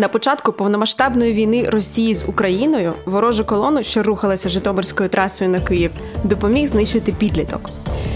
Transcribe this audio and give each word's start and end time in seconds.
На 0.00 0.08
початку 0.08 0.52
повномасштабної 0.52 1.32
війни 1.32 1.64
Росії 1.68 2.14
з 2.14 2.24
Україною 2.28 2.92
ворожу 3.06 3.44
колону, 3.44 3.82
що 3.82 4.02
рухалася 4.02 4.48
Житомирською 4.48 5.08
трасою 5.08 5.50
на 5.50 5.60
Київ, 5.60 5.90
допоміг 6.24 6.66
знищити 6.66 7.12
підліток. 7.12 7.70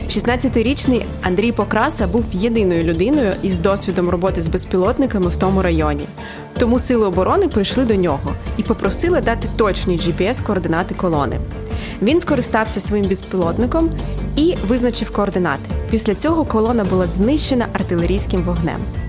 16-річний 0.08 1.02
Андрій 1.22 1.52
Покраса 1.52 2.06
був 2.06 2.24
єдиною 2.32 2.84
людиною 2.84 3.32
із 3.42 3.58
досвідом 3.58 4.08
роботи 4.08 4.42
з 4.42 4.48
безпілотниками 4.48 5.28
в 5.28 5.36
тому 5.36 5.62
районі. 5.62 6.08
Тому 6.58 6.78
сили 6.78 7.06
оборони 7.06 7.48
прийшли 7.48 7.84
до 7.84 7.94
нього 7.94 8.34
і 8.56 8.62
попросили 8.62 9.20
дати 9.20 9.48
точні 9.56 9.96
GPS-координати 9.96 10.94
колони. 10.94 11.40
Він 12.02 12.20
скористався 12.20 12.80
своїм 12.80 13.08
безпілотником 13.08 13.90
і 14.36 14.54
визначив 14.68 15.12
координати. 15.12 15.70
Після 15.90 16.14
цього 16.14 16.44
колона 16.44 16.84
була 16.84 17.06
знищена 17.06 17.66
артилерійським 17.72 18.42
вогнем. 18.42 19.03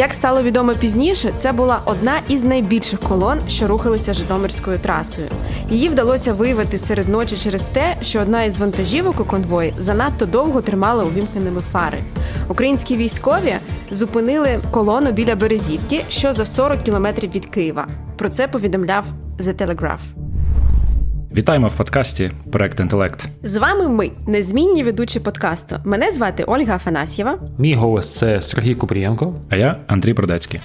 Як 0.00 0.12
стало 0.12 0.42
відомо 0.42 0.74
пізніше, 0.74 1.32
це 1.36 1.52
була 1.52 1.82
одна 1.84 2.12
із 2.28 2.44
найбільших 2.44 3.00
колон, 3.00 3.38
що 3.48 3.68
рухалися 3.68 4.14
Житомирською 4.14 4.78
трасою. 4.78 5.28
Її 5.70 5.88
вдалося 5.88 6.32
виявити 6.32 6.78
серед 6.78 7.08
ночі 7.08 7.36
через 7.36 7.68
те, 7.68 7.96
що 8.02 8.20
одна 8.20 8.42
із 8.42 8.60
вантажівок 8.60 9.20
у 9.20 9.24
конвої 9.24 9.74
занадто 9.78 10.26
довго 10.26 10.60
тримала 10.60 11.04
увімкненими 11.04 11.60
фари. 11.72 12.04
Українські 12.48 12.96
військові 12.96 13.54
зупинили 13.90 14.62
колону 14.70 15.12
біля 15.12 15.36
Березівки, 15.36 16.04
що 16.08 16.32
за 16.32 16.44
40 16.44 16.82
кілометрів 16.82 17.30
від 17.30 17.46
Києва. 17.46 17.88
Про 18.16 18.28
це 18.28 18.48
повідомляв 18.48 19.04
The 19.38 19.54
Telegraph. 19.54 20.19
Вітаємо 21.36 21.68
в 21.68 21.76
подкасті 21.76 22.30
Проект 22.52 22.80
Інтелект. 22.80 23.28
З 23.42 23.56
вами 23.56 23.88
ми, 23.88 24.10
незмінні 24.26 24.82
ведучі 24.82 25.20
подкасту. 25.20 25.76
Мене 25.84 26.10
звати 26.10 26.44
Ольга 26.46 26.76
Афанасьєва. 26.76 27.38
Мій 27.58 27.74
голос 27.74 28.14
це 28.14 28.42
Сергій 28.42 28.74
Купрієнко. 28.74 29.34
А 29.48 29.56
я 29.56 29.76
Андрій 29.86 30.14
Продецький. 30.14 30.60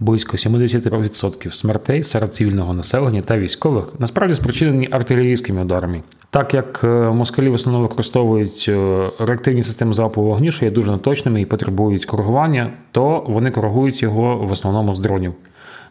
Близько 0.00 0.36
70% 0.36 1.50
смертей 1.50 2.02
серед 2.02 2.34
цивільного 2.34 2.74
населення 2.74 3.22
та 3.22 3.38
військових 3.38 3.92
насправді 3.98 4.34
спричинені 4.34 4.88
артилерійськими 4.90 5.62
ударами. 5.62 6.02
Так 6.30 6.54
як 6.54 6.80
е, 6.84 6.86
москалі 6.86 7.48
в 7.48 7.54
основному 7.54 7.86
використовують 7.86 8.66
е, 8.68 9.10
реактивні 9.18 9.62
системи 9.62 9.94
залпового 9.94 10.32
вогню, 10.32 10.52
що 10.52 10.64
є 10.64 10.70
дуже 10.70 10.90
неточними 10.90 11.40
і 11.40 11.46
потребують 11.46 12.04
коригування, 12.04 12.72
то 12.90 13.24
вони 13.28 13.50
коригують 13.50 14.02
його 14.02 14.36
в 14.36 14.52
основному 14.52 14.94
з 14.94 15.00
дронів 15.00 15.34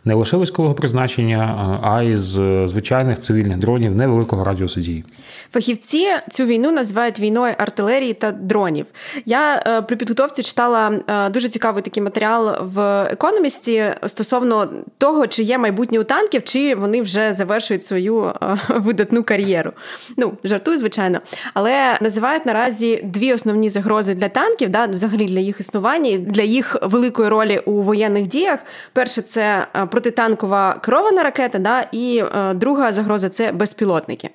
не 0.06 0.14
лише 0.14 0.38
військового 0.38 0.76
призначення, 0.76 1.80
а 1.84 2.02
й 2.02 2.18
з 2.18 2.68
звичайних 2.68 3.20
цивільних 3.20 3.58
дронів 3.58 3.96
невеликого 3.96 4.44
радіусу 4.44 4.82
дії. 4.82 5.06
Фахівці 5.52 6.08
цю 6.30 6.46
війну 6.46 6.72
називають 6.72 7.20
війною 7.20 7.54
артилерії 7.58 8.14
та 8.14 8.32
дронів. 8.32 8.86
Я 9.26 9.64
е, 9.68 9.82
при 9.82 9.96
підготовці 9.96 10.44
читала 10.44 10.92
е, 11.08 11.30
дуже 11.30 11.50
цікавий 11.50 11.84
такий 11.84 12.04
матеріал 12.04 12.56
в 12.62 13.04
економісті 13.04 13.84
стосовно 14.06 14.70
того, 14.98 15.28
чи 15.28 15.44
є 15.44 15.58
майбутнє 15.58 16.00
у 16.00 16.04
танків, 16.04 16.44
чи 16.44 16.76
вони 16.76 17.02
вже 17.02 17.34
завершують 17.34 17.86
свою 17.86 18.26
е, 18.26 18.58
видатну 18.70 19.24
кар'єру. 19.24 19.72
Ну 20.18 20.34
жартую, 20.44 20.78
звичайно, 20.78 21.20
але 21.54 21.98
називають 22.02 22.46
наразі 22.46 23.02
дві 23.04 23.34
основні 23.34 23.70
загрози 23.70 24.14
для 24.14 24.30
танків, 24.30 24.70
да, 24.70 24.86
взагалі 24.86 25.26
для 25.26 25.40
їх 25.40 25.60
існування, 25.60 26.10
і 26.10 26.18
для 26.18 26.44
їх 26.44 26.76
великої 26.82 27.30
ролі 27.30 27.62
у 27.66 27.82
воєнних 27.82 28.28
діях. 28.28 28.60
Перше, 28.94 29.22
це 29.22 29.68
протитанкова 29.92 30.74
керована 30.74 31.24
ракета, 31.24 31.60
да, 31.60 31.86
і 31.92 32.24
е, 32.36 32.54
друга 32.54 32.92
загроза 32.92 33.30
це 33.30 33.52
безпілотники. 33.52 34.30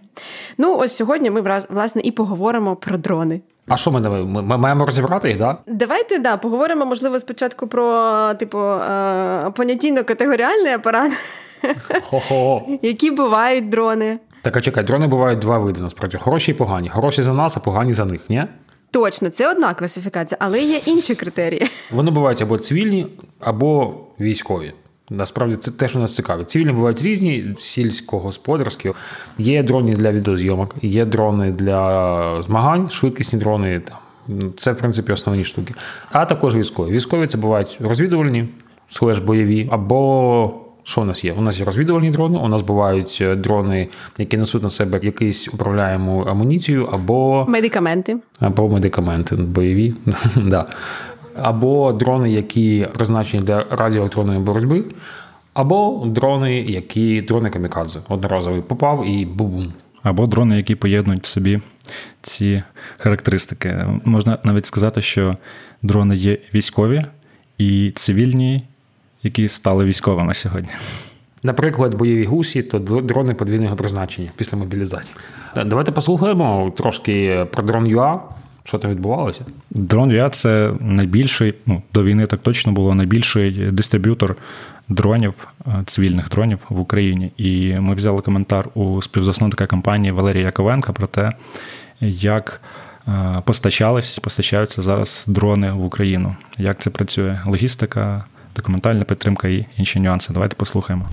Ну, 0.58 0.76
ось 0.76 0.96
сьогодні 0.96 1.30
ми 1.30 1.60
власне 1.70 2.02
і 2.04 2.10
поговоримо 2.10 2.76
про 2.76 2.98
дрони. 2.98 3.40
А 3.68 3.76
що 3.76 3.90
ми 3.90 4.00
ми, 4.00 4.42
ми 4.42 4.56
маємо 4.58 4.86
розібрати 4.86 5.28
їх, 5.28 5.38
да? 5.38 5.56
Давайте 5.66 6.18
да, 6.18 6.36
поговоримо, 6.36 6.86
можливо, 6.86 7.20
спочатку 7.20 7.66
про 7.66 8.34
типу 8.34 8.58
е, 8.58 9.50
понятійно-категоріальний 9.50 10.74
апарат. 10.74 11.12
Хо-хо. 12.02 12.62
Які 12.82 13.10
бувають 13.10 13.68
дрони. 13.68 14.18
Так, 14.42 14.56
а 14.56 14.60
чекай, 14.60 14.84
дрони 14.84 15.06
бувають 15.06 15.38
два 15.38 15.58
види 15.58 15.80
насправді: 15.80 16.16
хороші 16.16 16.50
і 16.50 16.54
погані. 16.54 16.88
Хороші 16.88 17.22
за 17.22 17.32
нас, 17.32 17.56
а 17.56 17.60
погані 17.60 17.94
за 17.94 18.04
них, 18.04 18.30
ні? 18.30 18.44
Точно, 18.90 19.28
це 19.28 19.50
одна 19.50 19.74
класифікація, 19.74 20.38
але 20.40 20.62
є 20.62 20.80
інші 20.86 21.14
критерії. 21.14 21.70
Вони 21.90 22.10
бувають 22.10 22.42
або 22.42 22.58
цивільні, 22.58 23.06
або 23.40 23.94
військові. 24.20 24.72
Насправді 25.10 25.56
це 25.56 25.70
те, 25.70 25.88
що 25.88 25.98
нас 25.98 26.14
цікавить. 26.14 26.50
Цивільні 26.50 26.72
бувають 26.72 27.02
різні, 27.02 27.54
сільськогосподарські. 27.58 28.92
Є 29.38 29.62
дрони 29.62 29.96
для 29.96 30.12
відеозйомок, 30.12 30.74
є 30.82 31.04
дрони 31.04 31.50
для 31.50 32.42
змагань, 32.42 32.90
швидкісні 32.90 33.38
дрони. 33.38 33.82
Це, 34.56 34.72
в 34.72 34.78
принципі, 34.78 35.12
основні 35.12 35.44
штуки. 35.44 35.74
А 36.12 36.26
також 36.26 36.56
військові. 36.56 36.90
Військові 36.90 37.26
це 37.26 37.38
бувають 37.38 37.78
розвідувальні, 37.80 38.48
слеш 38.88 39.18
бойові, 39.18 39.68
або 39.72 40.54
що 40.82 41.00
у 41.00 41.04
нас 41.04 41.24
є? 41.24 41.32
У 41.32 41.40
нас 41.40 41.58
є 41.58 41.64
розвідувальні 41.64 42.10
дрони, 42.10 42.38
у 42.38 42.48
нас 42.48 42.62
бувають 42.62 43.18
е, 43.20 43.36
дрони, 43.36 43.88
які 44.18 44.36
несуть 44.36 44.62
на 44.62 44.70
себе 44.70 45.00
якусь 45.02 45.48
управляємо 45.52 46.22
амуніцію, 46.22 46.88
або 46.92 47.46
медикаменти. 47.48 48.16
Або 48.40 48.68
медикаменти 48.68 49.36
бойові. 49.36 49.94
да 50.36 50.66
або 51.42 51.92
дрони, 51.92 52.30
які 52.30 52.88
призначені 52.94 53.42
для 53.42 53.64
радіоелектронної 53.70 54.40
боротьби, 54.40 54.84
або 55.54 56.02
дрони, 56.06 56.60
які 56.60 57.20
дрони 57.22 57.50
камікадзе. 57.50 57.98
Одноразовий 58.08 58.60
попав 58.60 59.06
і 59.06 59.26
бум. 59.26 59.72
Або 60.02 60.26
дрони, 60.26 60.56
які 60.56 60.74
поєднують 60.74 61.24
в 61.24 61.26
собі 61.26 61.60
ці 62.22 62.62
характеристики. 62.98 63.86
Можна 64.04 64.38
навіть 64.44 64.66
сказати, 64.66 65.02
що 65.02 65.34
дрони 65.82 66.16
є 66.16 66.38
військові 66.54 67.04
і 67.58 67.92
цивільні, 67.94 68.64
які 69.22 69.48
стали 69.48 69.84
військовими 69.84 70.34
сьогодні. 70.34 70.70
Наприклад, 71.42 71.94
бойові 71.94 72.24
гусі, 72.24 72.62
то 72.62 72.78
дрони 72.78 73.34
подвійного 73.34 73.76
призначення 73.76 74.30
після 74.36 74.58
мобілізації. 74.58 75.14
Давайте 75.66 75.92
послухаємо 75.92 76.72
трошки 76.76 77.46
про 77.52 77.62
дрон 77.62 77.86
ЮА. 77.86 78.20
Що 78.66 78.78
там 78.78 78.90
відбувалося? 78.90 79.44
Дрон 79.70 80.12
VIA– 80.12 80.30
це 80.30 80.72
найбільший, 80.80 81.54
ну 81.66 81.82
до 81.94 82.02
війни 82.02 82.26
так 82.26 82.40
точно 82.40 82.72
було 82.72 82.94
найбільший 82.94 83.50
дистриб'ютор 83.50 84.36
дронів, 84.88 85.48
е, 85.66 85.82
цивільних 85.86 86.28
дронів 86.28 86.66
в 86.68 86.80
Україні. 86.80 87.32
І 87.36 87.74
ми 87.74 87.94
взяли 87.94 88.20
коментар 88.20 88.68
у 88.74 89.02
співзасновника 89.02 89.66
компанії 89.66 90.12
Валерія 90.12 90.44
Яковенка 90.44 90.92
про 90.92 91.06
те, 91.06 91.30
як 92.00 92.60
е, 93.08 93.42
постачались, 93.44 94.18
постачаються 94.18 94.82
зараз 94.82 95.24
дрони 95.26 95.72
в 95.72 95.84
Україну. 95.84 96.36
Як 96.58 96.78
це 96.78 96.90
працює? 96.90 97.40
Логістика, 97.46 98.24
документальна 98.56 99.04
підтримка 99.04 99.48
і 99.48 99.66
інші 99.76 100.00
нюанси. 100.00 100.32
Давайте 100.32 100.56
послухаємо. 100.56 101.08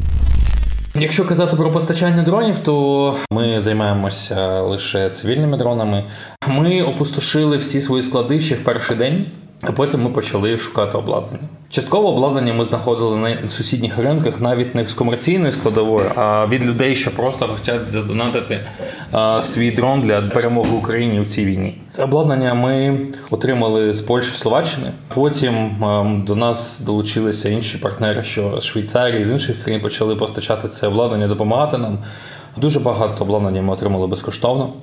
Якщо 0.96 1.26
казати 1.26 1.56
про 1.56 1.72
постачання 1.72 2.24
дронів, 2.24 2.60
то 2.60 3.16
ми 3.32 3.62
займаємося 3.62 4.62
лише 4.62 5.10
цивільними 5.10 5.58
дронами. 5.58 6.04
Ми 6.48 6.82
опустошили 6.82 7.58
всі 7.58 7.82
свої 7.82 8.04
склади 8.04 8.42
ще 8.42 8.56
в 8.56 8.64
перший 8.64 8.98
день. 8.98 9.26
А 9.68 9.72
потім 9.72 10.04
ми 10.04 10.10
почали 10.10 10.58
шукати 10.58 10.98
обладнання. 10.98 11.44
Частково 11.70 12.10
обладнання 12.10 12.54
ми 12.54 12.66
знаходили 12.66 13.18
на 13.18 13.50
сусідніх 13.50 13.98
ринках, 13.98 14.42
навіть 14.42 14.76
не 14.76 14.90
з 14.90 14.94
комерційної 14.94 15.52
складової, 15.52 16.06
а 16.16 16.46
від 16.46 16.66
людей, 16.66 16.96
що 16.96 17.16
просто 17.16 17.48
хочуть 17.48 17.92
задонатити 17.92 18.60
а, 19.12 19.42
свій 19.42 19.72
дрон 19.72 20.02
для 20.02 20.22
перемоги 20.22 20.72
Україні 20.72 21.20
у 21.20 21.26
цій 21.26 21.46
війні. 21.46 21.78
Це 21.90 22.04
обладнання 22.04 22.54
ми 22.54 23.00
отримали 23.32 23.94
з 23.94 24.02
Польщі 24.02 24.36
Словаччини. 24.36 24.92
Потім 25.14 25.84
а, 25.84 26.22
до 26.28 26.36
нас 26.36 26.80
долучилися 26.80 27.50
інші 27.50 27.78
партнери, 27.78 28.24
що 28.24 28.62
з 28.62 28.64
Швейцарії 28.64 29.26
з 29.26 29.32
інших 29.32 29.64
країн 29.64 29.82
почали 29.82 30.16
постачати 30.16 30.68
це 30.68 30.88
обладнання, 30.88 31.28
допомагати 31.28 31.78
нам. 31.78 31.98
Дуже 32.58 32.80
багато 32.80 33.24
обладнання 33.24 33.62
ми 33.62 33.74
отримали 33.74 34.08
безкоштовно 34.08 34.74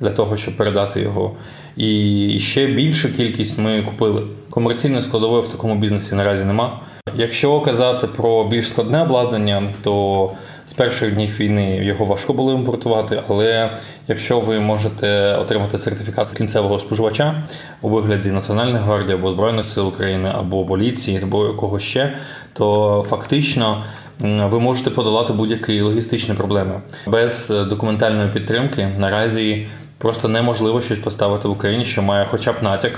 для 0.00 0.10
того, 0.10 0.36
щоб 0.36 0.56
передати 0.56 1.00
його. 1.00 1.32
І 1.76 2.38
ще 2.40 2.66
більшу 2.66 3.16
кількість 3.16 3.58
ми 3.58 3.82
купили. 3.82 4.22
Комерційної 4.50 5.02
складової 5.02 5.42
в 5.42 5.48
такому 5.48 5.74
бізнесі 5.74 6.14
наразі 6.14 6.44
нема. 6.44 6.80
Якщо 7.16 7.60
казати 7.60 8.06
про 8.06 8.44
більш 8.44 8.68
складне 8.68 9.02
обладнання, 9.02 9.62
то 9.82 10.30
з 10.66 10.72
перших 10.72 11.14
днів 11.14 11.40
війни 11.40 11.76
його 11.84 12.04
важко 12.04 12.32
було 12.32 12.52
імпортувати, 12.52 13.22
але 13.28 13.70
якщо 14.08 14.40
ви 14.40 14.60
можете 14.60 15.36
отримати 15.36 15.78
сертифікат 15.78 16.28
кінцевого 16.28 16.78
споживача 16.78 17.44
у 17.82 17.88
вигляді 17.88 18.30
Національної 18.30 18.84
гвардії 18.84 19.14
або 19.14 19.32
Збройних 19.32 19.64
сил 19.64 19.88
України 19.88 20.32
або 20.34 20.64
поліції, 20.64 21.20
або 21.22 21.46
якого 21.46 21.78
ще, 21.78 22.12
то 22.52 23.06
фактично 23.10 23.84
ви 24.20 24.60
можете 24.60 24.90
подолати 24.90 25.32
будь-які 25.32 25.80
логістичні 25.80 26.34
проблеми 26.34 26.80
без 27.06 27.48
документальної 27.48 28.28
підтримки. 28.28 28.88
Наразі 28.98 29.66
просто 30.04 30.28
неможливо 30.28 30.80
щось 30.80 30.98
поставити 30.98 31.48
в 31.48 31.50
Україні, 31.50 31.84
що 31.84 32.02
має 32.02 32.26
хоча 32.30 32.52
б 32.52 32.54
натяк 32.62 32.92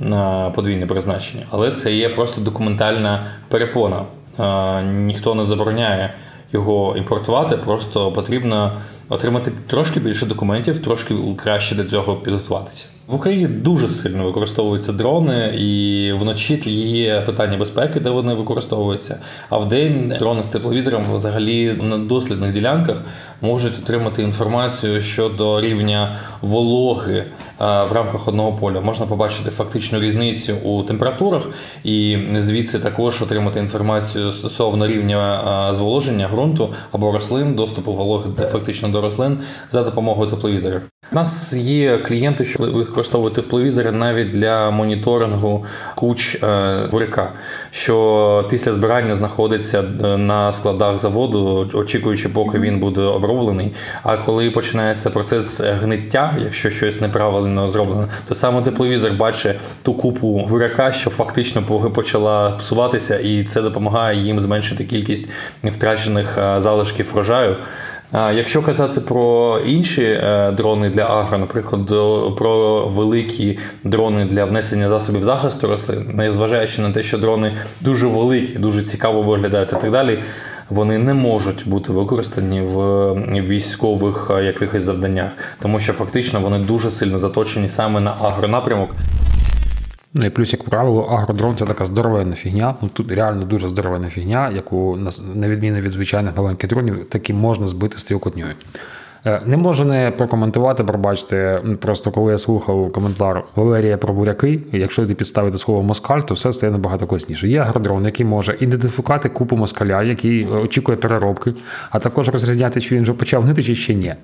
на 0.00 0.50
подвійне 0.50 0.86
призначення, 0.86 1.46
але 1.50 1.70
це 1.70 1.94
є 1.94 2.08
просто 2.08 2.40
документальна 2.40 3.26
перепона. 3.48 4.02
Ніхто 4.82 5.34
не 5.34 5.44
забороняє 5.44 6.14
його 6.52 6.94
імпортувати, 6.96 7.56
просто 7.56 8.12
потрібно 8.12 8.80
отримати 9.08 9.52
трошки 9.66 10.00
більше 10.00 10.26
документів, 10.26 10.82
трошки 10.82 11.14
краще 11.36 11.74
до 11.74 11.84
цього 11.84 12.16
підготуватися. 12.16 12.84
В 13.06 13.14
Україні 13.14 13.46
дуже 13.46 13.88
сильно 13.88 14.24
використовуються 14.24 14.92
дрони, 14.92 15.54
і 15.58 16.12
вночі 16.12 16.62
є 16.70 17.20
питання 17.20 17.56
безпеки, 17.56 18.00
де 18.00 18.10
вони 18.10 18.34
використовуються. 18.34 19.20
А 19.50 19.58
в 19.58 19.68
день 19.68 20.14
дрони 20.18 20.42
з 20.42 20.48
тепловізором 20.48 21.02
взагалі 21.14 21.72
на 21.82 21.98
дослідних 21.98 22.52
ділянках 22.52 22.96
можуть 23.40 23.78
отримати 23.82 24.22
інформацію 24.22 25.02
щодо 25.02 25.60
рівня 25.60 26.16
вологи 26.42 27.16
е, 27.16 27.24
в 27.58 27.92
рамках 27.92 28.28
одного 28.28 28.52
поля. 28.52 28.80
Можна 28.80 29.06
побачити 29.06 29.50
фактичну 29.50 30.00
різницю 30.00 30.54
у 30.64 30.82
температурах, 30.82 31.42
і 31.84 32.18
звідси 32.34 32.78
також 32.78 33.22
отримати 33.22 33.58
інформацію 33.58 34.32
стосовно 34.32 34.86
рівня 34.86 35.42
е, 35.70 35.74
зволоження 35.74 36.28
ґрунту 36.28 36.74
або 36.92 37.12
рослин, 37.12 37.54
доступу 37.54 37.92
вологи 37.92 38.30
фактично 38.52 38.88
до 38.88 39.00
рослин 39.00 39.38
за 39.70 39.82
допомогою 39.82 40.30
тепловізорів. 40.30 40.80
У 41.12 41.14
нас 41.14 41.52
є 41.52 41.98
клієнти, 41.98 42.44
що 42.44 42.58
використовують 42.58 43.34
тепловізори 43.34 43.92
навіть 43.92 44.30
для 44.30 44.70
моніторингу 44.70 45.64
куч 45.94 46.34
е, 46.34 46.76
буряка, 46.90 47.32
що 47.70 48.44
після 48.50 48.72
збирання 48.72 49.14
знаходиться 49.14 49.82
на 50.18 50.52
складах 50.52 50.98
заводу, 50.98 51.70
очікуючи, 51.74 52.28
поки 52.28 52.58
він 52.58 52.80
буде 52.80 53.00
оброблений. 53.00 53.27
А 54.02 54.16
коли 54.16 54.50
починається 54.50 55.10
процес 55.10 55.60
гниття, 55.60 56.36
якщо 56.44 56.70
щось 56.70 57.00
неправильно 57.00 57.70
зроблено, 57.70 58.08
то 58.28 58.34
саме 58.34 58.62
тепловізор 58.62 59.12
бачить 59.12 59.56
ту 59.82 59.94
купу 59.94 60.46
буряка, 60.48 60.92
що 60.92 61.10
фактично 61.10 61.62
почала 61.94 62.50
псуватися, 62.50 63.18
і 63.18 63.44
це 63.44 63.62
допомагає 63.62 64.20
їм 64.20 64.40
зменшити 64.40 64.84
кількість 64.84 65.28
втрачених 65.64 66.38
е, 66.38 66.60
залишків 66.60 67.10
врожаю. 67.12 67.56
Якщо 68.12 68.62
казати 68.62 69.00
про 69.00 69.58
інші 69.66 70.02
е, 70.02 70.52
дрони 70.56 70.90
для 70.90 71.02
агро, 71.02 71.38
наприклад, 71.38 71.86
про 72.36 72.86
великі 72.86 73.58
дрони 73.84 74.24
для 74.24 74.44
внесення 74.44 74.88
засобів 74.88 75.24
захисту 75.24 75.68
рослин, 75.68 76.10
незважаючи 76.14 76.82
на 76.82 76.92
те, 76.92 77.02
що 77.02 77.18
дрони 77.18 77.52
дуже 77.80 78.06
великі, 78.06 78.58
дуже 78.58 78.82
цікаво 78.82 79.22
виглядають 79.22 79.72
і 79.72 79.80
так 79.80 79.90
далі, 79.90 80.18
вони 80.70 80.98
не 80.98 81.14
можуть 81.14 81.68
бути 81.68 81.92
використані 81.92 82.60
в 82.60 83.14
військових 83.40 84.30
е, 84.30 84.44
якихось 84.44 84.82
завданнях, 84.82 85.30
тому 85.62 85.80
що 85.80 85.92
фактично 85.92 86.40
вони 86.40 86.58
дуже 86.58 86.90
сильно 86.90 87.18
заточені 87.18 87.68
саме 87.68 88.00
на 88.00 88.10
агронапрямок. 88.10 88.90
Ну 90.14 90.26
і 90.26 90.30
плюс, 90.30 90.52
як 90.52 90.64
правило, 90.64 91.02
агродрон 91.02 91.56
це 91.56 91.66
така 91.66 91.84
здоровенна 91.84 92.34
фігня. 92.34 92.74
Ну 92.82 92.88
тут 92.92 93.12
реально 93.12 93.44
дуже 93.44 93.68
здоровенна 93.68 94.08
фігня, 94.08 94.50
яку 94.50 94.98
на 95.34 95.48
відміну 95.48 95.80
від 95.80 95.92
звичайних 95.92 96.36
маленьких 96.36 96.70
дронів, 96.70 97.04
таки 97.04 97.34
можна 97.34 97.66
збити 97.68 97.98
стрілкотньою. 97.98 98.52
Е, 99.26 99.42
не 99.46 99.56
можу 99.56 99.84
не 99.84 100.10
прокоментувати, 100.10 100.84
пробачте. 100.84 101.62
Просто 101.80 102.10
коли 102.10 102.32
я 102.32 102.38
слухав 102.38 102.92
коментар 102.92 103.44
Валерія 103.56 103.96
про 103.96 104.14
буряки, 104.14 104.60
якщо 104.72 105.06
ти 105.06 105.14
підставити 105.14 105.58
слово 105.58 105.82
москаль, 105.82 106.20
то 106.20 106.34
все 106.34 106.52
стає 106.52 106.72
набагато 106.72 107.06
класніше. 107.06 107.48
Є 107.48 107.58
агродрон, 107.58 108.04
який 108.04 108.26
може 108.26 108.56
ідентифікувати 108.60 109.28
купу 109.28 109.56
москаля, 109.56 110.02
який 110.02 110.46
очікує 110.46 110.98
переробки, 110.98 111.54
а 111.90 111.98
також 111.98 112.28
розрізняти, 112.28 112.80
чи 112.80 112.94
він 112.94 113.02
вже 113.02 113.12
почав 113.12 113.42
гнити, 113.42 113.62
чи 113.62 113.74
ще 113.74 113.94
ні. 113.94 114.14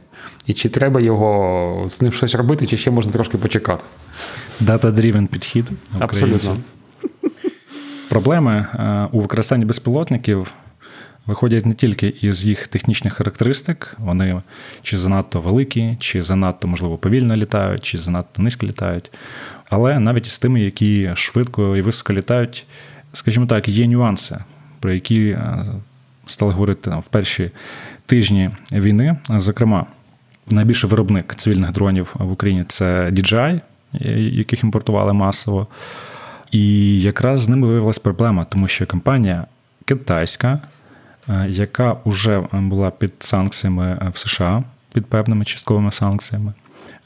І 0.46 0.54
чи 0.54 0.68
треба 0.68 1.00
його 1.00 1.84
з 1.88 2.02
ним 2.02 2.12
щось 2.12 2.34
робити, 2.34 2.66
чи 2.66 2.76
ще 2.76 2.90
можна 2.90 3.12
трошки 3.12 3.38
почекати. 3.38 3.84
Data-driven 4.62 5.26
підхід. 5.26 5.70
Абсолютно. 5.98 6.56
Проблеми 8.10 8.66
е, 8.74 9.08
у 9.12 9.20
використанні 9.20 9.64
безпілотників 9.64 10.52
виходять 11.26 11.66
не 11.66 11.74
тільки 11.74 12.14
із 12.20 12.44
їх 12.44 12.66
технічних 12.66 13.12
характеристик, 13.12 13.96
вони 13.98 14.42
чи 14.82 14.98
занадто 14.98 15.40
великі, 15.40 15.96
чи 16.00 16.22
занадто, 16.22 16.68
можливо, 16.68 16.96
повільно 16.96 17.36
літають, 17.36 17.84
чи 17.84 17.98
занадто 17.98 18.42
низько 18.42 18.66
літають, 18.66 19.10
але 19.70 19.98
навіть 19.98 20.26
із 20.26 20.38
тими, 20.38 20.60
які 20.60 21.10
швидко 21.14 21.76
і 21.76 21.80
високо 21.80 22.12
літають, 22.12 22.66
скажімо 23.12 23.46
так, 23.46 23.68
є 23.68 23.86
нюанси, 23.86 24.38
про 24.80 24.92
які 24.92 25.26
е, 25.26 25.66
стали 26.26 26.52
говорити 26.52 26.90
в 26.90 27.08
перші 27.08 27.50
тижні 28.06 28.50
війни. 28.72 29.16
Зокрема, 29.28 29.86
найбільший 30.50 30.90
виробник 30.90 31.34
цивільних 31.34 31.72
дронів 31.72 32.14
в 32.18 32.32
Україні 32.32 32.64
це 32.68 33.10
DJI, 33.10 33.60
яких 34.30 34.64
імпортували 34.64 35.12
масово. 35.12 35.66
І 36.50 37.00
якраз 37.00 37.40
з 37.40 37.48
ними 37.48 37.66
виявилася 37.66 38.00
проблема, 38.00 38.44
тому 38.44 38.68
що 38.68 38.86
компанія 38.86 39.46
китайська 39.84 40.48
Е, 40.48 40.73
яка 41.48 41.96
вже 42.04 42.42
була 42.52 42.90
під 42.90 43.12
санкціями 43.18 43.98
е, 44.02 44.08
в 44.14 44.18
США, 44.18 44.62
під 44.92 45.06
певними 45.06 45.44
частковими 45.44 45.92
санкціями. 45.92 46.52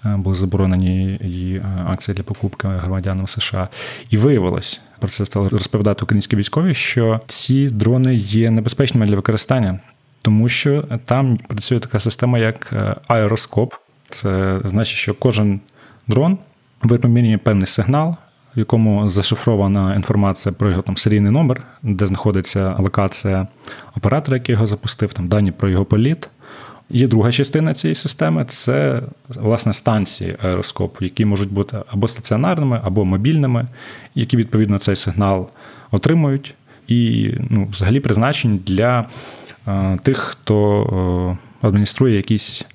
Е, 0.05 0.17
були 0.17 0.35
заборонені 0.35 1.19
її 1.23 1.63
акції 1.87 2.15
для 2.15 2.23
покупки 2.23 2.69
громадянам 2.69 3.29
США, 3.29 3.69
і 4.11 4.17
виявилось 4.17 4.81
про 4.99 5.09
це 5.09 5.27
стали 5.27 5.49
розповідати 5.49 6.05
українські 6.05 6.37
військові, 6.37 6.75
що 6.75 7.21
ці 7.27 7.69
дрони 7.69 8.15
є 8.15 8.51
небезпечними 8.51 9.07
для 9.07 9.17
використання, 9.17 9.81
тому 10.23 10.49
що 10.49 10.85
там 11.05 11.37
працює 11.37 11.81
така 11.81 12.01
система, 12.01 12.39
як 12.39 12.75
аероскоп. 13.09 13.75
Це 14.11 14.61
значить, 14.65 14.97
що 14.97 15.15
кожен 15.15 15.61
дрон 16.07 16.39
випромінює 16.83 17.39
певний 17.39 17.67
сигнал, 17.67 18.17
в 18.57 18.59
якому 18.59 19.09
зашифрована 19.09 19.95
інформація 19.95 20.53
про 20.53 20.71
його 20.71 20.83
там 20.83 20.97
серійний 20.97 21.33
номер, 21.33 21.63
де 21.83 22.07
знаходиться 22.07 22.77
локація 22.79 23.47
оператора, 23.97 24.37
який 24.37 24.53
його 24.53 24.67
запустив, 24.67 25.13
там 25.13 25.29
дані 25.29 25.53
про 25.53 25.69
його 25.69 25.85
політ. 25.85 26.29
Є 26.91 27.07
друга 27.07 27.33
частина 27.33 27.75
цієї 27.75 27.95
системи 27.95 28.45
це 28.45 29.03
власне 29.29 29.73
станції 29.73 30.37
аероскопу, 30.43 31.05
які 31.05 31.25
можуть 31.25 31.53
бути 31.53 31.79
або 31.89 32.09
стаціонарними, 32.09 32.81
або 32.85 33.05
мобільними, 33.05 33.67
які 34.15 34.37
відповідно 34.37 34.79
цей 34.79 34.97
сигнал 34.97 35.49
отримують, 35.91 36.55
і 36.87 37.31
ну, 37.51 37.69
взагалі 37.71 38.01
призначені 38.01 38.59
для 38.67 39.07
е, 39.69 39.99
тих, 40.03 40.19
хто 40.19 41.39
е, 41.63 41.67
адмініструє 41.67 42.17
якісь 42.17 42.67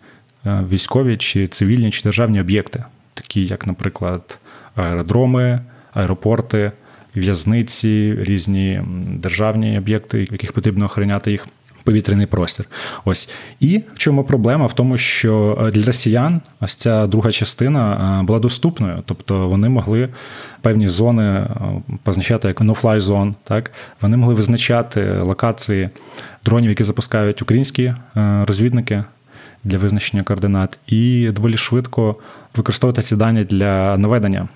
е, 0.46 0.66
військові 0.70 1.18
чи 1.18 1.48
цивільні 1.48 1.92
чи 1.92 2.04
державні 2.04 2.42
об'єкти, 2.42 2.84
такі 3.14 3.46
як, 3.46 3.68
наприклад, 3.68 4.40
аеродроми, 4.76 5.62
аеропорти, 5.94 6.72
в'язниці, 7.16 8.16
різні 8.20 8.82
державні 9.08 9.78
об'єкти, 9.78 10.20
яких 10.20 10.52
потрібно 10.52 10.86
охороняти 10.86 11.32
їх. 11.32 11.48
Повітряний 11.86 12.26
простір. 12.26 12.66
Ось. 13.06 13.30
І 13.60 13.78
в 13.78 13.98
чому 13.98 14.24
проблема? 14.24 14.66
В 14.66 14.74
тому, 14.74 14.98
що 14.98 15.58
е, 15.62 15.72
для 15.72 15.86
росіян 15.86 16.42
ось 16.60 16.76
ця 16.76 17.08
друга 17.08 17.32
частина 17.32 18.20
е, 18.22 18.26
була 18.26 18.40
доступною, 18.40 19.04
тобто 19.06 19.48
вони 19.48 19.70
могли 19.70 20.10
певні 20.62 20.88
зони 20.88 21.24
е, 21.24 21.48
позначати 22.04 22.48
як 22.48 22.62
no-fly 22.62 23.00
zone, 23.00 23.34
так 23.44 23.72
Вони 24.02 24.18
могли 24.18 24.34
визначати 24.34 25.20
локації 25.24 25.90
дронів, 26.46 26.70
які 26.70 26.84
запускають 26.84 27.42
українські 27.42 27.94
розвідники 28.16 29.04
для 29.64 29.78
визначення 29.78 30.24
координат, 30.24 30.80
і 30.88 31.30
доволі 31.32 31.58
швидко 31.58 32.16
використовувати 32.56 33.02
ці 33.02 33.16
дані 33.16 33.44
для 33.44 33.98
наведення 33.98 34.48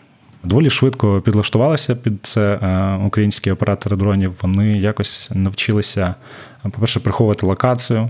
доволі 0.43 0.69
швидко 0.69 1.21
підлаштувалися 1.21 1.95
під 1.95 2.13
це 2.21 2.41
е, 2.41 2.95
українські 3.05 3.51
оператори 3.51 3.97
дронів. 3.97 4.33
Вони 4.41 4.77
якось 4.77 5.31
навчилися, 5.35 6.15
по-перше, 6.63 6.99
приховувати 6.99 7.45
локацію. 7.45 8.09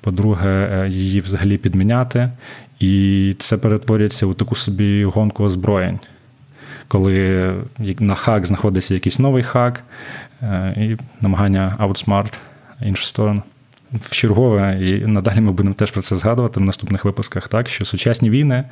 По-друге, 0.00 0.48
е, 0.48 0.88
її 0.88 1.20
взагалі 1.20 1.58
підміняти. 1.58 2.30
І 2.80 3.34
це 3.38 3.58
перетворюється 3.58 4.26
у 4.26 4.34
таку 4.34 4.54
собі 4.54 5.04
гонку 5.04 5.44
озброєнь, 5.44 5.98
коли 6.88 7.54
на 7.98 8.14
хак 8.14 8.46
знаходиться 8.46 8.94
якийсь 8.94 9.18
новий 9.18 9.42
хак, 9.42 9.82
е, 10.42 10.74
і 10.76 10.96
намагання 11.20 11.76
outsmart 11.80 12.38
іншу 12.82 13.04
сторону. 13.04 13.42
В 13.92 14.10
чергове, 14.10 14.78
і 14.80 15.06
надалі 15.06 15.40
ми 15.40 15.52
будемо 15.52 15.74
теж 15.74 15.90
про 15.90 16.02
це 16.02 16.16
згадувати 16.16 16.60
в 16.60 16.62
наступних 16.62 17.04
випусках, 17.04 17.48
так 17.48 17.68
що 17.68 17.84
сучасні 17.84 18.30
війни 18.30 18.64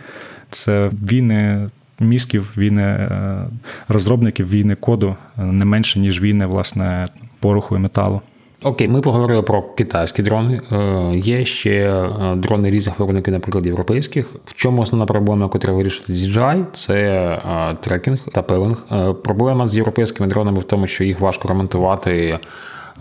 це 0.50 0.88
війни 0.88 1.70
мізків, 2.02 2.52
війни 2.56 2.82
е, 2.82 3.44
розробників, 3.88 4.50
війни 4.50 4.74
коду 4.74 5.16
е, 5.38 5.42
не 5.42 5.64
менше, 5.64 5.98
ніж 5.98 6.22
війни, 6.22 6.46
власне, 6.46 7.06
пороху 7.40 7.76
і 7.76 7.78
металу. 7.78 8.20
Окей, 8.62 8.88
ми 8.88 9.00
поговорили 9.00 9.42
про 9.42 9.62
китайські 9.62 10.22
дрони. 10.22 10.60
Е, 10.72 11.12
є 11.16 11.44
ще 11.44 12.08
дрони 12.36 12.70
різних 12.70 12.98
виробників, 12.98 13.32
наприклад, 13.32 13.66
європейських. 13.66 14.36
В 14.44 14.54
чому 14.54 14.82
основна 14.82 15.06
проблема, 15.06 15.50
яку 15.52 15.76
вирішити 15.76 16.12
DJI, 16.12 16.64
це 16.72 17.76
трекінг 17.80 18.18
та 18.32 18.42
пелинг. 18.42 18.86
Проблема 19.24 19.66
з 19.66 19.76
європейськими 19.76 20.28
дронами 20.28 20.58
в 20.58 20.64
тому, 20.64 20.86
що 20.86 21.04
їх 21.04 21.20
важко 21.20 21.48
ремонтувати 21.48 22.38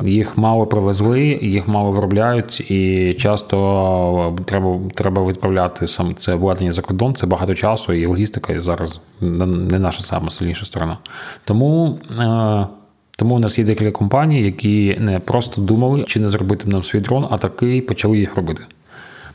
їх 0.04 0.38
мало 0.38 0.68
привезли, 0.68 1.22
їх 1.42 1.68
мало 1.68 1.92
виробляють, 1.92 2.72
і 2.72 3.14
часто 3.14 4.38
треба 4.46 4.80
треба 4.94 5.26
відправляти 5.26 5.88
сам 5.88 6.16
це 6.16 6.34
обладнання 6.34 6.74
за 6.74 6.82
кордон. 6.82 7.16
Це 7.16 7.26
багато 7.26 7.56
часу, 7.56 7.94
і 7.94 8.06
логістика 8.06 8.60
зараз 8.60 9.00
не 9.22 9.80
наша 9.80 10.04
сама 10.04 10.32
сильніша 10.32 10.66
сторона. 10.66 10.98
Тому. 11.46 12.00
Е, 12.20 12.68
тому 13.16 13.36
у 13.36 13.40
нас 13.40 13.60
є 13.60 13.66
декілька 13.66 13.92
компаній, 13.92 14.42
які 14.42 14.98
не 15.00 15.20
просто 15.20 15.62
думали, 15.62 16.04
чи 16.08 16.20
не 16.20 16.30
зробити 16.30 16.70
нам 16.70 16.84
свій 16.84 17.00
дрон, 17.00 17.28
а 17.30 17.38
таки 17.38 17.82
почали 17.82 18.18
їх 18.18 18.36
робити. 18.36 18.64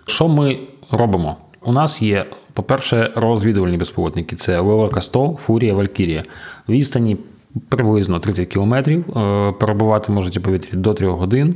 Що 0.07 0.29
ми 0.29 0.59
робимо? 0.91 1.37
У 1.65 1.73
нас 1.73 2.03
є 2.03 2.27
По-перше, 2.57 3.13
розвідувальні 3.17 3.77
безпілотники 3.77 4.37
це 4.37 4.61
Лева 4.61 4.89
Кастол, 4.89 5.37
Фурія, 5.37 5.75
Валькірія. 5.75 6.25
Відстані 6.69 7.17
приблизно 7.69 8.21
30 8.21 8.47
кілометрів. 8.47 9.19
Е, 9.19 9.53
перебувати 9.53 10.13
можуть 10.13 10.37
у 10.37 10.41
повітрі 10.41 10.77
до 10.77 10.95
3 10.95 11.09
годин. 11.09 11.55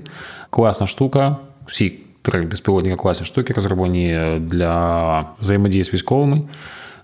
Класна 0.50 0.86
штука. 0.86 1.36
Всі 1.66 1.98
три 2.22 2.42
безпілотника 2.42 2.96
класні 2.96 3.26
штуки 3.26 3.52
розроблені 3.52 4.38
для 4.40 5.24
взаємодії 5.40 5.84
з 5.84 5.94
військовими. 5.94 6.42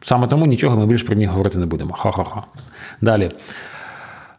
Саме 0.00 0.26
тому 0.26 0.46
нічого 0.46 0.78
ми 0.78 0.86
більше 0.86 1.04
про 1.04 1.16
них 1.16 1.30
говорити 1.30 1.58
не 1.58 1.66
будемо. 1.66 1.92
Ха-ха-ха. 1.92 2.42
Далі. 3.00 3.30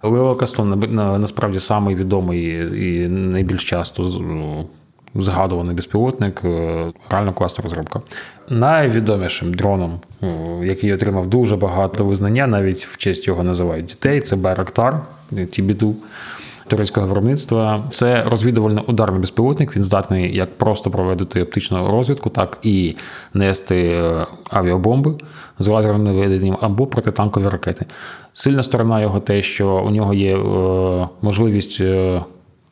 Лео 0.04 0.36
Кастон 0.36 0.80
насправді 1.22 1.60
самий 1.60 1.96
відомий 1.96 2.44
і 2.86 3.08
найбільш 3.08 3.70
часто 3.70 4.04
ну, 4.04 4.68
згадуваний 5.16 5.76
безпілотник, 5.76 6.42
е, 6.46 6.92
реально 7.10 7.34
класна 7.34 7.64
розробка. 7.64 8.02
Найвідомішим 8.50 9.54
дроном, 9.54 10.00
е, 10.24 10.27
який 10.63 10.94
отримав 10.94 11.27
дуже 11.27 11.56
багато 11.56 12.06
визнання, 12.06 12.48
навіть 12.48 12.86
в 12.86 12.98
честь 12.98 13.27
його 13.27 13.44
називають 13.44 13.86
дітей, 13.86 14.22
це 14.22 14.36
Байрактар 14.36 15.00
Тібіду 15.51 15.96
турецького 16.68 17.08
виробництва. 17.08 17.84
Це 17.89 18.24
розвідувально-ударний 18.24 19.20
безпілотник. 19.20 19.75
Він 19.75 19.84
здатний 19.84 20.36
як 20.36 20.58
просто 20.58 20.92
проводити 20.92 21.44
оптичну 21.44 21.92
розвідку, 21.92 22.30
так 22.30 22.58
і 22.63 22.96
нести 23.34 23.75
е, 23.75 24.25
авіабомби 24.50 25.16
з 25.60 25.68
лазерним 25.68 26.04
наведенням 26.04 26.58
або 26.62 26.88
протитанкові 26.88 27.48
ракети. 27.48 27.86
Сильна 28.34 28.63
сторона 28.63 29.01
його 29.01 29.20
те, 29.20 29.42
що 29.42 29.84
у 29.88 29.89
нього 29.89 30.13
є 30.13 30.38
можливість. 31.22 31.82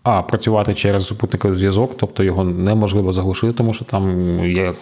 А 0.05 0.21
працювати 0.21 0.73
через 0.73 1.07
супутниковий 1.07 1.57
зв'язок, 1.57 1.91
тобто 1.97 2.23
його 2.23 2.43
неможливо 2.43 3.11
заглушити, 3.11 3.53
тому 3.53 3.73
що 3.73 3.85
там 3.85 4.09
є 4.45 4.73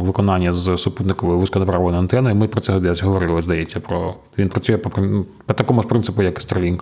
виконання 0.00 0.52
з 0.52 0.78
супутниковою 0.78 1.38
вузьконаправленою 1.38 1.98
антеною. 1.98 2.34
Ми 2.34 2.48
про 2.48 2.60
це 2.60 2.80
десь 2.80 3.02
говорили, 3.02 3.42
здається. 3.42 3.80
Про 3.80 4.14
він 4.38 4.48
працює 4.48 4.78
по, 4.78 4.90
по 5.46 5.54
такому 5.54 5.82
ж 5.82 5.88
принципу, 5.88 6.22
як 6.22 6.38
і 6.38 6.40
Starlink. 6.40 6.80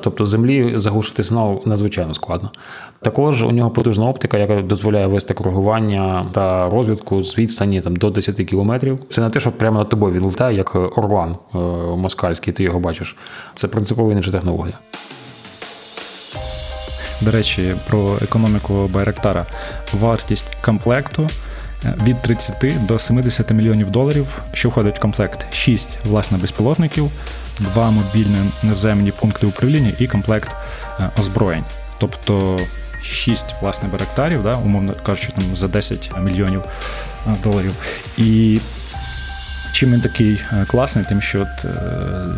Тобто 0.00 0.26
землі 0.26 0.72
заглушити 0.76 1.22
знову 1.22 1.62
надзвичайно 1.66 2.14
складно. 2.14 2.50
Також 3.00 3.42
у 3.42 3.50
нього 3.50 3.70
потужна 3.70 4.06
оптика, 4.06 4.38
яка 4.38 4.62
дозволяє 4.62 5.06
вести 5.06 5.34
коригування 5.34 6.26
та 6.32 6.68
розвідку 6.68 7.22
з 7.22 7.38
відстані 7.38 7.80
там, 7.80 7.96
до 7.96 8.10
10 8.10 8.36
кілометрів. 8.36 8.98
Це 9.08 9.20
не 9.20 9.30
те, 9.30 9.40
що 9.40 9.52
прямо 9.52 9.78
над 9.78 9.88
тобою 9.88 10.14
він 10.14 10.28
літає, 10.28 10.56
як 10.56 10.74
Орлан 10.98 11.36
е, 11.54 11.58
москальський, 11.96 12.52
ти 12.52 12.62
його 12.62 12.80
бачиш. 12.80 13.16
Це 13.54 13.68
принципова 13.68 14.12
інша 14.12 14.30
технологія. 14.30 14.78
До 17.22 17.30
речі, 17.30 17.76
про 17.86 18.18
економіку 18.22 18.88
Байрактара. 18.88 19.46
Вартість 19.92 20.46
комплекту 20.64 21.28
е, 21.84 21.94
від 22.04 22.22
30 22.22 22.86
до 22.86 22.98
70 22.98 23.50
мільйонів 23.50 23.90
доларів, 23.90 24.42
що 24.52 24.68
входить 24.68 24.98
в 24.98 25.00
комплект 25.00 25.54
6 25.54 25.88
власне 26.04 26.38
безпілотників, 26.38 27.10
2 27.58 27.90
мобільні 27.90 28.36
наземні 28.62 29.12
пункти 29.12 29.46
управління 29.46 29.92
і 29.98 30.06
комплект 30.06 30.56
е, 31.00 31.10
озброєнь. 31.18 31.64
Тобто 31.98 32.58
6 33.02 33.44
власне 33.60 33.88
байрактарів, 33.88 34.42
да, 34.42 34.56
умовно 34.56 34.94
кажучи, 35.02 35.28
там 35.34 35.56
за 35.56 35.68
10 35.68 36.10
мільйонів 36.20 36.62
е, 37.26 37.36
доларів. 37.42 37.72
І 38.18 38.60
Чим 39.72 39.92
він 39.92 40.00
такий 40.00 40.42
е, 40.52 40.64
класний, 40.68 41.04
тим 41.04 41.20
що 41.20 41.40
от, 41.40 41.64
е, 41.64 41.68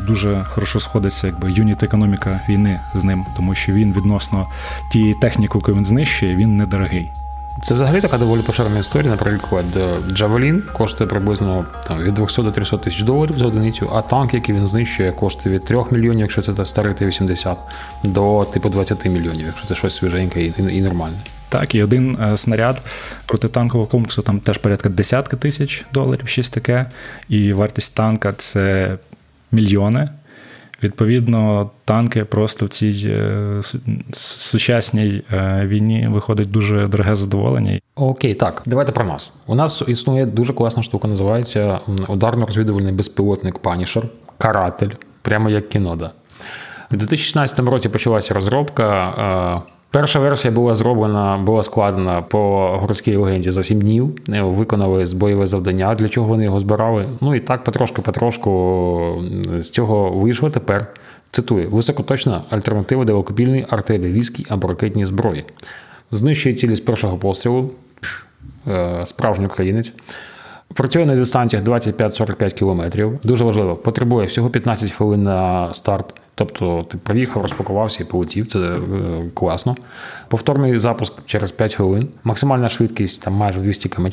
дуже 0.07 0.45
хорошо 0.45 0.81
сходиться 0.81 1.26
якби 1.26 1.53
юніт 1.53 1.83
економіка 1.83 2.41
війни 2.49 2.81
з 2.95 3.05
ним, 3.05 3.26
тому 3.37 3.55
що 3.55 3.73
він 3.73 3.93
відносно 3.93 4.47
тієї 4.93 5.14
техніки, 5.14 5.59
яку 5.59 5.73
він 5.73 5.85
знищує, 5.85 6.37
він 6.37 6.57
недорогий. 6.57 7.11
Це 7.62 7.75
взагалі 7.75 8.00
така 8.00 8.19
доволі 8.19 8.41
поширена 8.41 8.79
історія. 8.79 9.11
Наприклад, 9.11 9.64
Джавелін 10.12 10.62
коштує 10.73 11.11
приблизно 11.11 11.67
там, 11.88 12.03
від 12.03 12.14
200 12.14 12.43
до 12.43 12.50
300 12.50 12.79
тисяч 12.79 13.03
доларів 13.03 13.38
за 13.38 13.47
одиницю, 13.47 13.91
а 13.95 14.03
танк, 14.03 14.35
який 14.35 14.55
він 14.55 14.67
знищує, 14.67 15.12
коштує 15.12 15.55
від 15.55 15.64
3 15.64 15.79
мільйонів, 15.91 16.21
якщо 16.21 16.43
це 16.43 16.67
старий 16.67 16.95
Т-80, 16.95 17.57
до 18.03 18.47
типу 18.53 18.69
20 18.69 19.05
мільйонів, 19.07 19.47
якщо 19.47 19.67
це 19.67 19.75
щось 19.75 19.97
свіженьке 19.97 20.43
і, 20.43 20.55
і 20.59 20.81
нормальне. 20.81 21.17
Так, 21.54 21.75
і 21.75 21.82
один 21.82 22.18
е, 22.23 22.37
снаряд 22.37 22.82
протитанкового 23.26 23.90
комплексу 23.90 24.23
там 24.23 24.40
теж 24.40 24.58
порядка 24.58 24.88
десятки 24.88 25.37
тисяч 25.37 25.84
доларів, 25.92 26.28
щось 26.28 26.49
таке. 26.49 26.87
І 27.28 27.52
вартість 27.52 27.96
танка 27.96 28.32
це 28.32 28.99
мільйони. 29.52 30.08
Відповідно, 30.82 31.70
танки 31.84 32.25
просто 32.25 32.66
в 32.66 32.68
цій 32.68 33.04
е, 33.06 33.61
сучасній 34.12 35.23
е, 35.32 35.62
війні 35.66 36.08
виходить 36.11 36.50
дуже 36.50 36.87
дороге 36.87 37.14
задоволення. 37.14 37.80
Окей, 37.94 38.34
так, 38.34 38.62
давайте 38.66 38.92
про 38.92 39.04
нас. 39.04 39.32
У 39.46 39.54
нас 39.54 39.82
існує 39.87 40.26
дуже 40.26 40.52
класна 40.52 40.82
штука, 40.82 41.08
називається 41.08 41.80
ударно-розвідувальний 42.08 42.92
безпілотник 42.92 43.58
Панішер, 43.58 44.04
каратель, 44.38 44.90
прямо 45.23 45.50
як 45.50 45.68
в 45.68 45.73
кіно, 45.73 45.97
да. 45.97 46.11
У 46.90 46.96
2016 46.96 47.58
році 47.58 47.88
почалася 47.88 48.34
розробка. 48.34 49.62
Перша 49.94 50.18
версія 50.18 50.54
була 50.54 50.74
зроблена, 50.74 51.36
була 51.36 51.62
складена 51.62 52.22
по 52.22 52.68
городській 52.80 53.16
легенді 53.16 53.50
за 53.50 53.62
7 53.62 53.80
днів. 53.80 54.18
Е, 54.28 54.42
виконали 54.42 55.06
бойове 55.14 55.46
завдання, 55.46 55.94
для 55.94 56.08
чого 56.08 56.26
вони 56.26 56.44
його 56.44 56.60
збирали. 56.60 57.06
Ну 57.20 57.34
і 57.34 57.40
так 57.40 57.64
потрошку-потрошку 57.64 59.22
з 59.58 59.70
цього 59.70 60.10
вийшло 60.10 60.50
тепер. 60.50 60.86
Цитую: 61.30 61.70
високоточна 61.70 62.42
альтернатива 62.50 63.04
далекобільній 63.04 63.66
артилерійській 63.68 64.46
або 64.48 64.68
ракетній 64.68 65.06
зброї. 65.06 65.44
Знищує 66.10 66.54
цілі 66.54 66.76
з 66.76 66.80
першого 66.80 67.16
пострілу. 67.16 67.70
Е, 68.68 69.02
справжній 69.06 69.46
українець. 69.46 69.92
Працює 70.74 71.06
на 71.06 71.16
дистанціях 71.16 71.64
25-45 71.64 72.54
кілометрів. 72.54 73.18
Дуже 73.24 73.44
важливо, 73.44 73.76
потребує 73.76 74.26
всього 74.26 74.50
15 74.50 74.90
хвилин 74.90 75.22
на 75.22 75.74
старт. 75.74 76.14
Тобто 76.35 76.87
ти 76.91 76.99
приїхав, 76.99 77.43
розпакувався 77.43 78.03
і 78.03 78.07
полетів, 78.07 78.47
це 78.47 78.59
е, 78.59 78.81
класно. 79.35 79.76
Повторний 80.29 80.79
запуск 80.79 81.12
через 81.26 81.53
5 81.53 81.75
хвилин. 81.75 82.09
Максимальна 82.25 82.69
швидкість 82.69 83.23
там 83.23 83.35
майже 83.35 83.61
200 83.61 83.88
км 83.88 84.07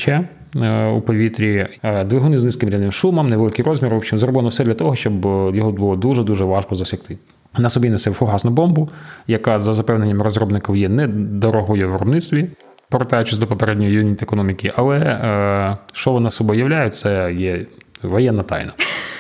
е, 0.62 0.88
у 0.88 1.01
повітрі. 1.01 1.68
Е, 1.84 2.04
двигуни 2.04 2.40
з 2.40 2.44
низьким 2.44 2.70
рівнем 2.70 2.92
шумом, 2.92 3.30
невеликий 3.30 3.66
розмір. 3.66 3.94
В 3.94 3.98
общем, 3.98 4.20
зроблено 4.20 4.50
все 4.50 4.63
для 4.63 4.74
того, 4.74 4.96
щоб 4.96 5.25
його 5.56 5.72
було 5.72 5.96
дуже-дуже 5.96 6.46
важко 6.46 6.75
засікти. 6.75 7.18
На 7.58 7.70
собі 7.70 7.90
несе 7.90 8.12
фугасну 8.12 8.51
бомбу, 8.51 8.90
яка, 9.28 9.60
за 9.60 9.74
запевненням 9.74 10.22
розробників, 10.22 10.75
є 10.75 10.90
недорогою 10.90 11.90
в 11.90 11.92
виробництві, 11.92 12.48
повертаючись 12.90 13.38
до 13.38 13.48
попередньої 13.48 13.92
юніт 13.92 14.24
економіки. 14.24 14.74
Але 14.75 15.78
що 15.94 16.12
вона 16.12 16.30
собою 16.30 16.60
являє, 16.60 16.90
це 16.90 17.34
є 17.34 17.66
воєнна 18.04 18.44
тайна. 18.44 18.72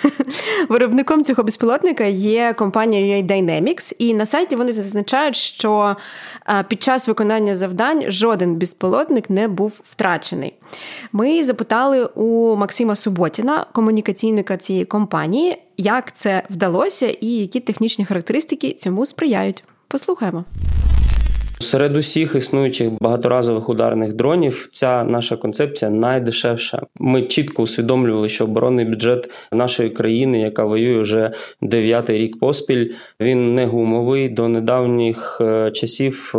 Виробником 0.71 1.23
цього 1.23 1.43
безпілотника 1.43 2.03
є 2.03 2.53
компанія 2.53 3.21
Dynamics, 3.21 3.95
і 3.99 4.13
на 4.13 4.25
сайті 4.25 4.55
вони 4.55 4.71
зазначають, 4.71 5.35
що 5.35 5.95
під 6.67 6.83
час 6.83 7.07
виконання 7.07 7.55
завдань 7.55 8.03
жоден 8.07 8.55
безпілотник 8.55 9.29
не 9.29 9.47
був 9.47 9.81
втрачений. 9.83 10.53
Ми 11.11 11.43
запитали 11.43 12.05
у 12.05 12.55
Максима 12.55 12.95
Суботіна, 12.95 13.65
комунікаційника 13.73 14.57
цієї 14.57 14.85
компанії, 14.85 15.61
як 15.77 16.15
це 16.15 16.43
вдалося 16.49 17.07
і 17.21 17.27
які 17.27 17.59
технічні 17.59 18.05
характеристики 18.05 18.71
цьому 18.71 19.05
сприяють. 19.05 19.63
Послухаємо. 19.87 20.45
Серед 21.61 21.95
усіх 21.95 22.35
існуючих 22.35 22.89
багаторазових 23.01 23.69
ударних 23.69 24.13
дронів 24.13 24.67
ця 24.71 25.03
наша 25.03 25.35
концепція 25.35 25.91
найдешевша. 25.91 26.81
Ми 26.99 27.21
чітко 27.21 27.63
усвідомлювали, 27.63 28.29
що 28.29 28.43
оборонний 28.43 28.85
бюджет 28.85 29.29
нашої 29.51 29.89
країни, 29.89 30.39
яка 30.39 30.65
воює 30.65 31.01
вже 31.01 31.31
дев'ятий 31.61 32.17
рік 32.17 32.39
поспіль, 32.39 32.93
він 33.19 33.53
не 33.53 33.65
гумовий. 33.65 34.29
До 34.29 34.47
недавніх 34.47 35.37
е, 35.41 35.71
часів 35.71 36.33
е, 36.35 36.37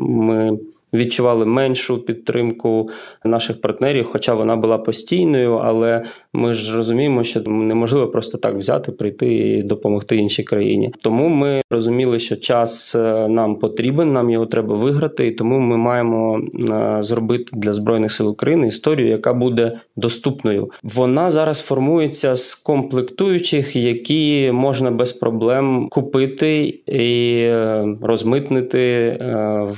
ми 0.00 0.58
відчували 0.94 1.46
меншу 1.46 1.98
підтримку 1.98 2.88
наших 3.24 3.60
партнерів, 3.60 4.08
хоча 4.12 4.34
вона 4.34 4.56
була 4.56 4.78
постійною, 4.78 5.54
але 5.54 6.02
ми 6.32 6.54
ж 6.54 6.76
розуміємо, 6.76 7.22
що 7.22 7.40
неможливо 7.40 8.08
просто 8.08 8.38
так 8.38 8.54
взяти, 8.54 8.92
прийти 8.92 9.34
і 9.34 9.62
допомогти 9.62 10.16
іншій 10.16 10.42
країні. 10.42 10.94
Тому 11.02 11.28
ми 11.28 11.62
розуміли, 11.70 12.18
що 12.18 12.36
час 12.36 12.94
е, 12.94 13.28
нам 13.28 13.56
потрібен, 13.56 14.12
нам 14.12 14.30
його 14.30 14.46
треба 14.46 14.74
виграти, 14.74 15.26
і 15.26 15.30
тому 15.30 15.58
ми 15.60 15.76
маємо 15.76 16.40
е, 16.70 16.96
зробити 17.00 17.52
для 17.52 17.72
збройних 17.72 18.12
сил 18.12 18.28
України 18.28 18.68
історію, 18.68 19.08
яка 19.08 19.34
буде 19.34 19.78
доступною. 19.96 20.70
Вона 20.82 21.30
зараз 21.30 21.60
формується 21.60 22.36
з 22.36 22.54
комплектуючих, 22.54 23.76
які 23.76 24.50
можна 24.52 24.90
без 24.90 25.12
проблем 25.12 25.88
купити 25.90 26.80
і 26.86 27.36
е, 27.40 27.86
розмитнити 28.02 29.16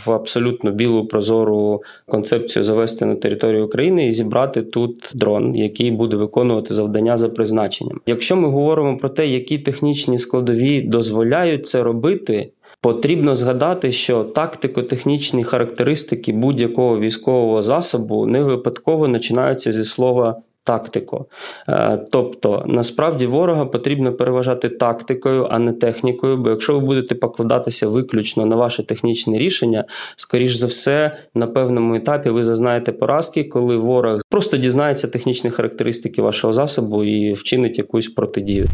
в 0.06 0.12
абсолютно 0.12 0.70
білу 0.70 1.05
прозору 1.06 1.82
концепцію 2.06 2.62
завести 2.62 3.04
на 3.04 3.14
територію 3.14 3.66
України 3.66 4.06
і 4.06 4.12
зібрати 4.12 4.62
тут 4.62 5.12
дрон, 5.14 5.56
який 5.56 5.90
буде 5.90 6.16
виконувати 6.16 6.74
завдання 6.74 7.16
за 7.16 7.28
призначенням. 7.28 8.00
Якщо 8.06 8.36
ми 8.36 8.48
говоримо 8.48 8.96
про 8.96 9.08
те, 9.08 9.26
які 9.26 9.58
технічні 9.58 10.18
складові 10.18 10.80
дозволяють 10.80 11.66
це 11.66 11.82
робити. 11.82 12.50
Потрібно 12.80 13.34
згадати, 13.34 13.92
що 13.92 14.24
тактико-технічні 14.24 15.44
характеристики 15.44 16.32
будь-якого 16.32 16.98
військового 16.98 17.62
засобу 17.62 18.26
не 18.26 18.42
випадково 18.42 19.12
починаються 19.12 19.72
зі 19.72 19.84
слова 19.84 20.42
тактику. 20.66 21.26
Е, 21.68 22.04
тобто, 22.10 22.64
насправді 22.66 23.26
ворога 23.26 23.66
потрібно 23.66 24.12
переважати 24.12 24.68
тактикою, 24.68 25.48
а 25.50 25.58
не 25.58 25.72
технікою. 25.72 26.36
Бо 26.36 26.50
якщо 26.50 26.74
ви 26.74 26.80
будете 26.80 27.14
покладатися 27.14 27.88
виключно 27.88 28.46
на 28.46 28.56
ваше 28.56 28.82
технічне 28.82 29.38
рішення, 29.38 29.84
скоріш 30.16 30.54
за 30.54 30.66
все, 30.66 31.10
на 31.34 31.46
певному 31.46 31.94
етапі 31.94 32.30
ви 32.30 32.44
зазнаєте 32.44 32.92
поразки, 32.92 33.44
коли 33.44 33.76
ворог 33.76 34.20
просто 34.30 34.56
дізнається 34.56 35.08
технічні 35.08 35.50
характеристики 35.50 36.22
вашого 36.22 36.52
засобу 36.52 37.04
і 37.04 37.32
вчинить 37.32 37.78
якусь 37.78 38.08
протидію. 38.08 38.66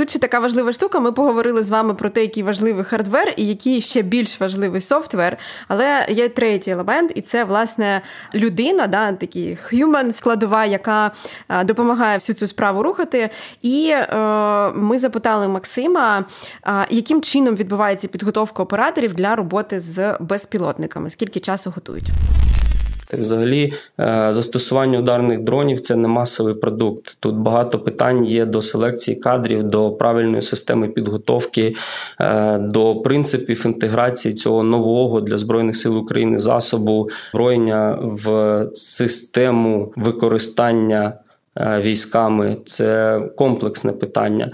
Тут 0.00 0.10
ще 0.10 0.18
така 0.18 0.38
важлива 0.38 0.72
штука. 0.72 1.00
Ми 1.00 1.12
поговорили 1.12 1.62
з 1.62 1.70
вами 1.70 1.94
про 1.94 2.10
те, 2.10 2.20
який 2.20 2.42
важливий 2.42 2.84
hardware 2.84 3.34
і 3.36 3.46
який 3.46 3.80
ще 3.80 4.02
більш 4.02 4.40
важливий 4.40 4.80
software. 4.80 5.38
Але 5.68 6.06
є 6.08 6.28
третій 6.28 6.70
елемент, 6.70 7.12
і 7.14 7.20
це 7.20 7.44
власне 7.44 8.02
людина, 8.34 8.86
да, 8.86 9.12
такий 9.12 9.58
human 9.72 10.12
складова, 10.12 10.64
яка 10.64 11.10
е, 11.48 11.64
допомагає 11.64 12.18
всю 12.18 12.36
цю 12.36 12.46
справу 12.46 12.82
рухати. 12.82 13.30
І 13.62 13.90
е, 13.90 14.16
ми 14.74 14.98
запитали 14.98 15.48
Максима, 15.48 16.24
е, 16.66 16.86
яким 16.90 17.22
чином 17.22 17.56
відбувається 17.56 18.08
підготовка 18.08 18.62
операторів 18.62 19.14
для 19.14 19.36
роботи 19.36 19.80
з 19.80 20.16
безпілотниками, 20.20 21.10
скільки 21.10 21.40
часу 21.40 21.72
готують. 21.74 22.10
Взагалі, 23.16 23.72
е, 24.00 24.26
застосування 24.30 24.98
ударних 24.98 25.40
дронів 25.40 25.80
це 25.80 25.96
не 25.96 26.08
масовий 26.08 26.54
продукт. 26.54 27.16
Тут 27.20 27.34
багато 27.34 27.78
питань 27.78 28.24
є 28.24 28.46
до 28.46 28.62
селекції 28.62 29.16
кадрів, 29.16 29.62
до 29.62 29.90
правильної 29.90 30.42
системи 30.42 30.88
підготовки, 30.88 31.74
е, 32.20 32.58
до 32.58 32.96
принципів 32.96 33.66
інтеграції 33.66 34.34
цього 34.34 34.62
нового 34.62 35.20
для 35.20 35.38
збройних 35.38 35.76
сил 35.76 35.98
України 35.98 36.38
засобу 36.38 37.08
зброєння 37.30 37.98
в 38.02 38.66
систему 38.74 39.92
використання 39.96 41.12
е, 41.56 41.80
військами. 41.80 42.56
Це 42.64 43.20
комплексне 43.36 43.92
питання. 43.92 44.50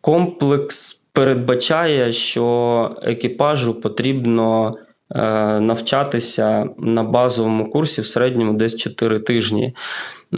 Комплекс 0.00 1.04
передбачає, 1.12 2.12
що 2.12 2.96
екіпажу 3.02 3.74
потрібно. 3.74 4.72
Е, 5.14 5.60
навчатися 5.60 6.68
на 6.78 7.02
базовому 7.02 7.70
курсі 7.70 8.00
в 8.00 8.06
середньому 8.06 8.52
десь 8.52 8.76
4 8.76 9.18
тижні. 9.18 9.74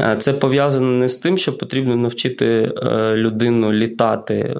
Е, 0.00 0.16
це 0.18 0.32
пов'язано 0.32 0.86
не 0.86 1.08
з 1.08 1.16
тим, 1.16 1.38
що 1.38 1.58
потрібно 1.58 1.96
навчити 1.96 2.46
е, 2.46 3.14
людину 3.16 3.72
літати, 3.72 4.56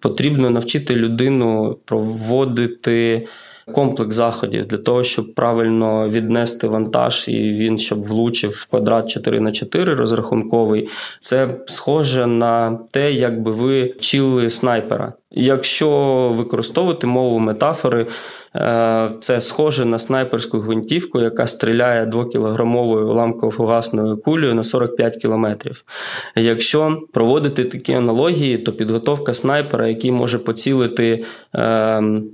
потрібно 0.00 0.50
навчити 0.50 0.94
людину 0.94 1.78
проводити 1.84 3.26
комплекс 3.72 4.14
заходів 4.14 4.66
для 4.66 4.76
того, 4.76 5.04
щоб 5.04 5.34
правильно 5.34 6.08
віднести 6.08 6.68
вантаж, 6.68 7.28
і 7.28 7.42
він 7.42 7.78
щоб 7.78 8.06
влучив 8.06 8.50
в 8.50 8.66
квадрат 8.70 9.10
4 9.10 9.40
на 9.40 9.52
4 9.52 9.94
розрахунковий. 9.94 10.88
Це 11.20 11.48
схоже 11.66 12.26
на 12.26 12.78
те, 12.90 13.12
як 13.12 13.42
би 13.42 13.50
ви 13.50 13.94
вчили 13.98 14.50
снайпера. 14.50 15.12
Якщо 15.30 15.88
використовувати 16.36 17.06
мову 17.06 17.38
метафори, 17.38 18.06
це 19.20 19.40
схоже 19.40 19.84
на 19.84 19.98
снайперську 19.98 20.58
гвинтівку, 20.58 21.20
яка 21.20 21.46
стріляє 21.46 22.04
2-кілограмовою 22.04 23.06
уламково-фугасною 23.12 24.20
кулею 24.20 24.54
на 24.54 24.64
45 24.64 25.16
кілометрів. 25.16 25.84
Якщо 26.36 26.98
проводити 27.12 27.64
такі 27.64 27.92
аналогії, 27.92 28.58
то 28.58 28.72
підготовка 28.72 29.34
снайпера, 29.34 29.88
який 29.88 30.12
може 30.12 30.38
поцілити 30.38 31.12
е, 31.12 31.24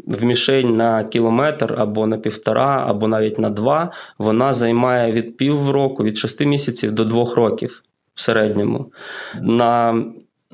в 0.07 0.25
мішень 0.25 0.77
на 0.77 1.05
кілометр 1.05 1.75
або 1.79 2.07
на 2.07 2.16
півтора, 2.16 2.85
або 2.87 3.09
навіть 3.09 3.38
на 3.38 3.51
два, 3.51 3.92
вона 4.18 4.53
займає 4.53 5.12
від 5.12 5.37
півроку, 5.37 6.05
від 6.05 6.18
6 6.18 6.40
місяців 6.40 6.92
до 6.92 7.05
2 7.05 7.35
років 7.35 7.83
в 8.14 8.20
середньому. 8.20 8.92
На 9.42 10.05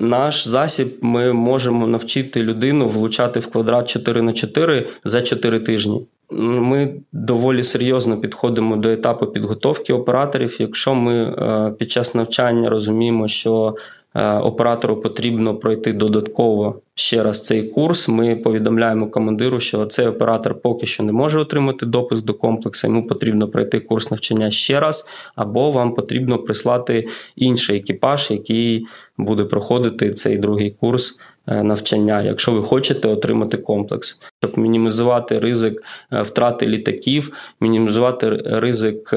наш 0.01 0.47
засіб 0.47 0.97
ми 1.01 1.33
можемо 1.33 1.87
навчити 1.87 2.43
людину 2.43 2.87
влучати 2.87 3.39
в 3.39 3.47
квадрат 3.47 3.89
4 3.89 4.21
на 4.21 4.33
4 4.33 4.87
за 5.03 5.21
4 5.21 5.59
тижні. 5.59 6.05
Ми 6.41 6.93
доволі 7.11 7.63
серйозно 7.63 8.21
підходимо 8.21 8.77
до 8.77 8.89
етапу 8.89 9.27
підготовки 9.27 9.93
операторів. 9.93 10.55
Якщо 10.59 10.95
ми 10.95 11.23
е, 11.23 11.73
під 11.79 11.91
час 11.91 12.15
навчання 12.15 12.69
розуміємо, 12.69 13.27
що 13.27 13.75
оператору 14.19 14.97
потрібно 14.97 15.55
пройти 15.55 15.93
додатково 15.93 16.81
ще 16.95 17.23
раз 17.23 17.41
цей 17.41 17.63
курс. 17.63 18.07
Ми 18.07 18.35
повідомляємо 18.35 19.07
командиру, 19.07 19.59
що 19.59 19.85
цей 19.85 20.07
оператор 20.07 20.61
поки 20.61 20.85
що 20.85 21.03
не 21.03 21.11
може 21.11 21.39
отримати 21.39 21.85
допуск 21.85 22.25
до 22.25 22.33
комплексу. 22.33 22.87
Йому 22.87 23.07
потрібно 23.07 23.47
пройти 23.47 23.79
курс 23.79 24.11
навчання 24.11 24.51
ще 24.51 24.79
раз, 24.79 25.09
або 25.35 25.71
вам 25.71 25.93
потрібно 25.93 26.37
прислати 26.37 27.07
інший 27.35 27.77
екіпаж, 27.77 28.31
який 28.31 28.85
буде 29.17 29.43
проходити 29.43 30.13
цей 30.13 30.37
другий 30.37 30.71
курс. 30.71 31.17
Е, 31.47 31.63
навчання, 31.63 32.21
якщо 32.21 32.51
ви 32.51 32.63
хочете 32.63 33.07
отримати 33.07 33.57
комплекс, 33.57 34.19
щоб 34.39 34.57
мінімізувати 34.57 35.39
ризик 35.39 35.83
е, 36.13 36.21
втрати 36.21 36.67
літаків, 36.67 37.31
мінімізувати 37.61 38.29
ризик 38.45 39.13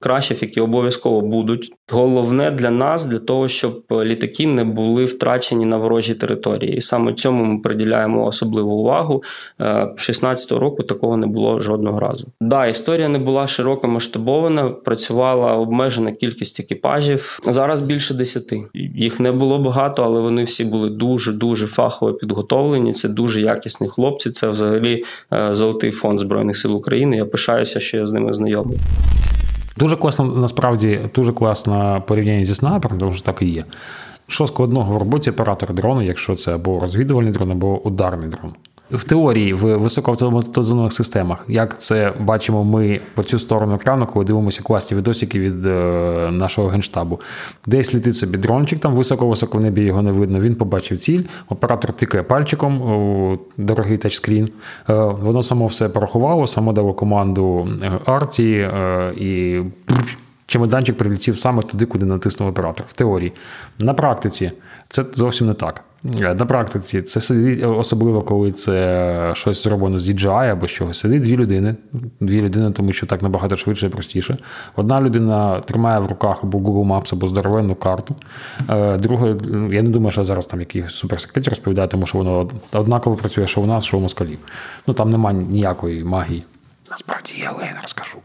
кращів, 0.00 0.38
які 0.40 0.60
обов'язково 0.60 1.20
будуть. 1.20 1.72
Головне 1.90 2.50
для 2.50 2.70
нас, 2.70 3.06
для 3.06 3.18
того, 3.18 3.48
щоб 3.48 3.84
літаки 3.90 4.46
не 4.46 4.64
були 4.64 5.04
втрачені 5.04 5.64
на 5.64 5.76
ворожій 5.76 6.14
території. 6.14 6.76
І 6.76 6.80
саме 6.80 7.12
цьому 7.14 7.44
ми 7.44 7.58
приділяємо 7.60 8.26
особливу 8.26 8.70
увагу. 8.70 9.22
16-го 9.60 10.56
е, 10.56 10.60
року 10.60 10.82
такого 10.82 11.16
не 11.16 11.26
було 11.26 11.60
жодного 11.60 12.00
разу. 12.00 12.26
Да, 12.40 12.66
історія 12.66 13.08
не 13.08 13.18
була 13.18 13.46
широко 13.46 13.88
масштабована, 13.88 14.68
працювала 14.68 15.54
обмежена 15.54 16.12
кількість 16.12 16.60
екіпажів. 16.60 17.40
Зараз 17.46 17.80
більше 17.80 18.14
десяти. 18.14 18.62
Їх 18.74 19.20
не 19.20 19.32
було 19.32 19.58
багато, 19.58 20.04
але 20.04 20.20
вони 20.20 20.44
всі 20.44 20.64
були 20.64 20.90
дуже 20.90 21.32
дуже 21.32 21.66
фахово 21.66 22.12
підготовлені. 22.12 22.92
Це 22.92 23.08
дуже 23.08 23.40
якісні 23.40 23.88
хлопці. 23.88 24.30
Це 24.30 24.48
взагалі 24.48 25.04
е, 25.32 25.54
золотий 25.54 25.90
фонд 25.90 26.20
збройних 26.20 26.56
сил 26.56 26.76
України. 26.76 27.16
Я 27.16 27.24
пишаюся, 27.24 27.80
що 27.80 27.96
я 27.96 28.06
з 28.06 28.12
ними 28.12 28.32
знайомий. 28.32 28.78
Дуже 29.76 29.96
класно, 29.96 30.24
насправді, 30.24 31.00
дуже 31.14 31.32
класне 31.32 32.02
порівняння 32.06 32.44
зі 32.44 32.54
снайпером, 32.54 32.98
тому 32.98 33.12
що 33.12 33.22
так 33.22 33.42
і 33.42 33.46
є. 33.46 33.64
Що 34.28 34.46
складного 34.46 34.92
в 34.92 34.98
роботі 34.98 35.30
оператора 35.30 35.74
дрону, 35.74 36.02
якщо 36.02 36.34
це 36.34 36.54
або 36.54 36.80
розвідувальний 36.80 37.32
дрон, 37.32 37.50
або 37.50 37.82
ударний 37.82 38.28
дрон? 38.28 38.54
В 38.90 39.04
теорії 39.04 39.52
в 39.52 39.76
високоавтоматизованих 39.76 40.92
системах, 40.92 41.44
як 41.48 41.80
це 41.80 42.12
бачимо 42.20 42.64
ми 42.64 43.00
по 43.14 43.22
цю 43.22 43.38
сторону 43.38 43.74
екрану, 43.74 44.06
коли 44.06 44.24
дивимося 44.24 44.62
класні 44.62 44.96
відосики 44.96 45.40
від 45.40 45.66
е, 45.66 45.70
нашого 46.32 46.68
генштабу. 46.68 47.20
Десь 47.66 47.94
літить 47.94 48.16
собі 48.16 48.38
дрончик, 48.38 48.80
там 48.80 48.94
високо-високо 48.94 49.58
в 49.58 49.60
небі 49.60 49.82
його 49.82 50.02
не 50.02 50.12
видно. 50.12 50.40
Він 50.40 50.54
побачив 50.54 51.00
ціль, 51.00 51.22
оператор 51.48 51.92
тикає 51.92 52.22
пальчиком, 52.24 52.82
о, 52.82 53.38
дорогий 53.56 53.98
тачскрін. 53.98 54.48
Е, 54.88 54.94
воно 54.94 55.42
само 55.42 55.66
все 55.66 55.88
порахувало, 55.88 56.46
само 56.46 56.72
дало 56.72 56.94
команду 56.94 57.68
е, 57.82 57.92
арті 58.04 58.52
е, 58.52 59.12
і 59.16 59.60
чемоданчик 60.46 60.96
прилетів 60.96 61.38
саме 61.38 61.62
туди, 61.62 61.86
куди 61.86 62.04
натиснув 62.04 62.48
оператор. 62.48 62.86
В 62.88 62.92
теорії. 62.92 63.32
На 63.78 63.94
практиці 63.94 64.52
це 64.88 65.04
зовсім 65.14 65.46
не 65.46 65.54
так. 65.54 65.84
Е, 66.20 66.34
на 66.34 66.46
практиці 66.46 67.02
це 67.02 67.20
сидить, 67.20 67.64
особливо 67.64 68.22
коли 68.22 68.52
це 68.52 69.30
щось 69.34 69.62
зроблено 69.62 69.98
з 69.98 70.10
DJI 70.10 70.52
або 70.52 70.66
чогось. 70.66 70.98
Сидить 70.98 71.22
дві 71.22 71.36
людини, 71.36 71.76
дві 72.20 72.40
людини, 72.40 72.72
тому 72.72 72.92
що 72.92 73.06
так 73.06 73.22
набагато 73.22 73.56
швидше 73.56 73.86
і 73.86 73.88
простіше. 73.88 74.38
Одна 74.76 75.00
людина 75.00 75.60
тримає 75.60 76.00
в 76.00 76.06
руках 76.06 76.38
або 76.42 76.58
Google 76.58 76.86
Maps, 76.86 77.14
або 77.14 77.28
здоровенну 77.28 77.74
карту. 77.74 78.14
Е, 78.68 78.96
друга, 78.96 79.26
я 79.70 79.82
не 79.82 79.88
думаю, 79.88 80.10
що 80.10 80.24
зараз 80.24 80.46
там 80.46 80.60
якісь 80.60 80.90
суперсекреті 80.90 81.50
розповідає, 81.50 81.88
тому 81.88 82.06
що 82.06 82.18
воно 82.18 82.50
однаково 82.72 83.16
працює, 83.16 83.46
що 83.46 83.60
у 83.60 83.66
нас, 83.66 83.84
що 83.84 83.98
у 83.98 84.00
москалів. 84.00 84.38
Ну 84.86 84.94
там 84.94 85.10
немає 85.10 85.38
ніякої 85.38 86.04
магії. 86.04 86.44
Насправді 86.90 87.34
є, 87.38 87.44
я 87.44 87.74
не 87.74 87.80
розкажу. 87.82 88.18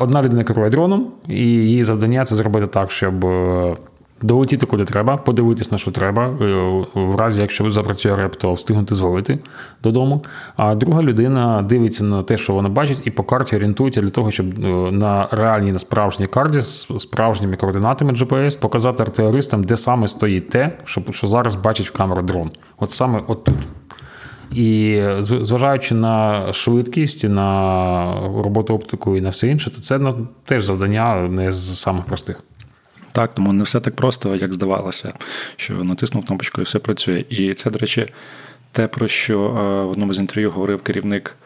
Одна 0.00 0.22
людина 0.22 0.44
керує 0.44 0.70
дроном, 0.70 1.12
і 1.28 1.40
її 1.42 1.84
завдання 1.84 2.24
це 2.24 2.36
зробити 2.36 2.66
так, 2.66 2.90
щоб 2.90 3.26
е, 3.26 3.76
долетіти 4.22 4.66
куди 4.66 4.84
треба, 4.84 5.16
подивитись 5.16 5.72
на 5.72 5.78
що 5.78 5.90
треба, 5.90 6.26
е, 6.26 6.84
в 6.94 7.16
разі, 7.16 7.40
якщо 7.40 7.70
запрацює 7.70 8.16
реп, 8.16 8.36
то 8.36 8.52
встигнути 8.52 8.94
звалити 8.94 9.38
додому. 9.82 10.24
А 10.56 10.74
друга 10.74 11.02
людина 11.02 11.62
дивиться 11.62 12.04
на 12.04 12.22
те, 12.22 12.38
що 12.38 12.52
вона 12.52 12.68
бачить, 12.68 13.02
і 13.04 13.10
по 13.10 13.24
карті 13.24 13.56
орієнтується 13.56 14.00
для 14.00 14.10
того, 14.10 14.30
щоб 14.30 14.46
е, 14.46 14.68
на 14.92 15.28
реальній, 15.30 15.72
на 15.72 15.78
справжній 15.78 16.26
карті 16.26 16.60
з 16.60 16.88
справжніми 16.98 17.56
координатами 17.56 18.12
GPS 18.12 18.60
показати 18.60 19.02
артилеристам, 19.02 19.64
де 19.64 19.76
саме 19.76 20.08
стоїть 20.08 20.50
те, 20.50 20.78
що, 20.84 21.02
що 21.10 21.26
зараз 21.26 21.56
бачить 21.56 21.88
в 21.88 21.92
камеру 21.92 22.22
дрон. 22.22 22.50
От 22.78 22.90
саме 22.90 23.20
отут. 23.26 23.54
І 24.52 25.00
зважаючи 25.20 25.94
на 25.94 26.42
швидкість, 26.52 27.24
на 27.28 28.04
роботу 28.44 28.74
оптику 28.74 29.16
і 29.16 29.20
на 29.20 29.28
все 29.28 29.48
інше, 29.48 29.70
то 29.70 29.80
це 29.80 30.00
теж 30.44 30.64
завдання 30.64 31.14
не 31.14 31.52
з 31.52 31.80
самих 31.80 32.04
простих. 32.04 32.42
Так, 33.18 33.34
тому 33.34 33.52
не 33.52 33.62
все 33.62 33.80
так 33.80 33.96
просто, 33.96 34.36
як 34.36 34.52
здавалося, 34.52 35.12
що 35.56 35.84
натиснув 35.84 36.24
кнопочку 36.24 36.60
і 36.60 36.64
все 36.64 36.78
працює. 36.78 37.24
І 37.28 37.54
це, 37.54 37.70
до 37.70 37.78
речі, 37.78 38.06
те, 38.72 38.86
про 38.86 39.08
що 39.08 39.40
е, 39.40 39.84
в 39.84 39.90
одному 39.90 40.14
з 40.14 40.18
інтерв'ю 40.18 40.50
говорив 40.50 40.82
керівник 40.82 41.36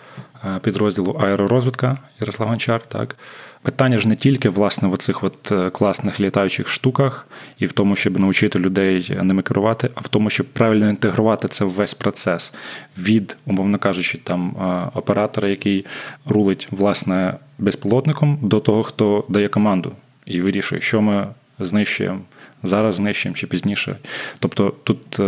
підрозділу 0.62 1.12
аеророзвідка 1.20 1.98
Ярослав 2.20 2.48
Гончар. 2.48 2.82
Так 2.88 3.16
питання 3.62 3.98
ж 3.98 4.08
не 4.08 4.16
тільки 4.16 4.48
власне 4.48 4.88
в 4.88 4.92
оцих 4.92 5.24
от 5.24 5.52
класних 5.72 6.20
літаючих 6.20 6.68
штуках 6.68 7.26
і 7.58 7.66
в 7.66 7.72
тому, 7.72 7.96
щоб 7.96 8.20
навчити 8.20 8.58
людей 8.58 9.18
ними 9.22 9.42
керувати, 9.42 9.90
а 9.94 10.00
в 10.00 10.08
тому, 10.08 10.30
щоб 10.30 10.46
правильно 10.46 10.88
інтегрувати 10.88 11.48
це 11.48 11.64
в 11.64 11.70
весь 11.70 11.94
процес 11.94 12.54
від, 12.98 13.37
умовно 13.46 13.78
кажучи, 13.78 14.18
там 14.18 14.56
оператора, 14.94 15.48
який 15.48 15.87
рулить 16.26 16.68
власне 16.70 17.35
безпілотником, 17.58 18.38
до 18.42 18.61
того, 18.61 18.82
хто 18.82 19.24
дає 19.28 19.48
команду 19.48 19.92
і 20.26 20.40
вирішує, 20.40 20.80
що 20.80 21.02
ми 21.02 21.26
знищуємо 21.66 22.20
зараз, 22.62 22.94
знищуємо 22.94 23.37
чи 23.37 23.46
пізніше. 23.46 23.96
Тобто 24.38 24.75
тут 24.85 25.20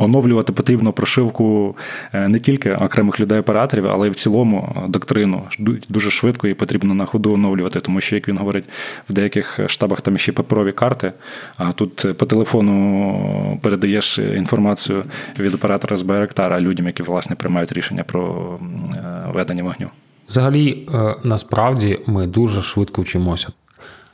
оновлювати 0.00 0.52
потрібно 0.52 0.92
прошивку 0.92 1.76
е, 2.12 2.28
не 2.28 2.40
тільки 2.40 2.72
окремих 2.72 3.20
людей-операторів, 3.20 3.86
але 3.86 4.06
й 4.06 4.10
в 4.10 4.14
цілому 4.14 4.86
доктрину 4.88 5.42
дуже 5.88 6.10
швидко 6.10 6.48
і 6.48 6.54
потрібно 6.54 6.94
на 6.94 7.04
ходу 7.04 7.32
оновлювати, 7.32 7.80
тому 7.80 8.00
що, 8.00 8.14
як 8.14 8.28
він 8.28 8.38
говорить, 8.38 8.64
в 9.10 9.12
деяких 9.12 9.60
штабах 9.66 10.00
там 10.00 10.18
ще 10.18 10.32
паперові 10.32 10.72
карти, 10.72 11.12
а 11.56 11.72
тут 11.72 12.18
по 12.18 12.26
телефону 12.26 13.58
передаєш 13.62 14.18
інформацію 14.18 15.04
від 15.38 15.54
оператора 15.54 15.96
з 15.96 16.02
Байрактара 16.02 16.60
людям, 16.60 16.86
які 16.86 17.02
власне 17.02 17.36
приймають 17.36 17.72
рішення 17.72 18.04
про 18.04 18.58
е, 18.96 19.32
ведення 19.34 19.62
вогню. 19.62 19.90
Взагалі, 20.28 20.88
е, 20.94 21.14
насправді 21.24 21.98
ми 22.06 22.26
дуже 22.26 22.62
швидко 22.62 23.02
вчимося. 23.02 23.48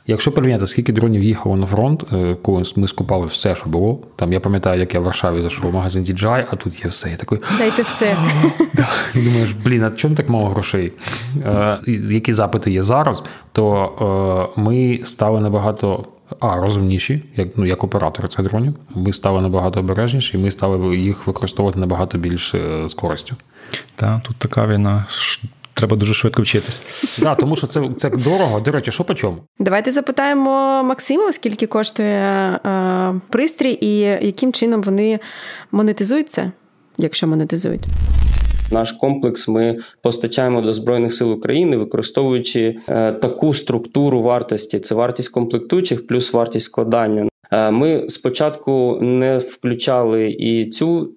Якщо 0.09 0.31
порівняти, 0.31 0.67
скільки 0.67 0.91
дронів 0.93 1.23
їхало 1.23 1.55
на 1.55 1.65
фронт, 1.65 2.03
е, 2.13 2.35
коли 2.41 2.63
ми 2.75 2.87
скупали 2.87 3.25
все, 3.25 3.55
що 3.55 3.69
було. 3.69 3.99
Там 4.15 4.33
я 4.33 4.39
пам'ятаю, 4.39 4.79
як 4.79 4.93
я 4.93 4.99
в 4.99 5.03
Варшаві 5.03 5.41
зайшов 5.41 5.71
в 5.71 5.73
магазин 5.73 6.03
DJI, 6.03 6.45
а 6.51 6.55
тут 6.55 6.83
є 6.83 6.89
все. 6.89 7.09
Я 7.09 7.15
такий, 7.15 7.39
Дайте 7.57 7.81
все. 7.81 8.17
І 9.15 9.19
думаєш, 9.19 9.53
блін, 9.53 9.83
а 9.83 9.91
чому 9.91 10.15
так 10.15 10.29
мало 10.29 10.49
грошей? 10.49 10.93
Е, 11.45 11.77
які 12.09 12.33
запити 12.33 12.71
є 12.71 12.83
зараз, 12.83 13.23
то 13.51 14.53
е, 14.55 14.61
ми 14.61 14.99
стали 15.03 15.41
набагато. 15.41 16.05
А, 16.39 16.55
розумніші, 16.55 17.23
як 17.35 17.47
ну, 17.55 17.65
як 17.65 17.83
оператори 17.83 18.27
цих 18.27 18.41
дронів. 18.41 18.73
Ми 18.95 19.13
стали 19.13 19.41
набагато 19.41 19.79
обережніші, 19.79 20.37
і 20.37 20.39
ми 20.39 20.51
стали 20.51 20.97
їх 20.97 21.27
використовувати 21.27 21.79
набагато 21.79 22.17
більш 22.17 22.55
з 22.85 22.93
користю. 22.93 23.35
Так, 23.95 24.23
тут 24.23 24.35
така 24.35 24.67
війна 24.67 25.05
треба 25.77 25.97
дуже 25.97 26.13
швидко 26.13 26.41
вчитись. 26.41 26.81
Да, 27.21 27.35
тому 27.35 27.55
що 27.55 27.67
це 27.67 27.89
це 27.97 28.09
дорого. 28.09 28.59
До 28.59 28.71
речі, 28.71 28.91
що 28.91 29.03
по 29.03 29.13
чому? 29.13 29.37
Давайте 29.59 29.91
запитаємо 29.91 30.83
Максима, 30.83 31.31
скільки 31.31 31.67
коштує 31.67 32.15
е, 32.65 33.21
пристрій 33.29 33.77
і 33.81 33.97
яким 33.99 34.53
чином 34.53 34.81
вони 34.81 35.19
монетизуються, 35.71 36.51
якщо 36.97 37.27
монетизують. 37.27 37.85
Наш 38.71 38.91
комплекс 38.91 39.47
ми 39.47 39.77
постачаємо 40.01 40.61
до 40.61 40.73
збройних 40.73 41.13
сил 41.13 41.31
України, 41.31 41.77
використовуючи 41.77 42.77
е, 42.89 43.11
таку 43.11 43.53
структуру 43.53 44.21
вартості: 44.21 44.79
це 44.79 44.95
вартість 44.95 45.29
комплектуючих 45.29 46.07
плюс 46.07 46.33
вартість 46.33 46.65
складання. 46.65 47.27
Е, 47.51 47.71
ми 47.71 48.09
спочатку 48.09 48.99
не 49.01 49.37
включали 49.37 50.31
і 50.31 50.69
цю 50.69 51.11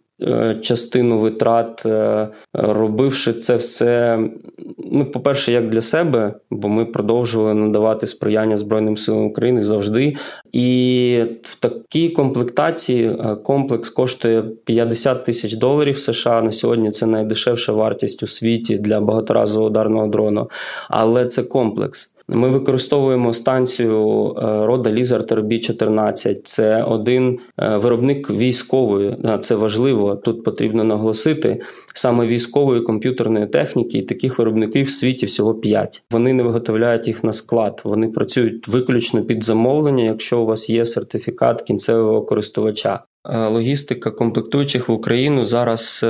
частину 0.61 1.19
витрат, 1.19 1.87
е, 1.87 2.29
робивши 2.53 3.33
це 3.33 3.57
все, 3.57 4.19
ну, 4.93 5.05
по-перше, 5.05 5.53
як 5.53 5.69
для 5.69 5.83
себе, 5.83 6.35
бо 6.51 6.69
ми 6.69 6.85
продовжували 6.85 7.55
надавати 7.55 8.07
сприяння 8.07 8.57
Збройним 8.57 8.97
силам 8.97 9.25
України 9.25 9.63
завжди. 9.63 10.17
І 10.53 11.25
в 11.43 11.55
такій 11.55 12.09
комплектації 12.09 13.07
е, 13.07 13.37
комплекс 13.43 13.91
коштує 13.91 14.43
50 14.43 15.25
тисяч 15.25 15.55
доларів 15.55 15.99
США. 15.99 16.43
На 16.43 16.51
сьогодні 16.51 16.91
це 16.91 17.07
найдешевша 17.07 17.73
вартість 17.73 18.23
у 18.23 18.27
світі 18.27 18.79
для 18.79 19.01
багаторазового 19.01 19.71
ударного 19.71 20.07
дрону, 20.07 20.51
але 20.89 21.27
це 21.27 21.43
комплекс. 21.43 22.15
Ми 22.33 22.49
використовуємо 22.49 23.33
станцію 23.33 24.27
е, 24.37 24.67
рода 24.67 24.91
Lizard 24.91 25.35
RB14. 25.35 26.41
Це 26.45 26.83
один 26.83 27.39
е, 27.59 27.77
виробник 27.77 28.31
військової. 28.31 29.17
Це 29.41 29.55
важливо. 29.55 30.17
Тут 30.17 30.45
потрібно 30.45 30.85
наголосити 30.85 31.61
саме 31.95 32.27
військової 32.27 32.81
комп'ютерної 32.81 33.47
техніки. 33.47 33.99
І 33.99 34.03
таких 34.03 34.39
виробників 34.39 34.87
в 34.87 34.91
світі 34.91 35.27
всього 35.27 35.55
5. 35.55 36.03
Вони 36.11 36.33
не 36.33 36.43
виготовляють 36.43 37.09
їх 37.09 37.25
на 37.25 37.33
склад. 37.33 37.83
Вони 37.85 38.09
працюють 38.09 38.69
виключно 38.69 39.23
під 39.23 39.45
замовлення, 39.45 40.05
якщо 40.05 40.41
у 40.41 40.47
вас 40.47 40.71
є 40.71 40.85
сертифікат 40.85 41.63
кінцевого 41.63 42.23
користувача. 42.23 43.03
Е, 43.29 43.47
логістика 43.47 44.11
комплектуючих 44.11 44.89
в 44.89 44.93
Україну 44.93 45.45
зараз 45.45 46.07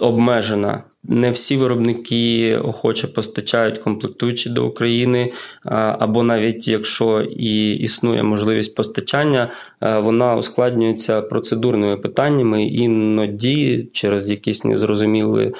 обмежена. 0.00 0.82
Не 1.08 1.30
всі 1.30 1.56
виробники 1.56 2.56
охоче 2.56 3.06
постачають 3.06 3.78
комплектуючі 3.78 4.50
до 4.50 4.66
України, 4.66 5.32
або 5.98 6.22
навіть 6.22 6.68
якщо 6.68 7.22
і 7.22 7.72
існує 7.72 8.22
можливість 8.22 8.76
постачання, 8.76 9.50
вона 9.80 10.36
ускладнюється 10.36 11.22
процедурними 11.22 11.96
питаннями, 11.96 12.64
іноді 12.64 13.88
через 13.92 14.30
якісь 14.30 14.64
незрозумілі 14.64 15.52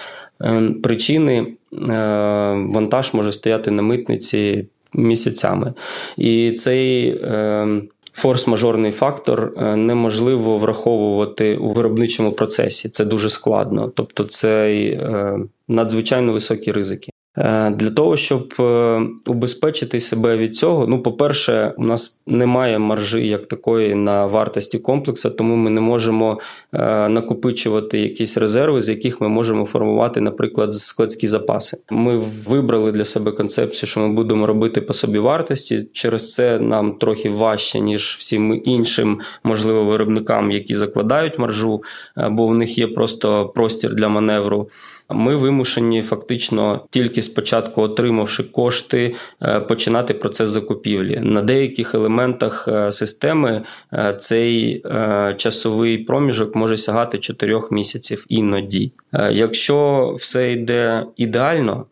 е, 0.42 0.70
причини 0.82 1.38
е, 1.38 1.76
вантаж 2.74 3.14
може 3.14 3.32
стояти 3.32 3.70
на 3.70 3.82
митниці 3.82 4.66
місяцями. 4.94 5.72
І 6.16 6.52
цей 6.52 7.08
е, 7.08 7.82
форс-мажорний 8.14 8.92
фактор 8.92 9.52
е, 9.56 9.76
неможливо 9.76 10.58
враховувати 10.58 11.56
у 11.56 11.70
виробничому 11.70 12.32
процесі. 12.32 12.88
Це 12.88 13.04
дуже 13.04 13.30
складно. 13.30 13.92
Тобто, 13.94 14.24
це 14.24 14.74
е, 14.74 15.38
надзвичайно 15.68 16.32
високі 16.32 16.72
ризики. 16.72 17.10
Е, 17.38 17.70
для 17.70 17.90
того, 17.90 18.16
щоб 18.16 18.54
е, 18.60 19.00
убезпечити 19.26 20.00
себе 20.00 20.36
від 20.36 20.56
цього, 20.56 20.86
ну, 20.86 21.02
по-перше, 21.02 21.74
у 21.76 21.84
нас 21.84 22.20
немає 22.26 22.78
маржі 22.78 23.28
як 23.28 23.46
такої 23.46 23.94
на 23.94 24.26
вартості 24.26 24.78
комплексу, 24.78 25.30
тому 25.30 25.56
ми 25.56 25.70
не 25.70 25.80
можемо 25.80 26.40
е, 26.72 27.08
накопичувати 27.08 27.98
якісь 27.98 28.36
резерви, 28.36 28.82
з 28.82 28.88
яких 28.88 29.20
ми 29.20 29.28
можемо 29.28 29.64
формувати, 29.64 30.20
наприклад, 30.20 30.74
складські 30.74 31.28
запаси. 31.28 31.76
Ми 31.90 32.16
вибрали 32.48 32.92
для 32.92 33.04
себе 33.04 33.32
концепцію, 33.32 33.88
що 33.88 34.00
ми 34.00 34.08
будемо 34.08 34.46
робити 34.46 34.80
по 34.80 34.92
собі 34.92 35.18
вартості. 35.18 35.88
Через 35.92 36.34
це 36.34 36.58
нам 36.58 36.92
трохи 36.92 37.30
важче, 37.30 37.80
ніж 37.80 38.16
всім 38.20 38.62
іншим, 38.64 39.20
можливо, 39.44 39.84
виробникам, 39.84 40.50
які 40.50 40.74
закладають 40.74 41.38
маржу, 41.38 41.82
бо 42.30 42.46
в 42.46 42.54
них 42.54 42.78
є 42.78 42.86
просто 42.86 43.48
простір 43.48 43.94
для 43.94 44.08
маневру. 44.08 44.68
Ми 45.10 45.36
вимушені 45.36 46.02
фактично 46.02 46.80
тільки 46.90 47.22
спочатку, 47.22 47.82
отримавши 47.82 48.42
кошти, 48.42 49.14
е, 49.42 49.60
починати 49.60 50.14
процес 50.14 50.50
закупівлі. 50.50 51.20
На 51.22 51.42
деяких 51.42 51.94
елементах 51.94 52.68
е, 52.68 52.92
системи 52.92 53.62
е, 53.92 54.16
цей 54.18 54.82
часовий 55.36 55.98
проміжок 55.98 56.54
може 56.54 56.76
сягати 56.76 57.18
4 57.18 57.60
місяців 57.70 58.26
іноді. 58.28 58.92
Якщо 59.30 60.10
все 60.18 60.52
йде 60.52 61.04
ідеально. 61.16 61.86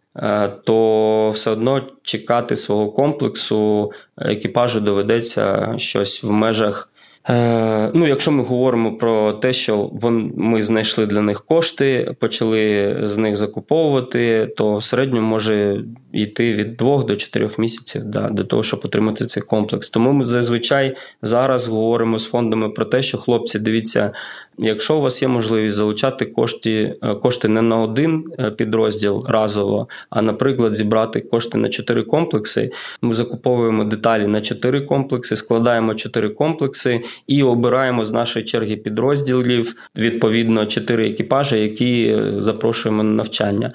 То 0.64 1.30
все 1.30 1.50
одно 1.50 1.82
чекати 2.02 2.56
свого 2.56 2.90
комплексу 2.90 3.92
екіпажу 4.18 4.80
доведеться 4.80 5.74
щось 5.78 6.22
в 6.22 6.30
межах 6.30 6.92
Е, 7.28 7.90
ну, 7.94 8.06
Якщо 8.06 8.32
ми 8.32 8.42
говоримо 8.42 8.96
про 8.96 9.32
те, 9.32 9.52
що 9.52 9.90
ми 10.36 10.62
знайшли 10.62 11.06
для 11.06 11.22
них 11.22 11.44
кошти, 11.44 12.14
почали 12.18 12.96
з 13.02 13.16
них 13.16 13.36
закуповувати, 13.36 14.46
то 14.56 14.76
в 14.76 14.84
середньому 14.84 15.28
може 15.28 15.84
йти 16.12 16.52
від 16.52 16.76
2 16.76 17.02
до 17.02 17.16
4 17.16 17.50
місяців 17.58 18.02
да, 18.04 18.28
до 18.28 18.44
того, 18.44 18.62
щоб 18.62 18.80
отримати 18.84 19.26
цей 19.26 19.42
комплекс. 19.42 19.90
Тому 19.90 20.12
ми 20.12 20.24
зазвичай 20.24 20.96
зараз 21.22 21.68
говоримо 21.68 22.18
з 22.18 22.26
фондами 22.26 22.68
про 22.68 22.84
те, 22.84 23.02
що 23.02 23.18
хлопці, 23.18 23.58
дивіться, 23.58 24.12
Якщо 24.58 24.96
у 24.96 25.00
вас 25.00 25.22
є 25.22 25.28
можливість 25.28 25.76
залучати 25.76 26.26
кошти 26.26 26.96
е, 27.02 27.14
кошти 27.14 27.48
не 27.48 27.62
на 27.62 27.76
один 27.76 28.24
е, 28.38 28.50
підрозділ 28.50 29.24
разово, 29.28 29.88
а, 30.10 30.22
наприклад, 30.22 30.74
зібрати 30.74 31.20
кошти 31.20 31.58
на 31.58 31.68
чотири 31.68 32.02
комплекси, 32.02 32.70
ми 33.02 33.14
закуповуємо 33.14 33.84
деталі 33.84 34.26
на 34.26 34.40
чотири 34.40 34.80
комплекси, 34.80 35.36
складаємо 35.36 35.94
чотири 35.94 36.28
комплекси 36.28 37.00
і 37.26 37.42
обираємо 37.42 38.04
з 38.04 38.12
нашої 38.12 38.44
черги 38.44 38.76
підрозділів 38.76 39.74
відповідно 39.96 40.66
чотири 40.66 41.08
екіпажі, 41.10 41.56
які 41.56 42.06
е, 42.06 42.34
запрошуємо 42.36 43.02
на 43.02 43.10
навчання. 43.10 43.70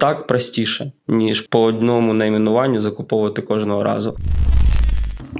Так 0.00 0.26
простіше, 0.26 0.92
ніж 1.08 1.40
по 1.40 1.62
одному 1.62 2.14
найменуванню 2.14 2.80
закуповувати 2.80 3.42
кожного 3.42 3.84
разу. 3.84 4.16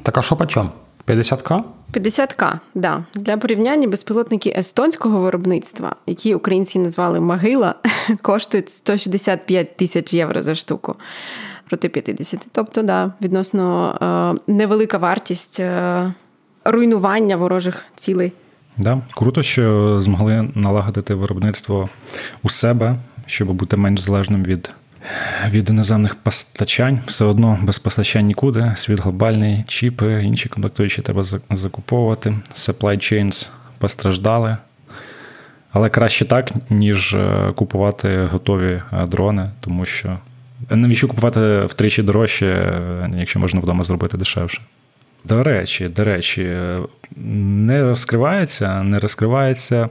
Так 0.02 0.18
а 0.18 0.22
що 0.22 0.36
по 0.36 0.46
чому? 0.46 0.70
50к? 1.06 1.62
50к, 1.92 2.58
да. 2.74 3.04
Для 3.14 3.36
порівняння 3.36 3.88
безпілотники 3.88 4.54
естонського 4.58 5.20
виробництва, 5.20 5.96
які 6.06 6.34
українці 6.34 6.78
назвали 6.78 7.20
Могила, 7.20 7.74
коштують 8.22 8.70
165 8.70 9.76
тисяч 9.76 10.14
євро 10.14 10.42
за 10.42 10.54
штуку 10.54 10.96
проти 11.70 11.88
50. 11.88 12.46
Тобто, 12.52 12.82
да, 12.82 13.12
відносно 13.22 13.94
е, 14.46 14.52
невелика 14.52 14.98
вартість 14.98 15.60
е, 15.60 16.12
руйнування 16.64 17.36
ворожих 17.36 17.84
цілей. 17.96 18.32
Да. 18.76 19.02
Круто, 19.14 19.42
що 19.42 19.96
змогли 20.00 20.48
налагодити 20.54 21.14
виробництво 21.14 21.88
у 22.42 22.48
себе, 22.48 22.96
щоб 23.26 23.52
бути 23.52 23.76
менш 23.76 24.00
залежним 24.00 24.44
від 24.44 24.70
від 25.48 25.70
іноземних 25.70 26.14
постачань. 26.14 27.00
Все 27.06 27.24
одно 27.24 27.58
без 27.62 27.78
постачань 27.78 28.26
нікуди. 28.26 28.72
Світ 28.76 29.00
глобальний, 29.00 29.64
чіпи, 29.68 30.22
інші 30.24 30.48
комплектуючі 30.48 31.02
треба 31.02 31.22
закуповувати. 31.50 32.34
Supply 32.54 32.96
chains 32.96 33.48
постраждали. 33.78 34.56
Але 35.72 35.90
краще 35.90 36.24
так, 36.24 36.52
ніж 36.70 37.14
е, 37.14 37.52
купувати 37.56 38.28
готові 38.32 38.82
е, 38.92 39.06
дрони, 39.06 39.50
тому 39.60 39.86
що 39.86 40.18
навіщо 40.70 41.08
купувати 41.08 41.64
втричі 41.64 42.02
дорожче, 42.02 42.46
е, 42.46 43.10
якщо 43.16 43.40
можна 43.40 43.60
вдома 43.60 43.84
зробити 43.84 44.18
дешевше. 44.18 44.60
До 45.24 45.42
речі, 45.42 45.88
до 45.88 46.04
речі, 46.04 46.56
не 47.16 47.82
розкривається, 47.82 48.82
не 48.82 48.98
розкривається 48.98 49.88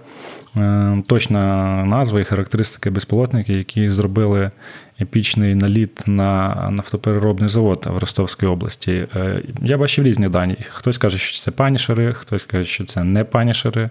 е, 0.58 1.04
точна 1.08 1.76
назва 1.86 2.20
і 2.20 2.24
характеристики 2.24 2.90
безпілотників, 2.90 3.58
які 3.58 3.90
зробили 3.90 4.52
епічний 5.02 5.56
наліт 5.56 6.04
на 6.08 6.68
нафтопереробний 6.72 7.50
завод 7.50 7.88
в 7.92 7.98
Ростовській 7.98 8.46
області. 8.46 9.08
Е, 9.16 9.42
я 9.62 9.78
бачив 9.78 10.06
різні 10.06 10.30
дані. 10.30 10.58
Хтось 10.70 10.98
каже, 10.98 11.18
що 11.18 11.40
це 11.40 11.52
панішери, 11.52 12.14
хтось 12.14 12.44
каже, 12.44 12.66
що 12.66 12.84
це 12.84 13.04
не 13.04 13.24
панішери. 13.24 13.90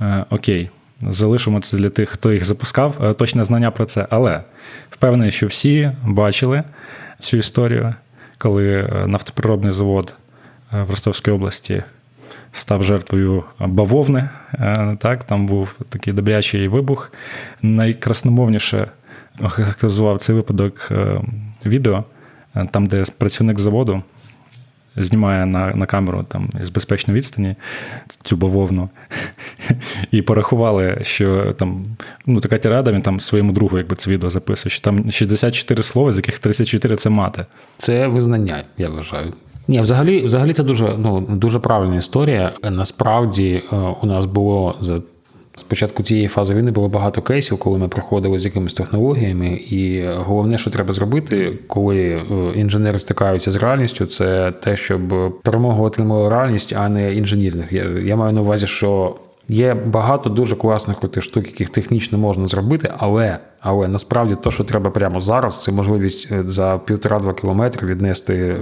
Е, 0.00 0.24
окей. 0.30 0.70
Залишимо 1.08 1.60
це 1.60 1.76
для 1.76 1.88
тих, 1.88 2.08
хто 2.08 2.32
їх 2.32 2.44
запускав, 2.44 3.16
точне 3.18 3.44
знання 3.44 3.70
про 3.70 3.84
це. 3.84 4.06
Але 4.10 4.42
впевнений, 4.90 5.30
що 5.30 5.46
всі 5.46 5.92
бачили 6.04 6.62
цю 7.18 7.36
історію, 7.36 7.94
коли 8.38 8.88
нафтопереробний 9.06 9.72
завод 9.72 10.14
в 10.72 10.90
Ростовській 10.90 11.30
області 11.30 11.82
став 12.52 12.82
жертвою 12.84 13.44
бавовни. 13.58 14.28
Е, 14.54 14.96
так, 15.00 15.24
Там 15.24 15.46
був 15.46 15.74
такий 15.88 16.12
добрячий 16.12 16.68
вибух. 16.68 17.12
Найкрасномовніше 17.62 18.90
характеризував 19.48 20.18
цей 20.18 20.36
випадок 20.36 20.88
е, 20.90 21.20
відео, 21.66 22.04
е, 22.56 22.64
там, 22.70 22.86
де 22.86 23.02
працівник 23.18 23.58
заводу. 23.58 24.02
Знімає 24.96 25.46
на 25.46 25.74
на 25.74 25.86
камеру 25.86 26.24
там 26.24 26.48
з 26.60 26.68
безпечної 26.68 27.18
відстані 27.18 27.56
цю 28.22 28.36
бавовну. 28.36 28.88
І 30.10 30.22
порахували, 30.22 30.98
що 31.02 31.52
там 31.58 31.84
ну, 32.26 32.40
така 32.40 32.58
тірада, 32.58 32.92
він 32.92 33.02
там 33.02 33.20
своєму 33.20 33.52
другу 33.52 33.78
якби 33.78 33.96
це 33.96 34.10
відео 34.10 34.30
записує, 34.30 34.70
що 34.70 34.80
там 34.80 35.12
64 35.12 35.82
слова, 35.82 36.12
з 36.12 36.16
яких 36.16 36.38
34 36.38 36.96
це 36.96 37.10
мати. 37.10 37.46
Це 37.78 38.06
визнання, 38.06 38.64
я 38.78 38.88
вважаю. 38.88 39.32
Ні, 39.68 39.80
взагалі, 39.80 40.26
взагалі 40.26 40.52
це 40.52 40.62
дуже 40.62 40.94
ну 40.98 41.26
дуже 41.28 41.58
правильна 41.58 41.96
історія. 41.96 42.52
Насправді 42.70 43.62
е, 43.72 43.76
у 44.02 44.06
нас 44.06 44.24
було 44.24 44.74
за. 44.80 45.00
Спочатку 45.54 46.02
тієї 46.02 46.28
фази 46.28 46.54
війни 46.54 46.70
було 46.70 46.88
багато 46.88 47.22
кейсів, 47.22 47.58
коли 47.58 47.78
ми 47.78 47.88
приходили 47.88 48.38
з 48.38 48.44
якимись 48.44 48.74
технологіями, 48.74 49.48
і 49.48 50.04
головне, 50.16 50.58
що 50.58 50.70
треба 50.70 50.92
зробити, 50.92 51.58
коли 51.66 51.98
е, 51.98 52.22
інженери 52.54 52.98
стикаються 52.98 53.50
з 53.50 53.56
реальністю, 53.56 54.06
це 54.06 54.52
те, 54.52 54.76
щоб 54.76 55.00
перемогу 55.42 55.84
отримала 55.84 56.30
реальність, 56.30 56.72
а 56.72 56.88
не 56.88 57.14
інженірних. 57.14 57.72
Я, 57.72 57.84
я 58.04 58.16
маю 58.16 58.32
на 58.32 58.40
увазі, 58.40 58.66
що 58.66 59.16
Є 59.48 59.74
багато 59.74 60.30
дуже 60.30 60.56
класних 60.56 60.98
крутих 60.98 61.22
штук, 61.22 61.46
яких 61.46 61.70
технічно 61.70 62.18
можна 62.18 62.48
зробити, 62.48 62.92
але 62.98 63.38
але 63.62 63.88
насправді 63.88 64.36
то, 64.42 64.50
що 64.50 64.64
треба 64.64 64.90
прямо 64.90 65.20
зараз, 65.20 65.62
це 65.62 65.72
можливість 65.72 66.28
е, 66.32 66.42
за 66.46 66.80
півтора-два 66.84 67.34
кілометри 67.34 67.88
віднести 67.88 68.34
е, 68.34 68.58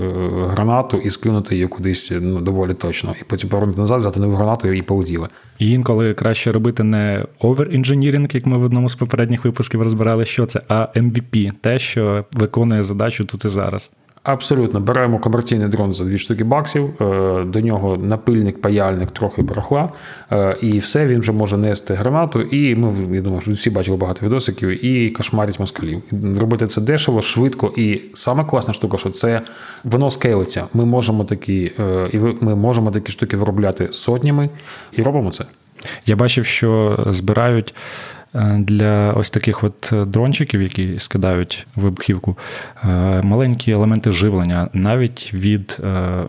гранату 0.51 0.99
і 0.99 1.11
скинути 1.11 1.55
її 1.55 1.67
кудись 1.67 2.13
ну, 2.21 2.41
доволі 2.41 2.75
точно. 2.75 3.15
І 3.21 3.25
потім 3.25 3.49
повернути 3.49 3.81
назад, 3.81 4.01
взяти 4.01 4.21
нову 4.21 4.37
гранату 4.37 4.73
і 4.73 4.83
полетіли. 4.83 5.29
І 5.59 5.71
інколи 5.71 6.15
краще 6.15 6.53
робити 6.53 6.83
не 6.83 7.27
овер-інженіринг, 7.41 8.35
як 8.35 8.47
ми 8.47 8.59
в 8.59 8.63
одному 8.63 8.89
з 8.89 8.95
попередніх 8.95 9.45
випусків 9.45 9.83
розбирали, 9.83 10.25
що 10.25 10.47
це, 10.47 10.61
а 10.69 10.89
MVP, 10.97 11.53
те, 11.61 11.79
що 11.79 12.25
виконує 12.33 12.83
задачу 12.83 13.25
тут 13.25 13.45
і 13.45 13.49
зараз. 13.49 13.93
Абсолютно, 14.23 14.81
беремо 14.81 15.19
комерційний 15.19 15.69
дрон 15.69 15.93
за 15.93 16.05
дві 16.05 16.19
штуки 16.19 16.45
баксів, 16.45 16.91
е, 17.01 17.45
до 17.45 17.61
нього 17.61 17.97
напильник, 17.97 18.61
паяльник, 18.61 19.11
трохи 19.11 19.43
барахла, 19.43 19.89
е, 20.33 20.57
і 20.63 20.79
все, 20.79 21.07
він 21.07 21.21
вже 21.21 21.33
може 21.33 21.57
нести 21.57 21.95
гранату. 21.95 22.41
І 22.43 22.75
ми, 22.75 23.17
я 23.17 23.21
думаю, 23.21 23.41
що 23.43 23.53
всі 23.53 23.71
бачили 23.71 23.97
багато 23.97 24.27
відосиків, 24.27 24.85
і 24.85 25.11
кошмарять 25.11 25.61
москалів. 25.61 26.03
Робити 26.41 26.67
це 26.67 26.81
дешево, 26.81 27.23
швидко. 27.23 27.73
І 27.77 28.01
саме 28.15 28.45
класна 28.45 28.75
штука, 28.75 28.99
що 28.99 29.11
це 29.11 29.41
воно 29.85 30.11
скейлиться. 30.11 30.65
Ми 30.75 30.85
можемо 30.85 31.25
такі, 31.25 31.73
е, 31.79 32.11
і 32.13 32.19
ми 32.19 32.55
можемо 32.55 32.91
такі 32.91 33.13
штуки 33.13 33.37
виробляти 33.37 33.89
сотнями 33.91 34.49
і 34.93 35.03
робимо 35.03 35.31
це. 35.31 35.45
Я 36.07 36.17
бачив, 36.17 36.47
що 36.47 36.99
збирають. 37.11 37.75
Е, 38.35 38.59
для 38.59 39.13
ось 39.13 39.31
таких 39.31 39.65
от 39.65 39.91
е, 39.93 40.05
дрончиків, 40.05 40.63
які 40.63 40.99
скидають 40.99 41.67
вибухівку, 41.77 42.39
е, 42.85 42.87
маленькі 43.23 43.73
елементи 43.73 44.13
живлення, 44.13 44.69
навіть 44.73 45.35
від 45.35 45.79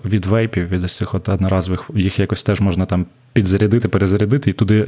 від 0.06 0.26
вейпів, 0.26 0.68
від 0.68 0.84
ось 0.84 0.96
цих 0.96 1.16
от 1.16 1.30
одноразових, 1.30 1.90
їх 1.96 2.20
якось 2.20 2.44
теж 2.44 2.62
можна 2.62 2.86
там 2.86 3.06
підзарядити, 3.34 3.88
перезарядити 3.88 4.50
і 4.50 4.54
туди 4.54 4.86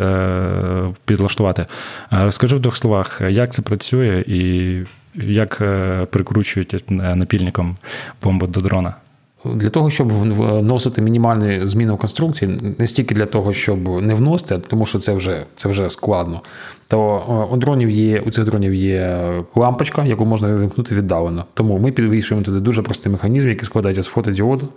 підлаштувати. 1.06 1.66
Розкажи 2.12 2.56
в 2.56 2.60
двох 2.60 2.78
словах, 2.78 3.22
як 3.30 3.54
це 3.54 3.62
працює 3.62 4.24
і 4.28 4.80
як 5.16 5.58
прикручують 6.12 6.86
напільником 6.90 7.78
бомбу 8.22 8.48
до 8.48 8.62
дрона. 8.62 8.94
Для 9.46 9.70
того, 9.70 9.90
щоб 9.90 10.10
вносити 10.10 11.02
мінімальні 11.02 11.68
зміни 11.68 11.94
в 11.94 11.98
конструкції, 11.98 12.76
не 12.78 12.88
стільки 12.88 13.16
для 13.16 13.26
того, 13.26 13.54
щоб 13.54 14.04
не 14.04 14.14
вносити, 14.14 14.58
тому 14.58 14.86
що 14.86 15.00
це 15.00 15.14
вже 15.14 15.46
це 15.56 15.70
вже 15.70 15.90
складно. 15.90 16.42
То 16.94 17.48
у 17.52 17.58
дронів 17.58 17.90
є 17.90 18.20
у 18.20 18.32
цих 18.32 18.46
дронів 18.46 18.74
є 18.74 19.32
лампочка, 19.56 20.06
яку 20.06 20.26
можна 20.26 20.48
вимкнути 20.48 20.96
віддалено. 20.96 21.46
Тому 21.54 21.78
ми 21.78 21.92
підвішуємо 21.92 22.46
туди 22.46 22.60
дуже 22.60 22.82
простий 22.82 23.12
механізм, 23.12 23.50
який 23.50 23.66
складається 23.66 24.04
з 24.04 24.08
фотодіоду 24.08 24.68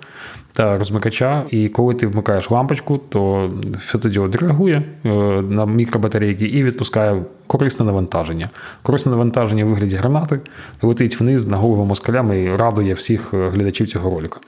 та 0.53 0.79
розмикача. 0.79 1.45
І 1.51 1.69
коли 1.69 1.95
ти 1.95 2.07
вмикаєш 2.07 2.51
лампочку, 2.51 3.01
то 3.09 3.51
фотодіод 3.81 4.35
реагує 4.35 4.83
е, 5.05 5.09
на 5.43 5.67
мікробатарейки 5.67 6.45
і 6.47 6.63
відпускає 6.63 7.23
корисне 7.47 7.87
навантаження. 7.87 8.51
Корисне 8.83 9.13
навантаження 9.13 9.65
в 9.65 9.69
вигляді 9.69 9.97
гранати 9.97 10.41
летить 10.83 11.21
вниз 11.21 11.47
на 11.47 11.57
голову 11.57 11.85
москалями 11.85 12.43
і 12.43 12.57
радує 12.57 12.95
всіх 12.95 13.35
е, 13.35 13.49
глядачів 13.49 13.89
цього 13.89 14.11
ролика. 14.11 14.41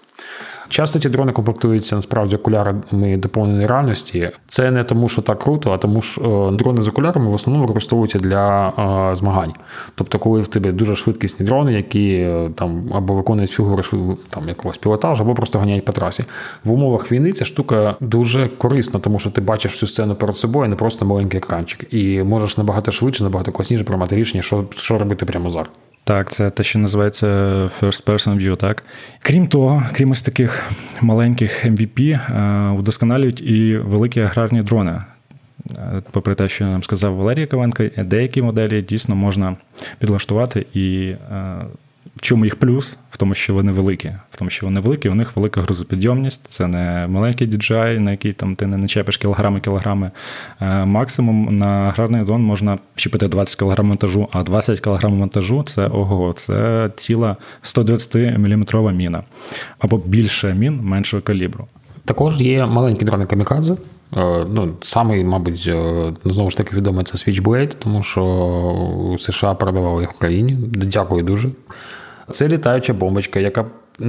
Часто 0.69 0.99
ті 0.99 1.09
дрони 1.09 1.33
комплектуються 1.33 1.97
насправді 1.97 2.37
окулярами 2.37 3.17
доповненої 3.17 3.67
реальності. 3.67 4.31
Це 4.49 4.71
не 4.71 4.85
тому, 4.85 5.09
що 5.09 5.23
так 5.23 5.39
круто, 5.39 5.73
а 5.73 5.79
тому, 5.79 6.03
що 6.03 6.51
е, 6.53 6.57
дрони 6.57 6.83
з 6.83 6.89
окулярами 6.89 7.31
в 7.31 7.35
основному 7.35 7.67
використовуються 7.67 8.19
для 8.19 8.69
е, 8.69 9.17
змагань. 9.17 9.53
Тобто, 9.95 10.19
коли 10.19 10.41
в 10.41 10.47
тебе 10.47 10.73
дуже 10.73 10.97
швидкісні 10.97 11.47
дрони, 11.47 11.73
які 11.73 12.13
е, 12.13 12.51
там 12.55 12.83
або 12.95 13.15
виконують 13.15 13.51
фігури 13.51 13.83
там 14.29 14.49
якогось 14.49 14.79
пілотажу, 14.79 15.25
або 15.25 15.35
просто 15.35 15.59
ганяють 15.59 15.85
по 15.85 15.93
трасі. 15.93 16.25
В 16.65 16.73
умовах 16.73 17.13
війни 17.13 17.33
ця 17.33 17.45
штука 17.45 17.97
дуже 18.01 18.49
корисна, 18.49 19.01
тому 19.01 19.19
що 19.19 19.31
ти 19.31 19.41
бачиш 19.41 19.73
всю 19.73 19.89
сцену 19.89 20.15
перед 20.15 20.37
собою, 20.37 20.69
не 20.69 20.77
просто 20.77 21.05
маленький 21.05 21.39
екранчик, 21.39 21.95
і 21.95 22.23
можеш 22.23 22.59
набагато 22.59 22.91
швидше, 22.91 23.25
набагато 23.25 23.53
класніше 23.53 23.85
приймати 23.85 24.17
рішення, 24.17 24.43
що, 24.43 24.65
що 24.77 24.99
робити 24.99 25.27
прямо 25.27 25.51
зараз. 25.51 25.69
Так, 26.09 26.31
це 26.31 26.51
те, 26.51 26.63
що 26.63 26.79
називається 26.79 27.27
First 27.81 28.05
Person 28.05 28.43
View, 28.43 28.57
так. 28.57 28.85
Крім 29.21 29.47
того, 29.47 29.83
крім 29.93 30.11
ось 30.11 30.23
таких 30.23 30.63
маленьких 31.01 31.67
MVP, 31.67 32.21
удосконалюють 32.33 32.79
вдосконалюють 32.79 33.41
і 33.41 33.77
великі 33.77 34.21
аграрні 34.21 34.63
дрони. 34.63 35.01
Е, 35.71 36.03
попри 36.11 36.35
те, 36.35 36.49
що 36.49 36.65
нам 36.65 36.83
сказав 36.83 37.15
Валерій 37.15 37.47
Ковенко, 37.47 37.85
деякі 37.97 38.43
моделі 38.43 38.83
дійсно 38.83 39.17
можна 39.17 39.57
підлаштувати 39.99 40.67
і 40.75 41.15
е, 41.33 41.57
в 42.19 42.21
чому 42.21 42.45
їх 42.45 42.57
плюс? 42.57 42.99
В 43.11 43.17
тому, 43.17 43.35
що 43.35 43.55
вони 43.55 43.73
великі. 43.73 44.09
В 44.31 44.37
тому, 44.39 44.51
що 44.51 44.67
вони 44.67 44.81
великі, 44.81 45.09
у 45.09 45.15
них 45.15 45.37
велика 45.37 45.63
грузопідйомність. 45.63 46.47
Це 46.49 46.67
не 46.67 47.07
маленький 47.09 47.49
DJI, 47.49 47.99
на 47.99 48.11
який 48.11 48.33
там 48.33 48.57
ти 48.57 48.67
не 48.67 48.77
начепиш 48.77 49.17
кілограми, 49.17 49.61
кілограми. 49.61 50.11
Е, 50.61 50.85
максимум 50.85 51.57
на 51.57 51.67
аграрний 51.67 52.25
дрон 52.25 52.43
можна 52.43 52.79
щепити 52.97 53.29
20 53.29 53.57
кг 53.57 53.83
монтажу, 53.83 54.29
а 54.33 54.43
20 54.43 54.81
кг 54.81 55.09
монтажу 55.09 55.63
це 55.63 55.87
ого, 55.87 56.33
це 56.33 56.91
ціла 56.97 57.37
120-мм 57.63 58.93
міна. 58.93 59.23
Або 59.79 59.97
більше 59.97 60.55
мін 60.55 60.81
меншого 60.83 61.23
калібру. 61.23 61.67
Також 62.05 62.41
є 62.41 62.67
маленькі 62.67 63.05
дрони 63.05 63.27
камікадзе. 63.27 63.77
Е, 64.17 64.47
ну, 64.53 64.75
Самий, 64.83 65.25
мабуть, 65.25 65.65
е, 65.69 66.13
знову 66.25 66.51
ж 66.51 66.57
таки 66.57 66.77
відомий 66.77 67.05
це 67.05 67.15
Switchblade, 67.15 67.73
тому 67.79 68.03
що 68.03 69.17
США 69.19 69.55
передавали 69.55 70.03
їх 70.03 70.13
в 70.13 70.17
Україні. 70.17 70.57
Дякую 70.73 71.23
дуже. 71.23 71.51
Це 72.33 72.49
літаюча 72.49 72.93
бомбочка, 72.93 73.41
яка 73.41 73.61
е, 73.61 74.07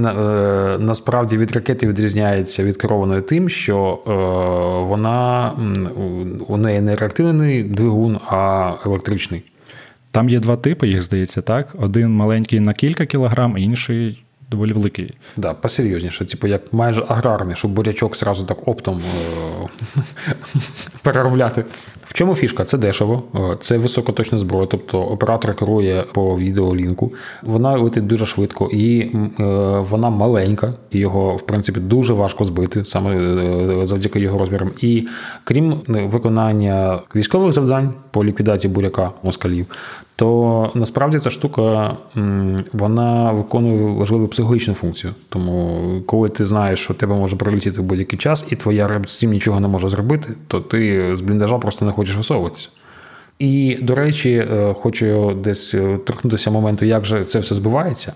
насправді 0.78 1.36
від 1.36 1.52
ракети 1.52 1.86
відрізняється 1.86 2.64
від 2.64 2.76
керованої 2.76 3.20
тим, 3.20 3.48
що 3.48 3.98
е, 4.06 4.10
вона 4.88 5.52
у 6.48 6.56
неї 6.56 6.80
не 6.80 6.96
реактивний 6.96 7.62
двигун, 7.62 8.20
а 8.26 8.72
електричний. 8.86 9.42
Там 10.12 10.28
є 10.28 10.40
два 10.40 10.56
типи, 10.56 10.88
їх 10.88 11.02
здається, 11.02 11.42
так. 11.42 11.74
Один 11.78 12.10
маленький 12.10 12.60
на 12.60 12.74
кілька 12.74 13.06
кілограм, 13.06 13.58
інший 13.58 14.24
доволі 14.50 14.72
великий. 14.72 15.14
Да, 15.36 15.54
посерйозніше, 15.54 16.24
типу, 16.24 16.46
як 16.46 16.72
майже 16.72 17.04
аграрний, 17.08 17.56
щоб 17.56 17.70
бурячок 17.70 18.16
зразу 18.16 18.44
так 18.44 18.68
оптом 18.68 19.02
переробляти. 21.02 21.64
В 22.10 22.12
чому 22.12 22.34
фішка? 22.34 22.64
Це 22.64 22.78
дешево, 22.78 23.22
е, 23.34 23.56
це 23.60 23.78
високоточна 23.78 24.38
зброя, 24.38 24.66
тобто 24.70 25.02
оператор 25.02 25.54
керує 25.54 26.04
по 26.14 26.36
відеолінку. 26.38 27.12
Вона 27.42 27.76
летить 27.76 28.06
дуже 28.06 28.26
швидко 28.26 28.68
і 28.72 29.00
е, 29.00 29.14
вона 29.78 30.10
маленька, 30.10 30.74
його 30.92 31.36
в 31.36 31.42
принципі 31.42 31.80
дуже 31.80 32.12
важко 32.12 32.44
збити, 32.44 32.84
саме 32.84 33.16
е, 33.16 33.86
завдяки 33.86 34.20
його 34.20 34.38
розмірам. 34.38 34.70
І 34.80 35.06
крім 35.44 35.74
виконання 35.88 37.00
військових 37.16 37.52
завдань 37.52 37.94
по 38.10 38.24
ліквідації 38.24 38.72
буряка 38.72 39.10
москалів, 39.22 39.66
то 40.16 40.70
насправді 40.74 41.18
ця 41.18 41.30
штука 41.30 41.96
вона 42.72 43.32
виконує 43.32 43.92
важливу 43.92 44.28
психологічну 44.28 44.74
функцію. 44.74 45.14
Тому, 45.28 45.80
коли 46.06 46.28
ти 46.28 46.44
знаєш, 46.44 46.80
що 46.80 46.94
тебе 46.94 47.14
може 47.14 47.36
прилетіти 47.36 47.80
в 47.80 47.84
будь-який 47.84 48.18
час, 48.18 48.44
і 48.50 48.56
твоя 48.56 48.88
реп 48.88 49.08
з 49.08 49.18
цим 49.18 49.30
нічого 49.30 49.60
не 49.60 49.68
може 49.68 49.88
зробити, 49.88 50.28
то 50.48 50.60
ти 50.60 51.10
з 51.16 51.20
бліндажа 51.20 51.58
просто 51.58 51.84
не 51.84 51.92
хочеш 51.92 51.99
висовуватися. 52.08 52.68
І, 53.40 53.78
до 53.82 53.94
речі, 53.94 54.30
е, 54.30 54.74
хочу 54.74 55.34
десь 55.44 55.74
е, 55.74 55.98
торкнутися 56.06 56.50
моменту, 56.50 56.84
як 56.84 57.04
же 57.04 57.24
це 57.24 57.38
все 57.38 57.54
збивається. 57.54 58.12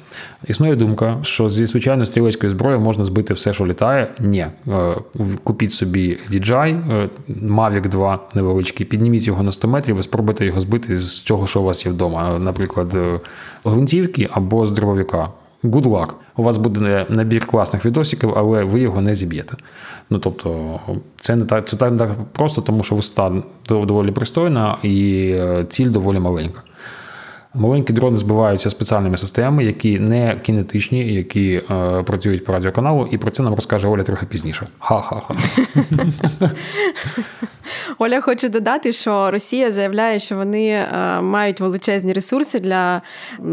Існує 0.48 0.76
думка, 0.76 1.18
що 1.22 1.48
зі 1.50 1.66
звичайної 1.66 2.06
стрілецької 2.06 2.50
зброї 2.50 2.78
можна 2.78 3.04
збити 3.04 3.34
все, 3.34 3.52
що 3.52 3.66
літає. 3.66 4.08
Ні. 4.20 4.46
Е, 4.68 4.96
купіть 5.44 5.72
собі 5.72 6.18
DJI, 6.30 6.80
Mavic 7.42 7.88
2 7.88 8.18
невеличкий, 8.34 8.86
підніміть 8.86 9.26
його 9.26 9.42
на 9.42 9.52
100 9.52 9.68
метрів 9.68 10.00
і 10.00 10.02
спробуйте 10.02 10.46
його 10.46 10.60
збити 10.60 10.98
з 10.98 11.20
того, 11.20 11.46
що 11.46 11.60
у 11.60 11.64
вас 11.64 11.86
є 11.86 11.92
вдома. 11.92 12.38
Наприклад, 12.38 12.96
гвинтівки 13.64 14.28
або 14.32 14.66
з 14.66 14.72
дробовика 14.72 15.28
good 15.64 15.84
luck. 15.84 16.14
У 16.36 16.42
вас 16.42 16.56
буде 16.56 17.06
набір 17.08 17.46
класних 17.46 17.86
відосиків, 17.86 18.32
але 18.36 18.64
ви 18.64 18.80
його 18.80 19.00
не 19.00 19.14
зіб'єте. 19.14 19.56
Ну 20.10 20.18
тобто, 20.18 20.80
це 21.20 21.36
не 21.36 21.44
так, 21.44 21.68
це 21.68 21.76
так 21.76 22.10
просто, 22.32 22.62
тому 22.62 22.82
що 22.82 22.94
висота 22.94 23.32
доволі 23.68 24.10
пристойна 24.10 24.78
і 24.82 25.30
е, 25.34 25.66
ціль 25.70 25.90
доволі 25.90 26.18
маленька. 26.18 26.62
Маленькі 27.54 27.92
дрони 27.92 28.18
збиваються 28.18 28.70
спеціальними 28.70 29.16
системами, 29.16 29.64
які 29.64 29.98
не 29.98 30.40
кінетичні, 30.42 31.14
які 31.14 31.62
е, 31.70 32.02
працюють 32.02 32.44
по 32.44 32.52
радіоканалу, 32.52 33.08
і 33.10 33.18
про 33.18 33.30
це 33.30 33.42
нам 33.42 33.54
розкаже 33.54 33.88
Оля 33.88 34.02
трохи 34.02 34.26
пізніше. 34.26 34.66
Ха-ха-ха. 34.78 35.34
Оля 37.98 38.20
хоче 38.20 38.48
додати, 38.48 38.92
що 38.92 39.30
Росія 39.30 39.70
заявляє, 39.70 40.18
що 40.18 40.36
вони 40.36 40.68
е, 40.68 41.20
мають 41.20 41.60
величезні 41.60 42.12
ресурси 42.12 42.60
для 42.60 43.02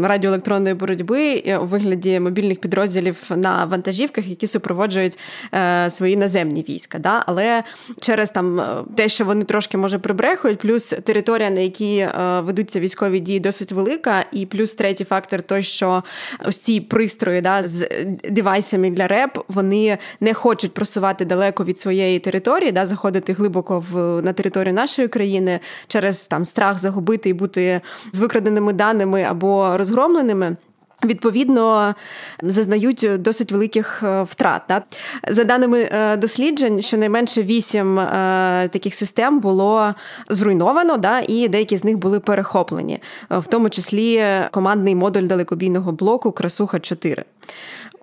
радіоелектронної 0.02 0.74
боротьби 0.74 1.42
у 1.62 1.64
вигляді 1.64 2.20
мобільних 2.20 2.60
підрозділів 2.60 3.16
на 3.36 3.64
вантажівках, 3.64 4.26
які 4.26 4.46
супроводжують 4.46 5.18
е, 5.54 5.90
свої 5.90 6.16
наземні 6.16 6.64
війська. 6.68 6.98
Да? 6.98 7.22
Але 7.26 7.62
через 8.00 8.30
там 8.30 8.60
е, 8.60 8.64
те, 8.96 9.08
що 9.08 9.24
вони 9.24 9.44
трошки 9.44 9.78
може 9.78 9.98
прибрехують, 9.98 10.58
плюс 10.58 10.94
територія, 11.04 11.50
на 11.50 11.60
якій 11.60 12.08
ведуться 12.38 12.80
військові 12.80 13.20
дії, 13.20 13.40
досить 13.40 13.72
велика, 13.72 14.24
і 14.32 14.46
плюс 14.46 14.74
третій 14.74 15.04
фактор 15.04 15.42
той, 15.42 15.62
що 15.62 16.02
ось 16.44 16.58
ці 16.58 16.80
пристрої 16.80 17.40
да, 17.40 17.62
з 17.62 17.88
девайсами 18.30 18.90
для 18.90 19.06
РЕП 19.06 19.38
вони 19.48 19.98
не 20.20 20.34
хочуть 20.34 20.74
просувати 20.74 21.24
далеко 21.24 21.64
від 21.64 21.78
своєї 21.78 22.18
території, 22.18 22.72
да, 22.72 22.86
заходити 22.86 23.32
глибоко 23.32 23.84
в 23.90 24.01
на 24.22 24.32
територію 24.32 24.74
нашої 24.74 25.08
країни 25.08 25.60
через 25.86 26.26
там 26.26 26.44
страх 26.44 26.78
загубити 26.78 27.28
і 27.28 27.32
бути 27.32 27.80
з 28.12 28.20
викраденими 28.20 28.72
даними 28.72 29.22
або 29.22 29.76
розгромленими. 29.76 30.56
Відповідно, 31.04 31.94
зазнають 32.42 33.08
досить 33.18 33.52
великих 33.52 34.02
е, 34.02 34.22
втрат. 34.22 34.62
Да? 34.68 34.82
За 35.28 35.44
даними 35.44 35.80
е, 35.80 36.16
досліджень, 36.16 36.82
щонайменше 36.82 37.42
вісім 37.42 37.98
е, 37.98 38.68
таких 38.72 38.94
систем 38.94 39.40
було 39.40 39.94
зруйновано, 40.28 40.96
да? 40.96 41.22
і 41.28 41.48
деякі 41.48 41.76
з 41.76 41.84
них 41.84 41.98
були 41.98 42.20
перехоплені, 42.20 43.02
в 43.30 43.46
тому 43.46 43.70
числі 43.70 44.24
командний 44.50 44.94
модуль 44.94 45.22
далекобійного 45.22 45.92
блоку 45.92 46.32
Красуха 46.32 46.80
4 46.80 47.24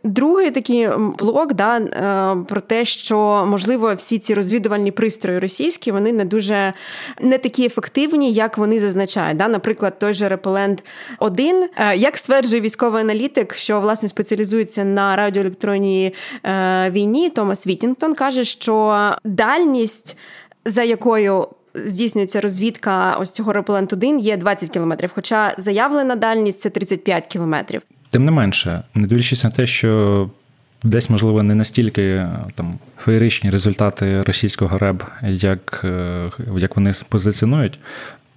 Другий 0.03 0.51
такий 0.51 0.89
блок 1.19 1.53
да, 1.53 1.77
е, 1.77 2.43
про 2.47 2.61
те, 2.61 2.85
що 2.85 3.45
можливо 3.47 3.93
всі 3.95 4.19
ці 4.19 4.33
розвідувальні 4.33 4.91
пристрої 4.91 5.39
російські 5.39 5.91
вони 5.91 6.11
не 6.11 6.25
дуже 6.25 6.73
не 7.21 7.37
такі 7.37 7.65
ефективні, 7.65 8.31
як 8.31 8.57
вони 8.57 8.79
зазначають. 8.79 9.37
Да? 9.37 9.47
Наприклад, 9.47 9.99
той 9.99 10.13
же 10.13 10.29
Репелент 10.29 10.83
1 11.19 11.69
е, 11.75 11.95
як 11.95 12.17
стверджує 12.17 12.61
військовий 12.61 13.01
аналітик, 13.01 13.53
що 13.53 13.79
власне 13.81 14.09
спеціалізується 14.09 14.83
на 14.83 15.15
радіоелектронній 15.15 16.13
е, 16.43 16.89
війні, 16.91 17.29
Томас 17.29 17.67
Вітінгтон 17.67 18.13
каже, 18.13 18.43
що 18.43 18.97
дальність, 19.23 20.17
за 20.65 20.83
якою 20.83 21.47
Здійснюється 21.73 22.41
розвідка 22.41 23.17
ось 23.19 23.31
цього 23.31 23.53
Репелент 23.53 23.93
1 23.93 24.19
є 24.19 24.37
20 24.37 24.69
кілометрів, 24.69 25.11
хоча 25.15 25.53
заявлена 25.57 26.15
дальність 26.15 26.61
це 26.61 26.69
35 26.69 27.27
кілометрів. 27.27 27.81
Тим 28.09 28.25
не 28.25 28.31
менше, 28.31 28.83
не 28.95 29.07
дивлячись 29.07 29.43
на 29.43 29.49
те, 29.49 29.65
що 29.65 30.29
десь, 30.83 31.09
можливо, 31.09 31.43
не 31.43 31.55
настільки 31.55 32.27
там 32.55 32.79
феєричні 32.97 33.49
результати 33.49 34.21
російського 34.21 34.77
РЕБ, 34.77 35.03
як, 35.23 35.81
е, 35.83 36.31
як 36.57 36.75
вони 36.75 36.91
позиціонують. 37.09 37.79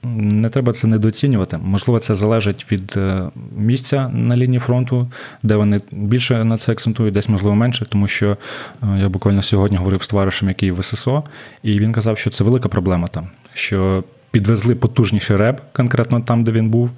Не 0.05 0.49
треба 0.49 0.73
це 0.73 0.87
недооцінювати. 0.87 1.59
Можливо, 1.59 1.99
це 1.99 2.15
залежить 2.15 2.73
від 2.73 2.95
е, 2.97 3.29
місця 3.57 4.09
на 4.09 4.37
лінії 4.37 4.59
фронту, 4.59 5.11
де 5.43 5.57
вони 5.57 5.79
більше 5.91 6.45
на 6.45 6.57
це 6.57 6.73
акцентують, 6.73 7.15
десь 7.15 7.29
можливо 7.29 7.55
менше, 7.55 7.87
тому 7.89 8.09
що 8.09 8.37
е, 8.83 8.99
я 8.99 9.09
буквально 9.09 9.43
сьогодні 9.43 9.77
говорив 9.77 10.03
з 10.03 10.09
товаришем, 10.09 10.49
який 10.49 10.71
в 10.71 10.85
ССО, 10.85 11.23
і 11.63 11.81
він 11.81 11.93
казав, 11.93 12.19
що 12.19 12.31
це 12.31 12.45
велика 12.45 12.69
проблема 12.69 13.09
там. 13.09 13.29
що 13.53 14.05
підвезли 14.33 14.75
потужніший 14.75 15.37
реб, 15.37 15.61
конкретно 15.73 16.21
там, 16.21 16.45
де 16.45 16.53
він 16.53 16.69
був, 16.69 16.91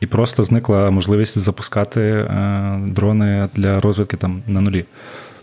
і 0.00 0.06
просто 0.06 0.42
зникла 0.42 0.90
можливість 0.90 1.38
запускати 1.38 2.02
е, 2.02 2.80
дрони 2.88 3.48
для 3.54 3.80
розвідки 3.80 4.16
там 4.16 4.42
на 4.46 4.60
нулі. 4.60 4.84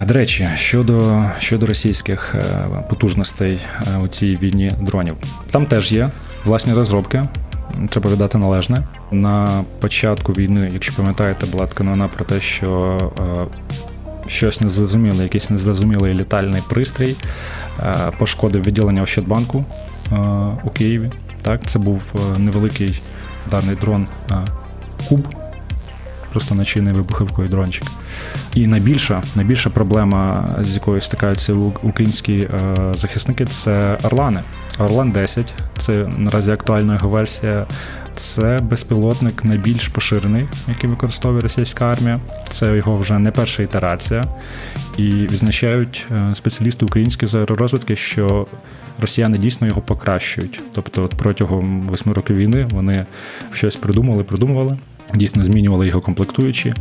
До 0.08 0.14
речі, 0.14 0.50
щодо 0.56 1.26
щодо 1.40 1.66
російських 1.66 2.36
е, 2.36 2.42
потужностей 2.90 3.60
е, 3.96 3.98
у 3.98 4.08
цій 4.08 4.36
війні 4.36 4.72
дронів, 4.82 5.16
там 5.52 5.66
теж 5.66 5.92
є 5.92 6.10
власні 6.46 6.74
розробки. 6.74 7.24
Треба 7.90 8.12
віддати 8.12 8.38
належне. 8.38 8.88
На 9.12 9.64
початку 9.80 10.34
війни, 10.34 10.70
якщо 10.74 10.96
пам'ятаєте, 10.96 11.46
була 11.46 11.68
така 11.68 11.84
новина 11.84 12.08
про 12.08 12.26
те, 12.26 12.40
що 12.40 12.98
щось 14.28 14.62
незрозуміле, 14.62 15.24
якийсь 15.24 15.50
незрозумілий 15.50 16.14
літальний 16.14 16.62
пристрій 16.70 17.16
пошкодив 18.18 18.64
відділення 18.64 19.02
Ощадбанку 19.02 19.66
у 20.64 20.70
Києві. 20.70 21.12
Так, 21.48 21.66
Це 21.66 21.80
був 21.80 22.14
е, 22.16 22.40
невеликий 22.40 23.02
даний 23.52 23.76
дрон 23.76 24.08
Куб, 25.10 25.28
просто 26.38 26.56
начинний 26.56 26.94
вибухівкою 26.94 27.48
дрончик. 27.48 27.84
І 28.56 28.68
найбільша 28.68 29.24
найбільша 29.36 29.70
проблема, 29.70 30.56
з 30.62 30.74
якою 30.74 31.02
стикаються 31.02 31.54
українські 31.54 32.34
е, 32.34 32.76
захисники, 32.94 33.46
це 33.46 33.98
Орлани. 34.04 34.44
Орлан 34.80 35.12
10 35.12 35.54
це 35.80 36.08
наразі 36.18 36.52
актуальна 36.52 36.94
його 36.94 37.10
версія. 37.10 37.68
Це 38.16 38.60
безпілотник 38.62 39.46
найбільш 39.46 39.88
поширений, 39.88 40.48
який 40.68 40.90
використовує 40.90 41.42
російська 41.42 41.86
армія. 41.86 42.20
Це 42.50 42.76
його 42.76 42.98
вже 42.98 43.20
не 43.20 43.32
перша 43.32 43.64
ітерація. 43.64 44.24
І 44.98 45.04
відзначають 45.12 46.08
е, 46.12 46.36
спеціалісти 46.36 46.86
українські 46.86 47.26
з 47.26 47.46
що 47.96 48.48
росіяни 49.02 49.38
дійсно 49.38 49.68
його 49.68 49.82
покращують. 49.82 50.64
Тобто, 50.74 51.04
от 51.04 51.16
протягом 51.16 51.82
восьми 51.82 52.14
років 52.14 52.36
війни 52.36 52.68
вони 52.72 53.06
щось 53.54 53.76
придумали, 53.76 54.24
придумували, 54.24 54.78
дійсно 55.16 55.44
змінювали 55.44 55.88
його 55.88 56.02
комплектуючі. 56.02 56.74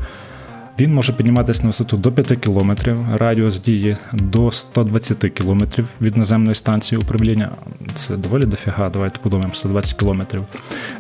Він 0.81 0.95
може 0.95 1.13
підніматися 1.13 1.63
на 1.63 1.67
висоту 1.67 1.97
до 1.97 2.13
5 2.13 2.41
км, 2.41 2.73
радіус 3.15 3.61
дії 3.61 3.97
до 4.13 4.53
120 4.53 5.19
км 5.19 5.63
від 6.01 6.17
наземної 6.17 6.55
станції 6.55 7.01
управління. 7.01 7.51
Це 7.95 8.17
доволі 8.17 8.45
дофіга, 8.45 8.91
давайте 8.91 9.19
подумаємо, 9.21 9.55
120 9.55 9.95
км. 9.95 10.23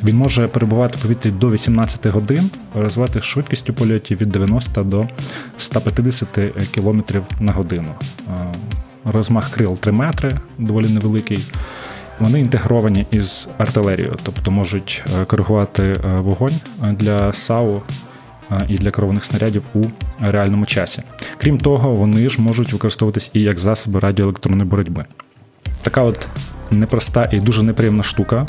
Він 0.04 0.16
може 0.16 0.48
перебувати 0.48 0.98
в 0.98 1.02
повітрі 1.02 1.30
до 1.30 1.50
18 1.50 2.06
годин, 2.06 2.50
розвивати 2.74 3.20
швидкістю 3.20 3.72
польоті 3.72 4.14
від 4.14 4.28
90 4.28 4.82
до 4.82 5.08
150 5.58 6.28
км 6.74 7.00
на 7.40 7.52
годину. 7.52 7.94
Розмах 9.04 9.50
крил 9.50 9.78
3 9.78 9.92
метри, 9.92 10.30
доволі 10.58 10.88
невеликий. 10.88 11.44
Вони 12.18 12.40
інтегровані 12.40 13.06
із 13.10 13.48
артилерією, 13.58 14.16
тобто 14.22 14.50
можуть 14.50 15.04
е, 15.20 15.24
коригувати 15.24 15.82
е, 15.82 16.20
вогонь 16.20 16.60
для 16.82 17.32
САУ 17.32 17.82
і 18.68 18.78
для 18.78 18.90
керованих 18.90 19.24
снарядів 19.24 19.66
у 19.74 19.84
реальному 20.20 20.66
часі. 20.66 21.02
Крім 21.38 21.58
того, 21.58 21.94
вони 21.94 22.30
ж 22.30 22.42
можуть 22.42 22.72
використовуватись 22.72 23.30
і 23.34 23.42
як 23.42 23.58
засоби 23.58 24.00
радіоелектронної 24.00 24.68
боротьби. 24.68 25.04
Така 25.82 26.02
от 26.02 26.28
непроста 26.70 27.28
і 27.32 27.40
дуже 27.40 27.62
неприємна 27.62 28.02
штука. 28.02 28.46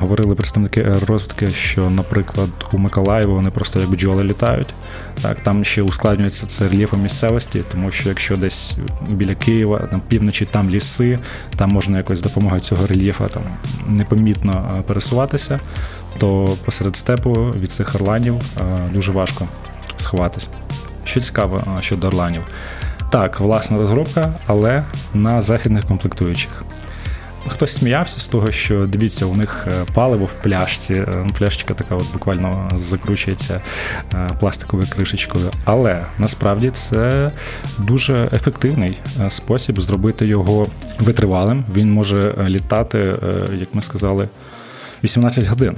Говорили 0.00 0.34
представники 0.34 0.80
аеророзвитки, 0.80 1.46
що, 1.46 1.90
наприклад, 1.90 2.48
у 2.72 2.78
Миколаєві 2.78 3.30
вони 3.30 3.50
просто 3.50 3.80
як 3.80 3.90
бджоли 3.90 4.24
літають. 4.24 4.74
Так, 5.22 5.40
Там 5.40 5.64
ще 5.64 5.82
ускладнюється 5.82 6.46
це 6.46 6.68
рельєфом 6.68 7.02
місцевості, 7.02 7.64
тому 7.72 7.90
що 7.90 8.08
якщо 8.08 8.36
десь 8.36 8.76
біля 9.08 9.34
Києва, 9.34 9.78
там 9.78 10.02
півночі, 10.08 10.48
там 10.50 10.70
ліси, 10.70 11.18
там 11.56 11.70
можна 11.70 11.96
якось 11.98 12.18
з 12.18 12.22
допомогою 12.22 12.60
цього 12.60 12.86
рельєфа 12.86 13.28
там 13.28 13.42
непомітно 13.86 14.84
пересуватися, 14.86 15.60
то 16.18 16.56
посеред 16.64 16.96
степу 16.96 17.32
від 17.32 17.70
цих 17.70 17.94
орланів 17.94 18.34
дуже 18.94 19.12
важко 19.12 19.48
сховатись. 19.96 20.48
Що 21.04 21.20
цікаво 21.20 21.64
щодо 21.80 22.06
орланів. 22.06 22.42
Так, 23.10 23.40
власна 23.40 23.78
розробка, 23.78 24.34
але 24.46 24.84
на 25.14 25.42
західних 25.42 25.84
комплектуючих. 25.84 26.64
Хтось 27.48 27.72
сміявся 27.72 28.20
з 28.20 28.28
того, 28.28 28.50
що 28.50 28.86
дивіться, 28.86 29.26
у 29.26 29.36
них 29.36 29.66
е, 29.66 29.84
паливо 29.94 30.24
в 30.24 30.34
пляшці. 30.34 30.94
Е, 30.94 31.26
пляшечка 31.38 31.74
така 31.74 31.94
от 31.94 32.12
буквально 32.12 32.70
закручується 32.74 33.60
е, 34.14 34.30
пластиковою 34.40 34.88
кришечкою. 34.88 35.50
Але 35.64 36.04
насправді 36.18 36.70
це 36.70 37.30
дуже 37.78 38.28
ефективний 38.32 38.98
спосіб 39.28 39.80
зробити 39.80 40.26
його 40.26 40.66
витривалим. 40.98 41.64
Він 41.74 41.92
може 41.92 42.34
літати, 42.48 42.98
як 43.58 43.74
ми 43.74 43.82
сказали. 43.82 44.28
18 45.04 45.46
годин. 45.46 45.76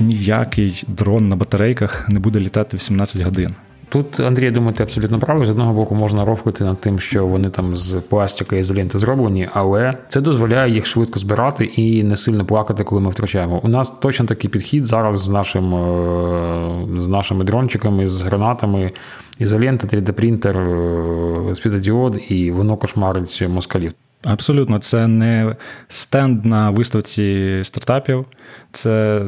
Ніякий 0.00 0.84
дрон 0.88 1.28
на 1.28 1.36
батарейках 1.36 2.08
не 2.08 2.20
буде 2.20 2.40
літати 2.40 2.76
18 2.76 3.22
годин. 3.22 3.54
Тут, 3.90 4.20
Андрій, 4.20 4.44
я 4.44 4.50
думаю, 4.50 4.72
ти 4.74 4.82
абсолютно 4.82 5.18
правий. 5.18 5.46
З 5.46 5.50
одного 5.50 5.72
боку, 5.72 5.94
можна 5.94 6.24
ровкати 6.24 6.64
над 6.64 6.80
тим, 6.80 7.00
що 7.00 7.26
вони 7.26 7.50
там 7.50 7.76
з 7.76 7.92
пластика 7.92 8.56
і 8.56 8.60
ізоленти 8.60 8.98
зроблені, 8.98 9.48
але 9.52 9.94
це 10.08 10.20
дозволяє 10.20 10.72
їх 10.72 10.86
швидко 10.86 11.18
збирати 11.18 11.64
і 11.64 12.02
не 12.02 12.16
сильно 12.16 12.44
плакати, 12.44 12.84
коли 12.84 13.00
ми 13.00 13.10
втрачаємо. 13.10 13.60
У 13.64 13.68
нас 13.68 13.90
точно 13.90 14.26
такий 14.26 14.50
підхід 14.50 14.86
зараз 14.86 15.20
з 15.20 15.28
нашим 15.28 15.74
е, 15.74 17.00
з 17.00 17.08
нашими 17.08 17.44
дрончиками, 17.44 18.08
з 18.08 18.22
гранатами. 18.22 18.90
Ізолента, 19.38 19.86
3D-принтер, 19.86 20.58
е, 20.58 21.54
світодіод, 21.54 22.20
і 22.28 22.50
воно 22.50 22.76
кошмарить 22.76 23.48
москалів. 23.48 23.92
Абсолютно, 24.24 24.78
це 24.78 25.06
не 25.06 25.56
стенд 25.88 26.44
на 26.44 26.70
виставці 26.70 27.60
стартапів, 27.62 28.24
це 28.72 29.22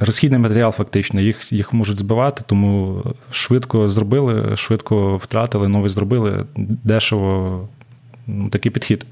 розхідний 0.00 0.40
матеріал, 0.40 0.72
фактично, 0.72 1.20
їх 1.20 1.52
їх 1.52 1.72
можуть 1.72 1.98
збивати, 1.98 2.42
тому 2.46 3.02
швидко 3.30 3.88
зробили, 3.88 4.56
швидко 4.56 5.16
втратили, 5.16 5.68
новий 5.68 5.88
зробили, 5.88 6.44
дешево 6.56 7.68
ну, 8.26 8.48
такий 8.48 8.72
підхід. 8.72 9.06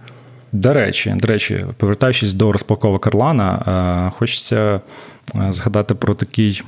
До 0.53 0.73
речі, 0.73 1.15
до 1.19 1.29
речі, 1.29 1.67
повертаючись 1.77 2.35
до 2.35 2.53
розпаковок 2.53 3.07
Орлана, 3.07 4.13
хочеться 4.17 4.81
згадати 5.49 5.95
про 5.95 6.15
такий 6.15 6.63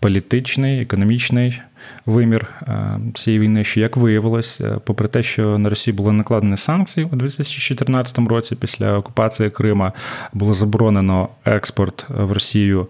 політичний, 0.00 0.80
економічний 0.80 1.60
вимір 2.06 2.46
е, 2.62 2.94
цієї 3.14 3.40
війни, 3.40 3.64
що 3.64 3.80
як 3.80 3.96
виявилось, 3.96 4.60
е, 4.60 4.78
попри 4.84 5.08
те, 5.08 5.22
що 5.22 5.58
на 5.58 5.68
Росію 5.68 5.94
були 5.94 6.12
накладені 6.12 6.56
санкції 6.56 7.06
у 7.12 7.16
2014 7.16 8.18
році, 8.18 8.56
після 8.56 8.98
окупації 8.98 9.50
Крима 9.50 9.92
було 10.32 10.54
заборонено 10.54 11.28
експорт 11.44 12.06
в 12.08 12.32
Росію 12.32 12.86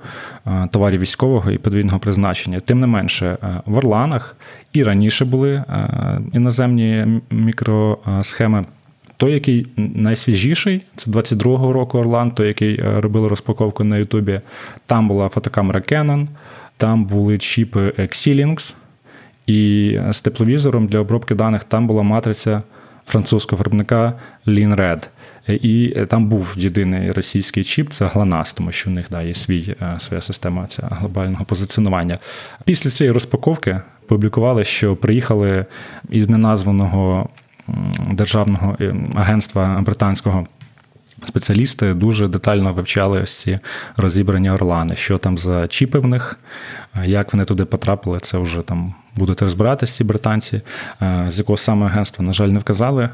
е, 0.47 0.69
товарів 0.73 1.01
військового 1.01 1.51
і 1.51 1.59
подвійного 1.59 1.99
призначення. 1.99 2.61
Тим 2.61 2.81
не 2.81 2.87
менше, 2.87 3.39
в 3.67 3.77
Орланах 3.77 4.37
і 4.73 4.83
раніше 4.83 5.25
були 5.25 5.65
іноземні 6.33 7.21
мікросхеми. 7.31 8.65
Той, 9.17 9.33
який 9.33 9.67
найсвіжіший, 9.77 10.83
це 10.97 11.11
22-го 11.11 11.73
року 11.73 11.99
Орлан, 11.99 12.31
той, 12.31 12.47
який 12.47 12.81
робили 12.83 13.29
розпаковку 13.29 13.85
на 13.85 13.97
Ютубі. 13.97 14.41
Там 14.87 15.09
була 15.09 15.29
фотокамера 15.29 15.81
Canon, 15.81 16.27
там 16.77 17.05
були 17.05 17.39
чіпи 17.39 17.95
Xilinx, 17.99 18.77
і 19.47 19.99
з 20.11 20.21
тепловізором 20.21 20.87
для 20.87 20.99
обробки 20.99 21.35
даних 21.35 21.65
там 21.65 21.87
була 21.87 22.03
матриця 22.03 22.63
французького 23.07 23.59
виробника 23.59 24.13
LeanRed. 24.47 25.09
І 25.49 25.97
там 26.09 26.27
був 26.27 26.55
єдиний 26.57 27.13
російський 27.13 27.65
чіп 27.65 27.91
це 27.91 28.05
GLONASS, 28.05 28.57
тому 28.57 28.73
що 28.73 28.91
в 28.91 28.93
них 28.93 29.07
да, 29.11 29.23
є 29.23 29.35
свій, 29.35 29.77
е, 29.83 29.95
своя 29.99 30.21
система 30.21 30.67
ця 30.67 30.89
глобального 30.91 31.45
позиціонування. 31.45 32.15
Після 32.65 32.91
цієї 32.91 33.13
розпаковки 33.13 33.81
публікували, 34.07 34.65
що 34.65 34.97
приїхали 34.97 35.67
із 36.11 36.29
неназваного 36.29 37.29
державного 38.13 38.77
е, 38.81 38.95
агентства 39.15 39.81
британського 39.81 40.47
Спеціалісти 41.25 41.95
дуже 41.95 42.29
детально 42.29 42.73
вивчали 42.73 43.21
ось 43.21 43.41
ці 43.41 43.59
розібрані 43.97 44.51
орлани, 44.51 44.97
що 44.97 45.19
там 45.19 45.39
за 45.39 45.69
чіпи 45.69 45.99
в 45.99 46.07
них, 46.07 46.39
як 47.05 47.33
вони 47.33 47.45
туди 47.45 47.65
потрапили, 47.65 48.19
це 48.21 48.39
вже 48.39 48.63
там 48.63 48.95
будуть 49.17 49.43
розбиратися 49.43 49.95
ці 49.95 50.05
британці. 50.05 50.61
З 51.29 51.39
якого 51.39 51.57
саме 51.57 51.87
агентства, 51.87 52.25
на 52.25 52.33
жаль, 52.33 52.49
не 52.49 52.59
вказали 52.59 53.09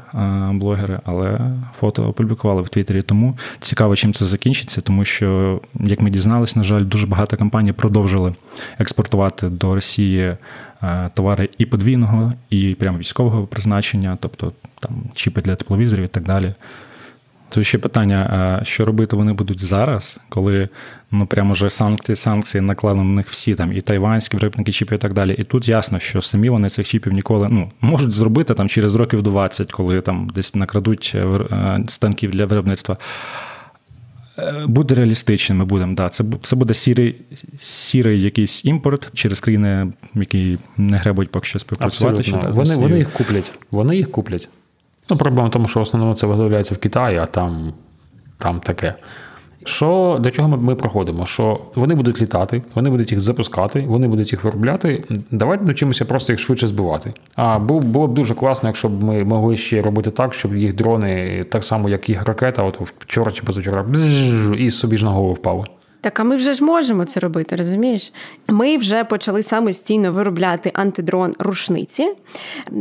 блогери, 0.51 0.99
але 1.03 1.39
фото 1.79 2.07
опублікували 2.07 2.61
в 2.61 2.69
Твіттері. 2.69 3.01
Тому 3.01 3.37
цікаво, 3.59 3.95
чим 3.95 4.13
це 4.13 4.25
закінчиться, 4.25 4.81
тому 4.81 5.05
що, 5.05 5.59
як 5.79 6.01
ми 6.01 6.09
дізналися, 6.09 6.59
на 6.59 6.63
жаль, 6.63 6.81
дуже 6.81 7.07
багато 7.07 7.37
компаній 7.37 7.73
продовжили 7.73 8.35
експортувати 8.79 9.49
до 9.49 9.75
Росії 9.75 10.35
товари 11.13 11.49
і 11.57 11.65
подвійного, 11.65 12.33
і 12.49 12.75
прямо 12.79 12.97
військового 12.97 13.47
призначення, 13.47 14.17
тобто 14.21 14.53
там 14.79 14.91
чіпи 15.13 15.41
для 15.41 15.55
тепловізорів 15.55 16.03
і 16.05 16.07
так 16.07 16.23
далі. 16.23 16.53
Тут 17.51 17.65
ще 17.65 17.77
питання: 17.77 18.59
що 18.63 18.85
робити 18.85 19.15
вони 19.15 19.33
будуть 19.33 19.59
зараз, 19.59 20.19
коли 20.29 20.69
ну 21.11 21.25
прямо 21.25 21.53
вже 21.53 21.69
санкції, 21.69 22.15
санкції 22.15 22.61
накладені 22.61 23.05
на 23.05 23.15
них 23.15 23.29
всі 23.29 23.55
там 23.55 23.73
і 23.73 23.81
тайванські 23.81 24.37
виробники 24.37 24.71
чіпів 24.71 24.97
і 24.97 25.01
так 25.01 25.13
далі. 25.13 25.35
І 25.39 25.43
тут 25.43 25.67
ясно, 25.67 25.99
що 25.99 26.21
самі 26.21 26.49
вони 26.49 26.69
цих 26.69 26.87
чіпів 26.87 27.13
ніколи 27.13 27.47
ну 27.51 27.71
можуть 27.81 28.11
зробити 28.11 28.53
там 28.53 28.69
через 28.69 28.95
років 28.95 29.21
20, 29.21 29.71
коли 29.71 30.01
там 30.01 30.29
десь 30.35 30.55
накрадуть 30.55 31.11
е, 31.15 31.19
е, 31.19 31.83
станків 31.87 32.31
для 32.31 32.45
виробництва. 32.45 32.97
Е, 34.37 34.65
буде 34.67 34.95
реалістичними 34.95 35.65
будемо. 35.65 35.95
Да. 35.95 36.09
Це 36.09 36.23
це 36.43 36.55
буде 36.55 36.73
сірий 36.73 37.15
сірий 37.57 38.21
якийсь 38.21 38.65
імпорт 38.65 39.11
через 39.13 39.39
країни, 39.39 39.93
які 40.15 40.57
не 40.77 40.97
гребуть 40.97 41.31
поки 41.31 41.45
що 41.45 41.59
співпрацювати. 41.59 42.23
Ще, 42.23 42.37
вони, 42.47 42.75
вони 42.75 42.97
їх 42.97 43.11
куплять. 43.11 43.51
Вони 43.71 43.97
їх 43.97 44.11
куплять. 44.11 44.49
Ну, 45.09 45.17
Проблема 45.17 45.47
в 45.49 45.51
тому, 45.51 45.67
що 45.67 45.79
в 45.79 45.83
основному 45.83 46.15
це 46.15 46.27
виготовляється 46.27 46.75
в 46.75 46.77
Китаї, 46.77 47.17
а 47.17 47.25
там 47.25 47.73
там 48.37 48.59
таке. 48.59 48.95
Що 49.63 50.17
До 50.19 50.31
чого 50.31 50.47
ми 50.47 50.57
ми 50.57 50.75
проходимо? 50.75 51.25
Що 51.25 51.59
вони 51.75 51.95
будуть 51.95 52.21
літати, 52.21 52.61
вони 52.75 52.89
будуть 52.89 53.11
їх 53.11 53.19
запускати, 53.19 53.85
вони 53.87 54.07
будуть 54.07 54.31
їх 54.31 54.43
виробляти. 54.43 55.03
Давайте 55.31 55.65
навчимося 55.65 56.05
просто 56.05 56.33
їх 56.33 56.39
швидше 56.39 56.67
збивати. 56.67 57.13
А 57.35 57.59
було 57.59 58.07
б 58.07 58.13
дуже 58.13 58.33
класно, 58.33 58.69
якщо 58.69 58.89
б 58.89 59.03
ми 59.03 59.23
могли 59.23 59.57
ще 59.57 59.81
робити 59.81 60.11
так, 60.11 60.33
щоб 60.33 60.55
їх 60.55 60.75
дрони, 60.75 61.43
так 61.43 61.63
само, 61.63 61.89
як 61.89 62.09
їх 62.09 62.23
ракета, 62.25 62.63
от 62.63 62.79
вчора 62.99 63.31
чи 63.31 63.43
позавчора, 63.43 63.85
і 64.57 64.71
собі 64.71 64.97
ж 64.97 65.05
на 65.05 65.11
голову 65.11 65.33
впали. 65.33 65.65
Так, 66.01 66.19
а 66.19 66.23
ми 66.23 66.35
вже 66.35 66.53
ж 66.53 66.63
можемо 66.63 67.05
це 67.05 67.19
робити, 67.19 67.55
розумієш? 67.55 68.13
Ми 68.47 68.77
вже 68.77 69.03
почали 69.03 69.43
самостійно 69.43 70.11
виробляти 70.11 70.71
антидрон 70.73 71.35
рушниці. 71.39 72.13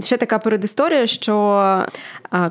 Ще 0.02 0.16
така 0.16 0.38
передісторія, 0.38 1.06
що 1.06 1.84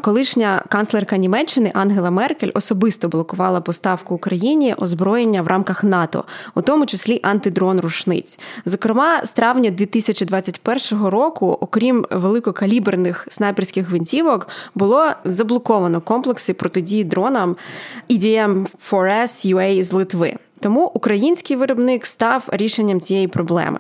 колишня 0.02 0.64
канцлерка 0.70 1.18
Німеччини 1.18 1.72
Ангела 1.74 2.10
Меркель 2.10 2.52
особисто 2.54 3.10
блокувала 3.10 3.62
поставку 3.62 4.16
Україні 4.16 4.74
озброєння 4.78 5.42
в 5.42 5.48
рамках 5.48 5.84
НАТО, 5.84 6.24
у 6.56 6.62
тому 6.62 6.86
числі 6.86 7.20
антидрон 7.24 7.80
рушниць. 7.80 8.40
Зокрема, 8.66 9.26
з 9.26 9.34
травня 9.34 9.70
2021 9.70 11.06
року, 11.06 11.58
окрім 11.62 12.06
великокаліберних 12.12 13.28
снайперських 13.30 13.88
гвинтівок, 13.88 14.48
було 14.76 15.06
заблоковано 15.24 16.02
комплекси 16.02 16.54
протидії 16.54 17.04
дронам 17.04 17.56
EDM 18.10 18.68
4S 18.92 19.56
UA 19.56 19.84
з 19.84 19.94
Литви. 19.94 20.34
Тому 20.60 20.86
український 20.94 21.56
виробник 21.56 22.06
став 22.06 22.44
рішенням 22.52 23.02
цієї 23.02 23.28
проблеми. 23.28 23.80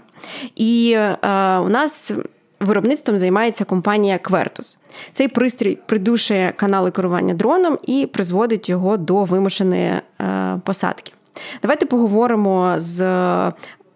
І 0.56 0.91
е, 0.95 1.18
у 1.58 1.70
нас 1.70 2.12
виробництвом 2.60 3.18
займається 3.18 3.66
компанія 3.66 4.18
Квертус. 4.18 4.78
Цей 5.12 5.28
пристрій 5.28 5.78
придушує 5.86 6.53
канали 6.55 6.91
керування 6.91 7.34
дроном 7.34 7.78
і 7.84 8.05
призводить 8.14 8.70
його 8.70 8.97
до 8.97 9.24
вимушеної 9.24 9.93
е, 10.22 10.60
посадки. 10.64 11.14
Давайте 11.62 11.86
поговоримо 11.86 12.74
з 12.78 13.01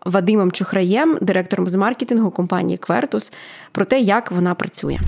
Вадимом 0.05 0.51
Чухраєм, 0.51 1.17
директором 1.21 1.67
з 1.67 1.75
маркетингу 1.75 2.31
компанії 2.31 2.77
Квертус, 2.77 3.33
про 3.71 3.85
те, 3.85 3.99
як 3.99 4.31
вона 4.31 4.55
працює. 4.55 4.99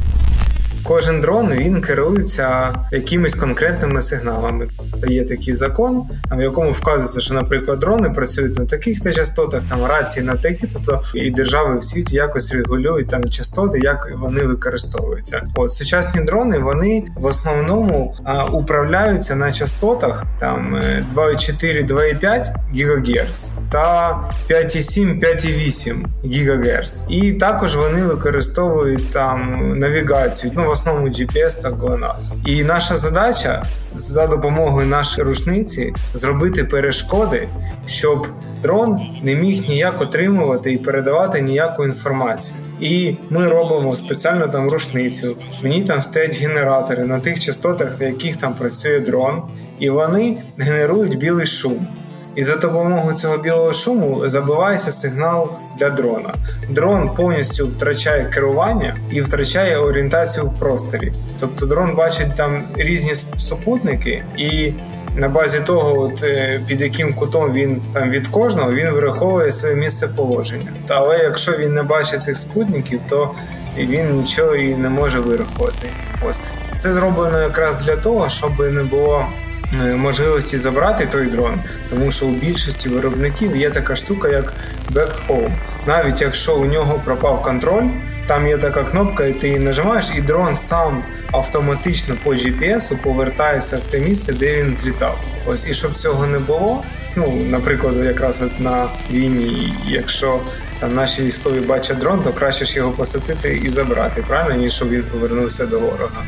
Кожен 0.88 1.21
дрон 1.21 1.51
він 1.51 1.81
керується 1.81 2.73
якимись 2.91 3.36
конкретними 3.36 4.01
сигналами. 4.01 4.67
Є 5.07 5.25
такий 5.25 5.53
закон, 5.53 6.03
в 6.31 6.41
якому 6.41 6.71
вказується, 6.71 7.19
що, 7.19 7.33
наприклад, 7.33 7.79
дрони 7.79 8.09
працюють 8.09 8.59
на 8.59 8.65
таких-то 8.65 9.11
частотах, 9.11 9.63
там 9.69 9.86
рації 9.86 10.25
на 10.25 10.36
такі-то, 10.36 11.01
і 11.13 11.31
держави 11.31 11.77
в 11.77 11.83
світі 11.83 12.15
якось 12.15 12.53
регулюють 12.53 13.09
там 13.09 13.29
частоти, 13.29 13.79
як 13.79 14.11
вони 14.17 14.41
використовуються. 14.41 15.47
От 15.55 15.71
сучасні 15.71 16.21
дрони 16.21 16.59
вони 16.59 17.05
в 17.17 17.25
основному 17.25 18.15
а, 18.23 18.43
управляються 18.43 19.36
на 19.36 19.51
частотах 19.51 20.23
там 20.39 20.81
2,4, 21.15 21.88
2,5 21.88 22.45
ГГц 22.73 23.49
та 23.71 24.19
5,7, 24.49 25.19
5,8 25.19 26.05
ГГц. 26.23 27.05
І 27.09 27.33
також 27.33 27.75
вони 27.75 28.01
використовують 28.01 29.11
там 29.11 29.73
навігацію, 29.79 30.53
ну 30.55 30.74
основному 30.76 31.07
GPS 31.07 31.61
та 31.61 31.69
GLONASS. 31.69 32.34
І 32.45 32.63
наша 32.63 32.95
задача 32.95 33.63
за 33.88 34.28
допомогою 34.28 34.88
нашої 34.88 35.28
рушниці 35.28 35.93
зробити 36.13 36.63
перешкоди, 36.63 37.49
щоб 37.86 38.28
дрон 38.63 38.99
не 39.23 39.36
міг 39.36 39.69
ніяк 39.69 40.01
отримувати 40.01 40.73
і 40.73 40.78
передавати 40.78 41.41
ніяку 41.41 41.86
інформацію. 41.86 42.59
І 42.80 43.15
ми 43.30 43.47
робимо 43.47 43.95
спеціально 43.95 44.47
там 44.47 44.69
рушницю. 44.69 45.38
В 45.63 45.67
ній 45.67 45.82
там 45.84 46.01
стоять 46.01 46.39
генератори 46.39 47.03
на 47.03 47.19
тих 47.19 47.39
частотах, 47.39 47.99
на 47.99 48.05
яких 48.05 48.38
там 48.38 48.53
працює 48.53 48.99
дрон, 48.99 49.41
і 49.80 49.89
вони 49.89 50.43
генерують 50.57 51.17
білий 51.17 51.45
шум. 51.45 51.88
І 52.36 52.43
за 52.43 52.55
допомогою 52.55 53.15
цього 53.15 53.38
білого 53.38 53.73
шуму 53.73 54.29
забивається 54.29 54.91
сигнал 54.91 55.49
для 55.77 55.89
дрона. 55.89 56.33
Дрон 56.69 57.09
повністю 57.15 57.67
втрачає 57.67 58.25
керування 58.25 58.97
і 59.11 59.21
втрачає 59.21 59.77
орієнтацію 59.77 60.45
в 60.45 60.59
просторі. 60.59 61.13
Тобто 61.39 61.65
дрон 61.65 61.95
бачить 61.95 62.36
там 62.36 62.63
різні 62.75 63.13
супутники, 63.38 64.23
і 64.38 64.73
на 65.15 65.29
базі 65.29 65.59
того, 65.59 66.01
от, 66.01 66.23
е, 66.23 66.61
під 66.67 66.81
яким 66.81 67.13
кутом 67.13 67.53
він 67.53 67.81
там 67.93 68.11
від 68.11 68.27
кожного, 68.27 68.71
він 68.71 68.89
вираховує 68.89 69.51
своє 69.51 69.75
місце 69.75 70.07
положення. 70.07 70.71
Але 70.88 71.17
якщо 71.17 71.57
він 71.57 71.73
не 71.73 71.83
бачить 71.83 72.25
тих 72.25 72.38
спутників, 72.38 72.99
то 73.09 73.31
він 73.77 74.17
нічого 74.17 74.55
і 74.55 74.75
не 74.75 74.89
може 74.89 75.19
вирахувати. 75.19 75.89
Ось 76.29 76.39
це 76.75 76.91
зроблено 76.91 77.41
якраз 77.41 77.77
для 77.77 77.95
того, 77.95 78.29
щоб 78.29 78.59
не 78.59 78.83
було. 78.83 79.25
Е, 79.74 79.95
можливості 79.95 80.57
забрати 80.57 81.05
той 81.05 81.26
дрон, 81.26 81.59
тому 81.89 82.11
що 82.11 82.26
у 82.26 82.30
більшості 82.30 82.89
виробників 82.89 83.55
є 83.55 83.70
така 83.70 83.95
штука, 83.95 84.30
як 84.30 84.53
back. 84.93 85.49
Навіть 85.88 86.22
якщо 86.22 86.55
у 86.57 86.66
нього 86.66 87.01
пропав 87.05 87.41
контроль, 87.41 87.89
там 88.28 88.47
є 88.47 88.57
така 88.57 88.84
кнопка, 88.84 89.26
і 89.26 89.34
ти 89.34 89.47
її 89.47 89.59
нажимаєш, 89.59 90.11
і 90.18 90.22
дрон 90.22 90.57
сам 90.57 91.03
автоматично 91.32 92.16
по 92.24 92.34
GPS 92.34 92.95
повертається 93.01 93.78
в 93.78 93.91
те 93.91 93.99
місце, 93.99 94.34
де 94.34 94.63
він 94.63 94.78
злітав. 94.82 95.20
Ось 95.45 95.68
і 95.68 95.74
щоб 95.74 95.93
цього 95.93 96.28
не 96.28 96.39
було. 96.39 96.84
Ну, 97.16 97.45
наприклад, 97.49 97.97
якраз 97.97 98.41
от 98.41 98.59
на 98.59 98.88
війні, 99.11 99.78
якщо 99.88 100.39
там 100.80 100.95
наші 100.95 101.22
військові 101.22 101.59
бачать 101.59 101.97
дрон, 101.97 102.22
то 102.22 102.34
краще 102.34 102.66
ж 102.66 102.78
його 102.78 102.91
посадити 102.91 103.61
і 103.63 103.70
забрати, 103.70 104.24
правильно, 104.28 104.55
ніж 104.55 104.74
щоб 104.74 104.89
він 104.89 105.03
повернувся 105.03 105.66
до 105.66 105.80
ворога. 105.80 106.24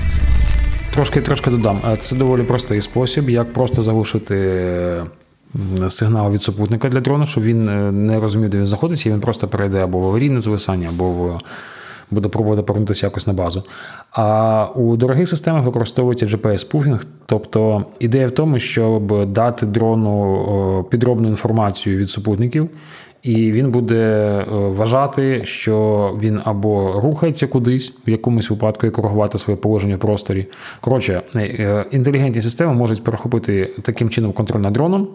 Трошки 0.98 1.22
трошки 1.22 1.52
додам. 1.52 1.80
Це 2.02 2.16
доволі 2.16 2.44
простий 2.44 2.82
спосіб, 2.82 3.30
як 3.30 3.54
просто 3.54 3.82
заглушити 3.82 4.64
сигнал 5.90 6.32
від 6.32 6.44
супутника 6.44 6.90
для 6.90 7.00
дрону, 7.00 7.26
щоб 7.26 7.44
він 7.44 7.70
е, 7.70 7.92
не 7.92 8.20
розумів, 8.20 8.50
де 8.50 8.58
він 8.58 8.68
знаходиться, 8.68 9.10
і 9.10 9.12
він 9.12 9.20
просто 9.20 9.48
перейде 9.48 9.84
або 9.84 10.00
в 10.00 10.08
аварійне 10.08 10.42
звисання, 10.42 10.90
або 10.90 11.10
в. 11.10 11.40
Буде 12.12 12.30
пробувати 12.30 12.62
повернутися 12.62 13.06
якось 13.06 13.28
на 13.28 13.34
базу. 13.34 13.64
А 14.12 14.66
у 14.76 14.96
дорогих 14.96 15.30
системах 15.30 15.64
використовується 15.64 16.26
GPS-пуфінг. 16.26 17.06
Тобто 17.26 17.86
ідея 18.00 18.28
в 18.28 18.32
тому, 18.32 18.60
щоб 18.60 19.32
дати 19.32 19.66
дрону 19.66 20.86
підробну 20.92 21.28
інформацію 21.28 21.98
від 21.98 22.10
супутників, 22.10 22.70
і 23.28 23.52
він 23.52 23.72
буде 23.72 23.96
е, 23.96 24.46
вважати, 24.52 25.46
що 25.46 26.12
він 26.22 26.42
або 26.44 27.02
рухається 27.04 27.48
кудись, 27.48 27.94
в 28.08 28.10
якомусь 28.10 28.50
випадку 28.50 28.88
і 28.88 28.92
коригувати 28.92 29.38
своє 29.38 29.58
положення 29.58 29.96
в 29.96 30.00
просторі. 30.00 30.46
Коротше, 30.82 31.22
е, 31.36 31.40
е, 31.40 31.86
інтелігентні 31.92 32.42
системи 32.42 32.74
можуть 32.74 33.04
перехопити 33.04 33.70
таким 33.82 34.10
чином 34.10 34.32
контроль 34.32 34.62
над 34.62 34.74
дроном. 34.74 35.08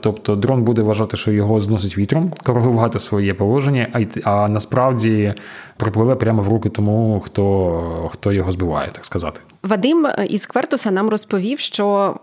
Тобто 0.00 0.36
дрон 0.36 0.62
буде 0.62 0.82
вважати, 0.82 1.16
що 1.16 1.32
його 1.32 1.60
зносить 1.60 1.98
вітром, 1.98 2.32
коригувати 2.44 2.98
своє 2.98 3.34
положення, 3.34 4.06
а 4.24 4.48
насправді 4.48 5.34
припливе 5.76 6.14
прямо 6.16 6.42
в 6.42 6.48
руки 6.48 6.68
тому, 6.68 7.20
хто 7.20 8.10
хто 8.12 8.32
його 8.32 8.52
збиває, 8.52 8.90
так 8.92 9.04
сказати. 9.04 9.40
Вадим 9.62 10.06
із 10.28 10.46
Квертуса 10.46 10.90
нам 10.90 11.08
розповів, 11.08 11.58
що 11.58 12.16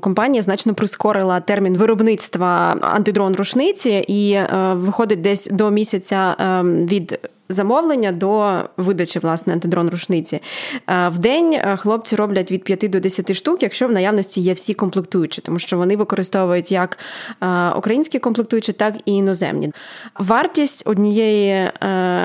компанія 0.00 0.42
значно 0.42 0.74
прискорила 0.74 1.40
термін 1.40 1.76
виробництва 1.76 2.76
антидрон 2.80 3.34
рушниці 3.34 4.04
і 4.08 4.38
виходить 4.72 5.20
десь 5.20 5.48
до 5.50 5.70
місяця 5.70 6.36
ем, 6.38 6.86
від 6.86 7.20
замовлення 7.50 8.12
до 8.12 8.62
видачі 8.76 9.18
власне 9.18 9.52
антидрон 9.52 9.88
рушниці. 9.90 10.40
Е, 10.88 11.08
в 11.08 11.18
день 11.18 11.52
е, 11.52 11.76
хлопці 11.76 12.16
роблять 12.16 12.52
від 12.52 12.64
5 12.64 12.90
до 12.90 13.00
10 13.00 13.34
штук, 13.34 13.62
якщо 13.62 13.88
в 13.88 13.92
наявності 13.92 14.40
є 14.40 14.52
всі 14.52 14.74
комплектуючі, 14.74 15.42
тому 15.42 15.58
що 15.58 15.76
вони 15.76 15.96
використовують 15.96 16.72
як 16.72 16.98
е, 17.42 17.70
українські 17.70 18.18
комплектуючі, 18.18 18.72
так 18.72 18.94
і 19.04 19.12
іноземні. 19.12 19.72
Вартість 20.18 20.82
однієї 20.86 21.70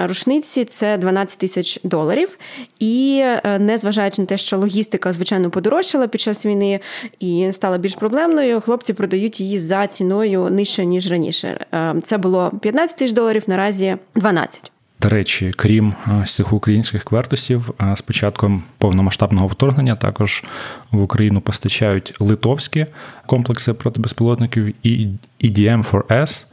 рушниці 0.05 0.65
це 0.65 0.97
12 0.97 1.39
тисяч 1.39 1.79
доларів. 1.83 2.37
І 2.79 3.23
незважаючи 3.59 4.21
на 4.21 4.25
те, 4.25 4.37
що 4.37 4.57
логістика, 4.57 5.13
звичайно, 5.13 5.49
подорожчала 5.49 6.07
під 6.07 6.21
час 6.21 6.45
війни 6.45 6.79
і 7.19 7.49
стала 7.51 7.77
більш 7.77 7.95
проблемною, 7.95 8.61
хлопці 8.61 8.93
продають 8.93 9.39
її 9.39 9.59
за 9.59 9.87
ціною 9.87 10.49
нижче, 10.49 10.85
ніж 10.85 11.11
раніше. 11.11 11.65
Це 12.03 12.17
було 12.17 12.51
15 12.61 12.97
тисяч 12.97 13.13
доларів, 13.13 13.43
наразі 13.47 13.97
12. 14.15 14.71
Речі, 15.09 15.53
крім 15.57 15.93
е, 16.07 16.25
цих 16.25 16.53
українських 16.53 17.03
квертусів, 17.03 17.71
е, 17.81 17.95
з 17.95 18.01
початком 18.01 18.63
повномасштабного 18.77 19.47
вторгнення 19.47 19.95
також 19.95 20.43
в 20.91 21.01
Україну 21.01 21.41
постачають 21.41 22.13
литовські 22.19 22.85
комплекси 23.25 23.73
протибезпілотників 23.73 24.73
і 24.83 25.07
EDM4S. 25.43 26.45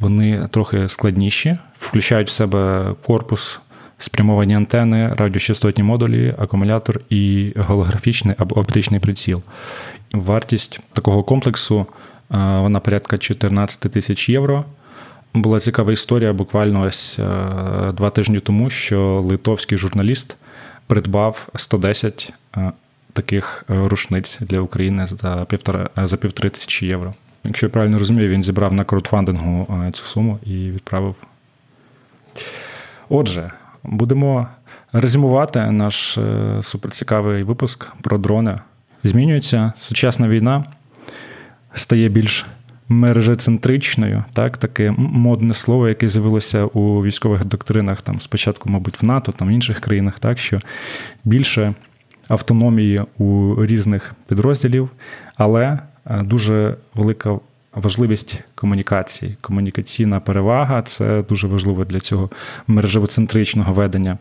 Вони 0.00 0.48
трохи 0.50 0.88
складніші, 0.88 1.58
включають 1.78 2.28
в 2.28 2.30
себе 2.30 2.94
корпус, 3.06 3.60
спрямовані 3.98 4.54
антени, 4.54 5.14
радіочастотні 5.16 5.84
модулі, 5.84 6.34
акумулятор 6.38 7.00
і 7.10 7.52
голографічний 7.56 8.34
або 8.38 8.58
оптичний 8.58 9.00
приціл. 9.00 9.42
Вартість 10.12 10.80
такого 10.92 11.22
комплексу 11.22 11.80
е, 11.80 11.86
вона 12.38 12.80
порядка 12.80 13.18
14 13.18 13.92
тисяч 13.92 14.28
євро. 14.28 14.64
Була 15.34 15.60
цікава 15.60 15.92
історія 15.92 16.32
буквально 16.32 16.80
ось 16.82 17.18
е, 17.18 17.24
два 17.92 18.10
тижні 18.10 18.40
тому, 18.40 18.70
що 18.70 19.24
литовський 19.26 19.78
журналіст 19.78 20.36
придбав 20.86 21.48
110 21.56 22.32
е, 22.56 22.72
таких 23.12 23.64
е, 23.70 23.88
рушниць 23.88 24.38
для 24.40 24.60
України 24.60 25.06
за 25.06 25.46
півтора 25.48 25.90
за 25.96 26.16
півтори 26.16 26.50
тисячі 26.50 26.86
євро. 26.86 27.12
Якщо 27.44 27.66
я 27.66 27.70
правильно 27.70 27.98
розумію, 27.98 28.28
він 28.28 28.42
зібрав 28.42 28.72
на 28.72 28.84
краудфандингу 28.84 29.66
цю 29.92 30.04
суму 30.04 30.38
і 30.46 30.70
відправив. 30.70 31.14
Отже, 33.08 33.50
будемо 33.82 34.48
резюмувати 34.92 35.70
наш 35.70 36.18
суперцікавий 36.60 37.42
випуск 37.42 37.92
про 38.02 38.18
дрони. 38.18 38.58
Змінюється 39.04 39.72
сучасна 39.76 40.28
війна, 40.28 40.64
стає 41.74 42.08
більш 42.08 42.46
мережецентричною, 42.88 44.24
так, 44.32 44.56
таке 44.56 44.94
модне 44.98 45.54
слово, 45.54 45.88
яке 45.88 46.08
з'явилося 46.08 46.64
у 46.64 47.04
військових 47.04 47.44
доктринах, 47.44 48.02
там 48.02 48.20
спочатку, 48.20 48.70
мабуть, 48.70 49.02
в 49.02 49.04
НАТО, 49.04 49.32
там 49.32 49.48
в 49.48 49.50
інших 49.50 49.80
країнах, 49.80 50.18
так? 50.18 50.38
Що 50.38 50.60
більше 51.24 51.74
автономії 52.28 53.02
у 53.18 53.56
різних 53.66 54.14
підрозділів, 54.28 54.90
але 55.36 55.78
е, 56.06 56.22
дуже 56.22 56.76
велика 56.94 57.38
важливість 57.74 58.42
комунікації, 58.54 59.36
комунікаційна 59.40 60.20
перевага 60.20 60.82
це 60.82 61.24
дуже 61.28 61.46
важливо 61.46 61.84
для 61.84 62.00
цього 62.00 62.30
мережевоцентричного 62.66 63.72
ведення 63.72 64.18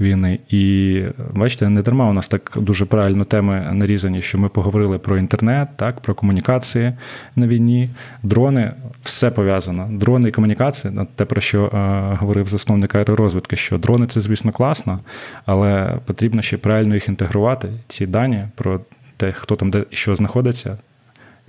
війни. 0.00 0.38
І 0.48 1.02
бачите, 1.32 1.68
не 1.68 1.82
дарма 1.82 2.10
у 2.10 2.12
нас 2.12 2.28
так 2.28 2.52
дуже 2.56 2.84
правильно 2.84 3.24
теми 3.24 3.70
нарізані, 3.72 4.22
що 4.22 4.38
ми 4.38 4.48
поговорили 4.48 4.98
про 4.98 5.18
інтернет, 5.18 5.68
так, 5.76 6.00
про 6.00 6.14
комунікації 6.14 6.92
на 7.36 7.46
війні, 7.46 7.90
дрони, 8.22 8.72
все 9.02 9.30
пов'язано. 9.30 9.88
Дрони 9.92 10.28
і 10.28 10.32
комунікації, 10.32 10.94
те, 11.16 11.24
про 11.24 11.40
що 11.40 11.64
е, 11.64 12.16
говорив 12.20 12.48
засновник 12.48 12.94
аеророзвитки, 12.94 13.56
що 13.56 13.78
дрони 13.78 14.06
це, 14.06 14.20
звісно, 14.20 14.52
класно, 14.52 15.00
але 15.46 15.98
потрібно 16.04 16.42
ще 16.42 16.56
правильно 16.56 16.94
їх 16.94 17.08
інтегрувати, 17.08 17.68
ці 17.88 18.06
дані 18.06 18.44
про 18.54 18.80
те, 19.16 19.32
хто 19.32 19.56
там 19.56 19.70
де 19.70 19.84
що 19.90 20.16
знаходиться 20.16 20.78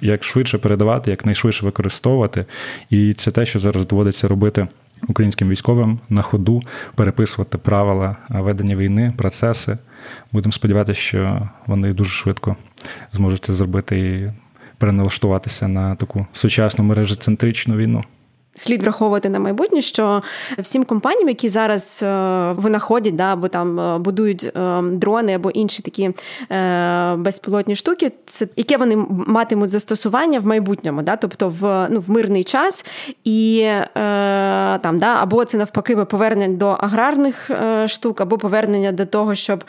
як 0.02 0.24
швидше 0.24 0.58
передавати, 0.58 1.12
як 1.12 1.26
найшвидше 1.26 1.66
використовувати. 1.66 2.46
І 2.90 3.14
це 3.14 3.32
те, 3.32 3.46
що 3.46 3.60
зараз 3.60 3.88
доводиться 3.88 4.28
робити 4.28 4.68
українським 5.08 5.50
військовим 5.50 6.00
на 6.10 6.22
ходу, 6.22 6.62
переписувати 6.96 7.58
правила 7.58 8.16
ведення 8.30 8.76
війни, 8.76 9.14
процеси, 9.18 9.78
будемо 10.32 10.52
сподіватися, 10.52 11.02
що 11.02 11.50
вони 11.66 11.94
дуже 11.94 12.10
швидко 12.10 12.56
зможуть 13.14 13.46
це 13.46 13.54
зробити 13.54 14.00
і 14.00 14.32
переналаштуватися 14.78 15.68
на 15.68 15.96
таку 15.96 16.26
сучасну 16.34 16.84
мережецентричну 16.84 17.78
війну. 17.78 18.04
Слід 18.58 18.84
враховувати 18.84 19.30
на 19.30 19.40
майбутнє, 19.40 19.82
що 19.82 20.24
всім 20.60 20.84
компаніям, 20.84 21.28
які 21.28 21.50
зараз 21.50 22.00
е, 22.04 22.08
винаходять, 22.52 23.16
да, 23.16 23.34
або 23.34 23.48
там 23.48 23.80
е, 23.80 23.98
будують 23.98 24.44
е, 24.44 24.82
дрони 24.82 25.34
або 25.34 25.50
інші 25.50 25.82
такі 25.82 26.12
безпілотні 27.18 27.76
штуки, 27.76 28.12
це 28.26 28.48
яке 28.56 28.78
вони 28.78 28.96
матимуть 29.10 29.70
застосування 29.70 30.40
в 30.40 30.48
майбутньому, 30.48 31.02
да, 31.02 31.16
тобто 31.16 31.50
в 31.50 31.88
ну, 31.90 32.00
в 32.00 32.10
мирний 32.10 32.44
час, 32.44 32.86
і 33.24 33.68
там, 34.82 34.98
да, 34.98 35.16
або 35.22 35.46
це 35.46 35.58
навпаки 35.58 35.96
повернення 35.96 36.58
до 36.58 36.68
аграрних 36.68 37.52
штук, 37.86 38.22
або 38.22 38.38
повернення 38.38 38.92
до 38.92 39.06
того, 39.06 39.36
щоб 39.36 39.64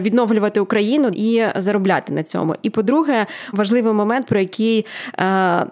відновлювати 0.00 0.60
Україну 0.60 1.10
і 1.14 1.44
заробляти 1.56 2.12
на 2.12 2.22
цьому. 2.22 2.54
І 2.62 2.70
по-друге, 2.70 3.26
важливий 3.52 3.92
момент, 3.92 4.26
про 4.26 4.38
який 4.38 4.86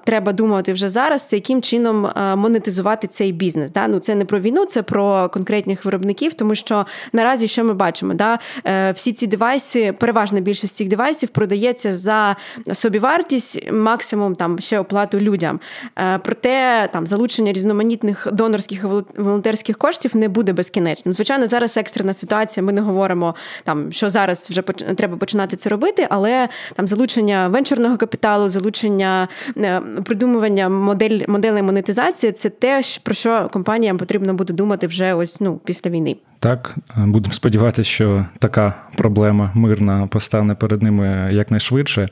треба 0.05 0.33
думати 0.33 0.73
вже 0.73 0.89
зараз, 0.89 1.29
це 1.29 1.37
яким 1.37 1.63
чином 1.63 2.09
монетизувати 2.51 3.07
цей 3.07 3.33
бізнес. 3.33 3.73
Да? 3.73 3.89
Ну 3.89 3.99
це 3.99 4.15
не 4.15 4.25
про 4.25 4.41
війну, 4.41 4.65
це 4.65 4.83
про 4.83 5.29
конкретних 5.29 5.85
виробників, 5.85 6.35
тому 6.35 6.55
що 6.55 6.87
наразі 7.13 7.49
що 7.49 7.65
ми 7.65 7.75
бачимо? 7.75 8.15
Да? 8.15 8.39
Е, 8.67 8.93
всі 8.93 9.13
ці 9.13 9.27
девайси, 9.27 9.93
переважна 9.93 10.41
більшість 10.41 10.77
цих 10.77 10.89
девайсів 10.89 11.29
продається 11.29 11.95
за 11.95 12.37
собівартість, 12.73 13.73
максимум 13.73 14.35
там 14.35 14.59
ще 14.59 14.79
оплату 14.79 15.21
людям. 15.21 15.61
Е, 15.99 16.19
проте 16.19 16.89
там 16.93 17.07
залучення 17.07 17.53
різноманітних 17.53 18.29
донорських 18.33 18.85
і 19.19 19.21
волонтерських 19.23 19.79
коштів 19.79 20.17
не 20.17 20.29
буде 20.29 20.53
безкінечним. 20.53 21.15
Звичайно, 21.15 21.47
зараз 21.47 21.77
екстрена 21.77 22.15
ситуація. 22.15 22.65
Ми 22.67 22.73
не 22.73 22.81
говоримо 22.81 23.35
там, 23.65 23.93
що 23.93 24.11
зараз 24.11 24.47
вже 24.51 24.63
треба 24.97 25.17
починати 25.17 25.57
це 25.57 25.69
робити, 25.69 26.07
але 26.11 26.49
там 26.75 26.87
залучення 26.87 27.49
венчурного 27.49 27.97
капіталу, 27.97 28.49
залучення 28.49 29.29
е, 29.57 29.81
придумування 30.05 30.69
модель 30.69 31.21
моделей 31.29 31.63
монетизації 31.63 32.33
це 32.41 32.51
те, 32.51 32.83
про 33.03 33.15
що 33.15 33.49
компаніям 33.53 33.99
потрібно 33.99 34.35
буде 34.35 34.53
думати 34.53 34.87
вже 34.87 35.15
ось 35.15 35.41
ну 35.41 35.61
після 35.65 35.91
війни. 35.91 36.17
Так, 36.39 36.77
будемо 36.97 37.33
сподіватися, 37.33 37.91
що 37.91 38.27
така 38.39 38.75
проблема 38.97 39.51
мирна 39.55 40.07
постане 40.07 40.55
перед 40.55 40.83
ними 40.83 41.31
якнайшвидше, 41.33 42.09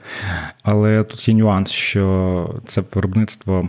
але 0.62 1.04
тут 1.04 1.28
є 1.28 1.34
нюанс, 1.34 1.70
що 1.70 2.60
це 2.66 2.82
виробництво 2.94 3.68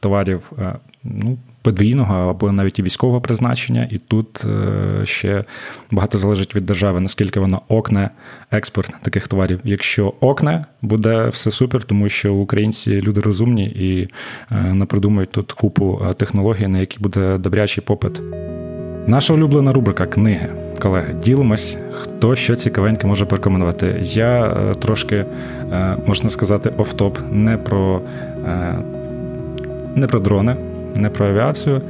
товарів 0.00 0.52
е, 0.58 0.74
ну, 1.04 1.38
подвійного 1.62 2.14
або 2.14 2.52
навіть 2.52 2.78
і 2.78 2.82
військового 2.82 3.20
призначення, 3.20 3.88
і 3.90 3.98
тут 3.98 4.44
е, 4.44 5.06
ще 5.06 5.44
багато 5.90 6.18
залежить 6.18 6.56
від 6.56 6.66
держави, 6.66 7.00
наскільки 7.00 7.40
вона 7.40 7.58
окне 7.68 8.10
експорт 8.50 8.94
таких 9.02 9.28
товарів. 9.28 9.60
Якщо 9.64 10.14
окне, 10.20 10.64
буде 10.82 11.28
все 11.28 11.50
супер, 11.50 11.84
тому 11.84 12.08
що 12.08 12.34
українці 12.34 13.02
люди 13.02 13.20
розумні 13.20 13.64
і 13.64 14.08
е, 14.50 14.74
напридумують 14.74 15.30
тут 15.30 15.52
купу 15.52 16.00
е, 16.10 16.14
технологій, 16.14 16.66
на 16.66 16.78
які 16.78 16.98
буде 16.98 17.38
добрячий 17.38 17.84
попит. 17.86 18.20
Наша 19.06 19.34
улюблена 19.34 19.72
рубрика 19.72 20.06
книги. 20.06 20.48
Колеги, 20.78 21.16
ділимось, 21.24 21.78
хто 21.90 22.36
що 22.36 22.56
цікавеньке 22.56 23.06
може 23.06 23.26
порекомендувати. 23.26 24.00
Я 24.04 24.56
трошки, 24.78 25.24
можна 26.06 26.30
сказати, 26.30 26.72
офтоп 26.78 27.18
не 27.32 27.56
про 27.56 28.02
не 29.94 30.06
про 30.06 30.20
дрони, 30.20 30.56
не 30.98 31.10
про 31.10 31.26
авіацію. 31.26 31.82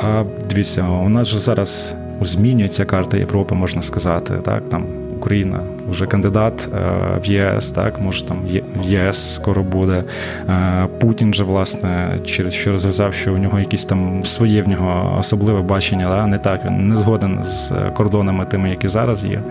А 0.00 0.24
дивіться, 0.50 0.82
у 0.82 1.08
нас 1.08 1.28
же 1.28 1.38
зараз 1.38 1.94
змінюється 2.20 2.84
карта 2.84 3.16
Європи, 3.16 3.54
можна 3.54 3.82
сказати. 3.82 4.34
Так, 4.44 4.68
там 4.68 4.86
Україна 5.16 5.60
вже 5.88 6.06
кандидат 6.06 6.68
е, 6.74 6.78
в 7.24 7.26
ЄС, 7.26 7.70
так 7.70 8.00
може 8.00 8.24
там 8.24 8.38
ЄС 8.82 9.34
скоро 9.34 9.62
буде. 9.62 10.04
Е, 10.48 10.88
Путін 11.00 11.34
же 11.34 11.44
власне 11.44 12.18
через 12.24 12.52
що 12.52 12.70
розв'язав, 12.70 13.14
що 13.14 13.34
у 13.34 13.38
нього 13.38 13.58
якісь 13.58 13.84
там 13.84 14.24
своє 14.24 14.62
в 14.62 14.68
нього 14.68 15.16
особливе 15.18 15.62
бачення. 15.62 16.08
Да? 16.08 16.26
Не 16.26 16.38
так 16.38 16.64
він 16.64 16.88
не 16.88 16.96
згоден 16.96 17.44
з 17.44 17.72
кордонами 17.96 18.44
тими, 18.44 18.70
які 18.70 18.88
зараз 18.88 19.24
є. 19.24 19.42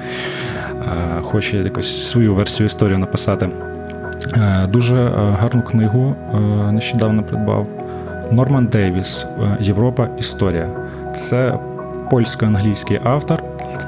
Е, 0.72 1.22
хоче 1.22 1.58
якось 1.58 2.10
свою 2.10 2.34
версію 2.34 2.66
історії 2.66 2.98
написати. 2.98 3.50
Дуже 4.68 5.12
гарну 5.40 5.62
книгу 5.62 6.16
нещодавно 6.72 7.24
придбав. 7.24 7.68
Норман 8.32 8.68
Дейвіс, 8.68 9.28
Європа, 9.60 10.08
Історія. 10.18 10.70
Це 11.16 11.60
польсько-англійський 12.12 13.00
автор, 13.04 13.44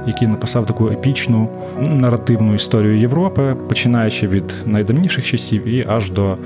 який 0.07 0.27
написав 0.27 0.65
таку 0.65 0.87
епічну 0.87 1.49
наративну 1.87 2.53
історію 2.53 2.99
Європи, 2.99 3.55
починаючи 3.69 4.27
від 4.27 4.53
найдавніших 4.65 5.25
часів 5.25 5.67
і 5.67 5.85
аж 5.87 6.11
до, 6.11 6.37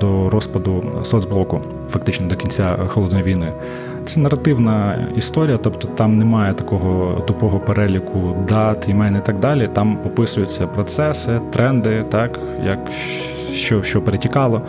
до 0.00 0.30
розпаду 0.30 0.84
соцблоку, 1.02 1.60
фактично 1.88 2.28
до 2.28 2.36
кінця 2.36 2.76
холодної 2.86 3.24
війни. 3.24 3.52
Це 4.04 4.20
наративна 4.20 5.06
історія, 5.16 5.58
тобто 5.62 5.88
там 5.88 6.18
немає 6.18 6.54
такого 6.54 7.20
тупого 7.20 7.58
переліку 7.58 8.36
дат, 8.48 8.88
імен 8.88 9.16
і 9.16 9.20
так 9.20 9.38
далі. 9.38 9.68
Там 9.72 9.98
описуються 10.06 10.66
процеси, 10.66 11.40
тренди, 11.50 12.02
так 12.02 12.40
як 12.64 12.78
що 13.52 13.82
що 13.82 14.02
перетікало, 14.02 14.62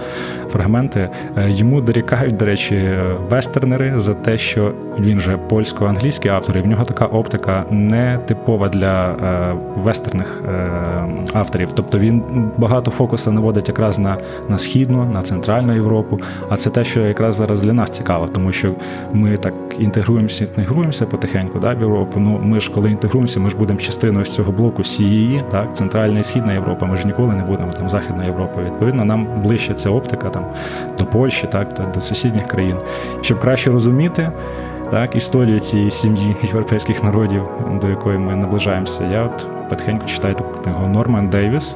фрагменти. 0.50 1.10
Е, 1.38 1.52
йому 1.52 1.82
дорікають, 1.82 2.38
до 2.38 2.46
речі, 2.46 2.98
вестернери 3.30 3.94
за 4.00 4.14
те, 4.14 4.38
що 4.38 4.74
він 5.00 5.20
же 5.20 5.38
польсько-англійський 5.50 6.32
автор, 6.32 6.58
і 6.58 6.62
в 6.62 6.68
нього 6.68 6.86
така 6.86 7.06
оптика 7.06 7.66
не 7.88 8.18
типова 8.18 8.70
для 8.70 9.12
е, 9.12 9.56
вестерних 9.78 10.44
е, 10.48 10.72
авторів. 11.34 11.72
Тобто 11.72 11.98
він 11.98 12.24
багато 12.58 12.92
фокусу 12.92 13.32
наводить 13.32 13.68
якраз 13.68 14.00
на 14.00 14.18
на 14.50 14.58
східну, 14.58 15.06
на 15.06 15.22
центральну 15.22 15.74
Європу. 15.74 16.20
А 16.50 16.58
це 16.58 16.70
те, 16.70 16.84
що 16.84 17.02
якраз 17.02 17.36
зараз 17.36 17.62
для 17.62 17.74
нас 17.74 17.90
цікаво, 17.90 18.28
тому 18.28 18.52
що 18.52 18.76
ми 19.14 19.38
так 19.38 19.54
інтегруємося, 19.80 20.46
інтегруємося 20.46 21.06
потихеньку 21.06 21.60
да, 21.60 21.74
в 21.74 21.80
Європу. 21.80 22.20
Ну 22.20 22.40
ми 22.44 22.60
ж 22.60 22.72
коли 22.72 22.92
інтегруємося, 22.92 23.40
ми 23.40 23.50
ж 23.50 23.58
будемо 23.58 23.80
частиною 23.80 24.26
з 24.26 24.30
цього 24.30 24.52
блоку 24.52 24.82
CEE, 24.82 25.48
так, 25.50 25.76
Центральна 25.76 26.20
і 26.20 26.24
Східна 26.24 26.54
Європа. 26.54 26.86
Ми 26.86 26.98
ж 26.98 27.08
ніколи 27.08 27.34
не 27.34 27.44
будемо 27.44 27.72
там 27.72 27.90
Західна 27.90 28.26
Європа. 28.26 28.62
Відповідно, 28.64 29.06
нам 29.06 29.28
ближче 29.44 29.74
ця 29.74 29.90
оптика 29.90 30.30
там 30.30 30.46
до 30.98 31.06
Польщі, 31.06 31.48
так, 31.52 31.74
та 31.74 31.84
до 31.84 32.02
сусідніх 32.02 32.48
країн, 32.48 32.78
щоб 33.22 33.40
краще 33.40 33.72
розуміти. 33.72 34.32
Так, 34.92 35.16
історію 35.16 35.60
цієї 35.60 35.92
сім'ї 35.92 36.36
європейських 36.44 37.04
народів, 37.04 37.44
до 37.82 37.90
якої 37.90 38.18
ми 38.18 38.36
наближаємося. 38.36 39.06
Я 39.06 39.24
от 39.24 39.48
потихеньку 39.70 40.06
читаю 40.06 40.36
таку 40.36 40.62
книгу 40.62 40.88
Норман 40.88 41.30
Дейвіс 41.30 41.76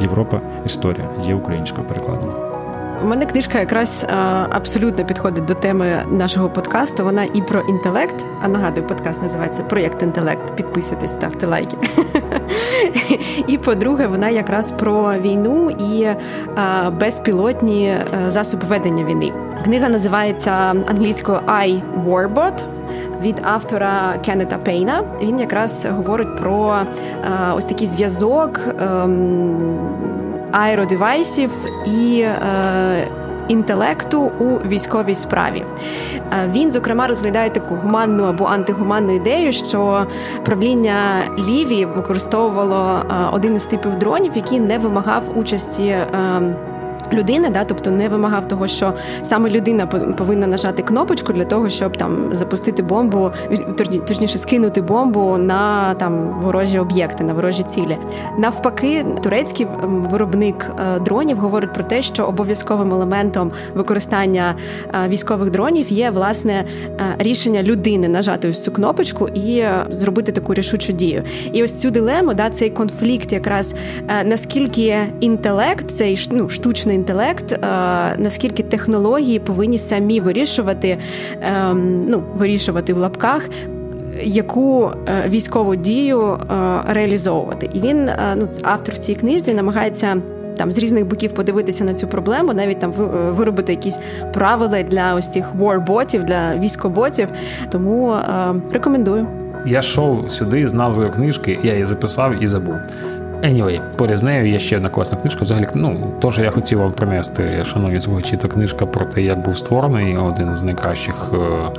Європа. 0.00 0.40
Історія 0.66 1.08
є 1.24 1.34
українською 1.34 1.86
перекладена. 1.88 2.32
У 3.02 3.06
мене 3.06 3.26
книжка 3.26 3.60
якраз 3.60 4.06
а, 4.08 4.46
абсолютно 4.50 5.04
підходить 5.04 5.44
до 5.44 5.54
теми 5.54 6.02
нашого 6.10 6.50
подкасту. 6.50 7.04
Вона 7.04 7.24
і 7.24 7.42
про 7.42 7.60
інтелект. 7.60 8.26
А 8.42 8.48
нагадую, 8.48 8.86
подкаст 8.86 9.22
називається 9.22 9.62
Проєкт 9.62 10.02
інтелект. 10.02 10.56
Підписуйтесь, 10.56 11.12
ставте 11.12 11.46
лайки. 11.46 11.76
І 13.48 13.58
по-друге, 13.58 14.06
вона 14.06 14.28
якраз 14.28 14.72
про 14.72 15.12
війну 15.12 15.70
і 15.70 16.06
а, 16.56 16.90
безпілотні 16.90 17.94
засоби 18.28 18.66
ведення 18.68 19.04
війни. 19.04 19.32
Книга 19.64 19.88
називається 19.88 20.50
англійською 20.86 21.38
I 21.46 21.80
Warbot. 22.06 22.62
Від 23.22 23.40
автора 23.42 24.14
Кеннета 24.24 24.58
Пейна 24.58 25.02
він 25.22 25.40
якраз 25.40 25.86
говорить 25.90 26.36
про 26.36 26.74
а, 27.24 27.54
ось 27.54 27.64
такий 27.64 27.86
зв'язок. 27.86 28.60
Ем, 28.80 29.78
аеродевайсів 30.52 31.50
і 31.86 32.20
е, 32.20 33.08
інтелекту 33.48 34.20
у 34.20 34.44
військовій 34.44 35.14
справі. 35.14 35.64
Е, 36.32 36.50
він, 36.52 36.72
зокрема, 36.72 37.06
розглядає 37.06 37.50
таку 37.50 37.74
гуманну 37.74 38.24
або 38.24 38.44
антигуманну 38.44 39.14
ідею, 39.14 39.52
що 39.52 40.06
правління 40.44 40.94
Лівії 41.38 41.86
використовувало 41.86 43.02
е, 43.10 43.14
один 43.32 43.56
із 43.56 43.64
типів 43.64 43.96
дронів, 43.96 44.32
який 44.34 44.60
не 44.60 44.78
вимагав 44.78 45.38
участі. 45.38 45.96
Людини, 47.12 47.50
да, 47.50 47.64
тобто 47.64 47.90
не 47.90 48.08
вимагав 48.08 48.48
того, 48.48 48.66
що 48.66 48.92
саме 49.22 49.50
людина 49.50 49.86
повинна 49.86 50.46
нажати 50.46 50.82
кнопочку 50.82 51.32
для 51.32 51.44
того, 51.44 51.68
щоб 51.68 51.96
там 51.96 52.28
запустити 52.32 52.82
бомбу, 52.82 53.30
точніше 54.08 54.38
скинути 54.38 54.80
бомбу 54.82 55.36
на 55.36 55.94
там 55.94 56.40
ворожі 56.40 56.78
об'єкти, 56.78 57.24
на 57.24 57.32
ворожі 57.34 57.62
цілі. 57.62 57.96
Навпаки, 58.38 59.06
турецький 59.22 59.66
виробник 59.82 60.70
е, 60.96 61.00
дронів 61.00 61.38
говорить 61.38 61.72
про 61.72 61.84
те, 61.84 62.02
що 62.02 62.24
обов'язковим 62.24 62.92
елементом 62.92 63.52
використання 63.74 64.54
е, 65.04 65.08
військових 65.08 65.50
дронів 65.50 65.92
є 65.92 66.10
власне 66.10 66.64
е, 66.88 67.02
рішення 67.18 67.62
людини 67.62 68.08
нажати 68.08 68.48
ось 68.48 68.64
цю 68.64 68.72
кнопочку 68.72 69.28
і 69.28 69.64
зробити 69.90 70.32
таку 70.32 70.54
рішучу 70.54 70.92
дію. 70.92 71.22
І 71.52 71.64
ось 71.64 71.80
цю 71.80 71.90
дилему, 71.90 72.34
да, 72.34 72.50
цей 72.50 72.70
конфлікт, 72.70 73.32
якраз 73.32 73.74
наскільки 74.24 74.98
інтелект, 75.20 75.90
цей 75.90 76.28
ну, 76.30 76.48
штучний 76.48 76.96
інтелект, 77.02 77.52
е, 77.52 77.58
наскільки 78.18 78.62
технології 78.62 79.38
повинні 79.38 79.78
самі 79.78 80.20
вирішувати, 80.20 80.98
ем, 81.40 82.04
ну 82.08 82.22
вирішувати 82.36 82.94
в 82.94 82.98
лапках. 82.98 83.48
яку 84.24 84.90
е, 85.08 85.28
військову 85.28 85.76
дію 85.76 86.20
е, 86.20 86.36
реалізовувати. 86.88 87.70
І 87.74 87.80
він, 87.80 88.10
ну, 88.36 88.48
автор 88.62 88.94
в 88.94 88.98
цій 88.98 89.14
книзі, 89.14 89.54
намагається. 89.54 90.16
Там 90.56 90.72
з 90.72 90.78
різних 90.78 91.06
боків 91.06 91.32
подивитися 91.32 91.84
на 91.84 91.94
цю 91.94 92.06
проблему, 92.06 92.52
навіть 92.54 92.78
там 92.78 92.92
виробити 93.36 93.72
якісь 93.72 93.98
правила 94.32 94.82
для 94.82 95.14
ось 95.14 95.32
цих 95.32 95.54
war-ботів, 95.60 96.24
для 96.24 96.56
військоботів. 96.56 97.28
Тому 97.70 98.16
рекомендую. 98.72 99.26
Я 99.66 99.78
йшов 99.78 100.30
сюди 100.30 100.68
з 100.68 100.72
назвою 100.72 101.10
книжки, 101.10 101.58
я 101.62 101.72
її 101.72 101.84
записав 101.84 102.42
і 102.42 102.46
забув. 102.46 102.74
Anyway, 103.42 103.80
поряд 103.96 104.18
з 104.18 104.22
нею 104.22 104.50
є 104.50 104.58
ще 104.58 104.76
одна 104.76 104.88
класна 104.88 105.18
книжка. 105.18 105.44
Взагалі, 105.44 105.66
ну 105.74 106.12
теж 106.20 106.38
я 106.38 106.50
хотів 106.50 106.78
вам 106.78 106.92
принести, 106.92 107.64
шановні 107.64 108.00
слухачі, 108.00 108.36
та 108.36 108.48
книжка 108.48 108.86
про 108.86 109.04
те, 109.04 109.22
як 109.22 109.42
був 109.42 109.58
створений 109.58 110.16
один 110.16 110.54
з 110.54 110.62
найкращих 110.62 111.32
е, 111.34 111.70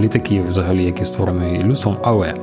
літаків, 0.00 0.50
взагалі, 0.50 0.84
який 0.84 1.04
створений 1.04 1.64
людством. 1.64 1.96
Але 2.02 2.26
е, 2.26 2.34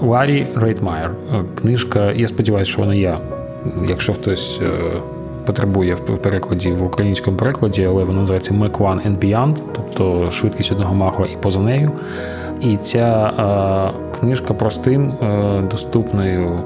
Ларі 0.00 0.46
Рейтмайер, 0.56 1.10
е, 1.10 1.44
книжка, 1.60 2.12
я 2.12 2.28
сподіваюся, 2.28 2.70
що 2.70 2.80
вона 2.80 2.94
є, 2.94 3.18
якщо 3.88 4.12
хтось. 4.14 4.60
Потребує 5.46 5.94
в 5.94 6.16
перекладі 6.16 6.72
в 6.72 6.84
українському 6.84 7.36
перекладі, 7.36 7.84
але 7.84 8.04
вона 8.04 8.20
називається 8.20 8.54
Mac 8.54 8.70
One 8.70 9.08
and 9.08 9.18
Beyond, 9.18 9.56
тобто 9.72 10.30
швидкість 10.30 10.72
одного 10.72 10.94
маху 10.94 11.24
і 11.24 11.36
поза 11.42 11.60
нею. 11.60 11.90
І 12.60 12.76
ця 12.76 13.32
книжка 14.20 14.54
простим, 14.54 15.12
доступною 15.70 16.58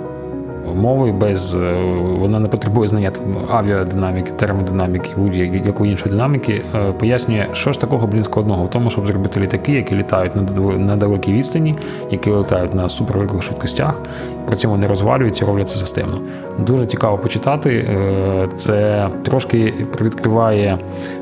мовою, 0.74 1.12
без 1.12 1.54
е, 1.54 1.74
вона 2.18 2.38
не 2.38 2.48
потребує 2.48 2.88
знання 2.88 3.12
авіадинаміки, 3.50 4.32
термодинаміки, 4.32 5.10
будь-якої 5.16 5.90
іншої 5.90 6.14
динаміки, 6.14 6.62
е, 6.74 6.92
пояснює, 6.92 7.46
що 7.52 7.72
ж 7.72 7.80
такого 7.80 8.06
блін 8.06 8.24
складного 8.24 8.64
в 8.64 8.70
тому, 8.70 8.90
щоб 8.90 9.06
зробити 9.06 9.40
літаки, 9.40 9.72
які 9.72 9.94
літають 9.94 10.32
на 10.78 10.96
далекій 10.96 11.32
відстані, 11.32 11.76
які 12.10 12.30
літають 12.30 12.74
на 12.74 12.88
супервеликих 12.88 13.42
швидкостях, 13.42 14.02
при 14.46 14.56
цьому 14.56 14.76
не 14.76 14.86
розвалюються, 14.86 15.46
роблять 15.46 15.70
це 15.70 15.78
системно. 15.78 16.18
Дуже 16.58 16.86
цікаво 16.86 17.18
почитати. 17.18 17.70
Е, 17.70 18.48
це 18.56 19.08
трошки 19.22 19.74
привідкриває 19.92 20.78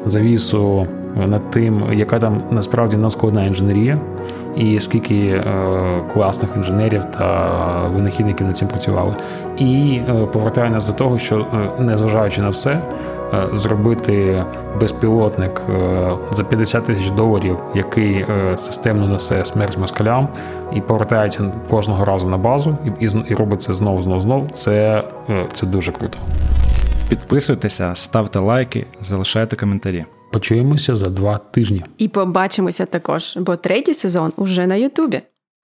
завісу 0.06 0.86
над 1.16 1.50
тим, 1.50 1.82
яка 1.92 2.18
там 2.18 2.42
насправді 2.50 2.96
надскладна 2.96 3.44
інженерія 3.44 3.98
і 4.56 4.80
скільки 4.80 5.14
е, 5.14 6.02
класних 6.12 6.50
інженерів 6.56 7.04
та 7.04 7.88
винахідників 7.94 8.46
над 8.46 8.56
цим 8.56 8.68
працювали. 8.68 9.14
І 9.58 10.00
е, 10.08 10.26
повертає 10.26 10.70
нас 10.70 10.84
до 10.84 10.92
того, 10.92 11.18
що 11.18 11.46
е, 11.78 11.82
незважаючи 11.82 12.42
на 12.42 12.48
все. 12.48 12.80
Зробити 13.54 14.44
безпілотник 14.80 15.62
за 16.30 16.44
50 16.44 16.84
тисяч 16.84 17.10
доларів, 17.10 17.56
який 17.74 18.26
системно 18.56 19.08
несе 19.08 19.44
смерть 19.44 19.78
москалям, 19.78 20.28
і 20.72 20.80
повертається 20.80 21.52
кожного 21.70 22.04
разу 22.04 22.28
на 22.28 22.38
базу, 22.38 22.76
і 23.00 23.08
і 23.28 23.34
робить 23.34 23.62
це 23.62 23.74
знов, 23.74 24.02
знов, 24.02 24.20
знов. 24.20 24.50
Це, 24.50 25.04
Це 25.52 25.66
дуже 25.66 25.92
круто. 25.92 26.18
Підписуйтеся, 27.08 27.92
ставте 27.94 28.38
лайки, 28.38 28.86
залишайте 29.00 29.56
коментарі. 29.56 30.04
Почуємося 30.30 30.96
за 30.96 31.06
два 31.06 31.38
тижні. 31.38 31.84
І 31.98 32.08
побачимося 32.08 32.86
також, 32.86 33.36
бо 33.36 33.56
третій 33.56 33.94
сезон 33.94 34.32
уже 34.36 34.66
на 34.66 34.74
Ютубі. 34.74 35.22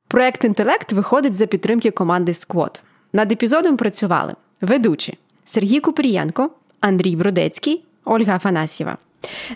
Проект 0.09 0.45
інтелект 0.45 0.93
виходить 0.93 1.35
за 1.35 1.47
підтримки 1.47 1.91
команди 1.91 2.33
Squad. 2.33 2.81
Над 3.13 3.33
епізодом 3.33 3.77
працювали 3.77 4.35
ведучі 4.61 5.19
Сергій 5.45 5.81
Купрієнко, 5.81 6.51
Андрій 6.81 7.17
Бродецький, 7.17 7.85
Ольга 8.05 8.37
Афанасьєва, 8.37 8.97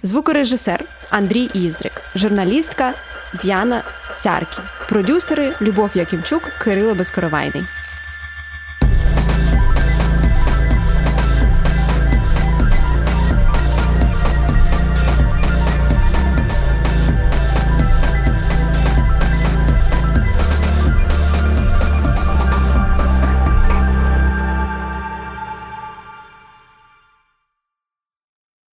звукорежисер 0.03 0.85
Андрій 1.11 1.51
Іздрик, 1.55 1.93
журналістка 2.15 2.95
Діана 3.43 3.83
Сяркі, 4.13 4.59
продюсери 4.89 5.55
Любов 5.61 5.91
Якимчук, 5.95 6.43
Кирило 6.43 6.95
Безкоровайний. 6.95 7.63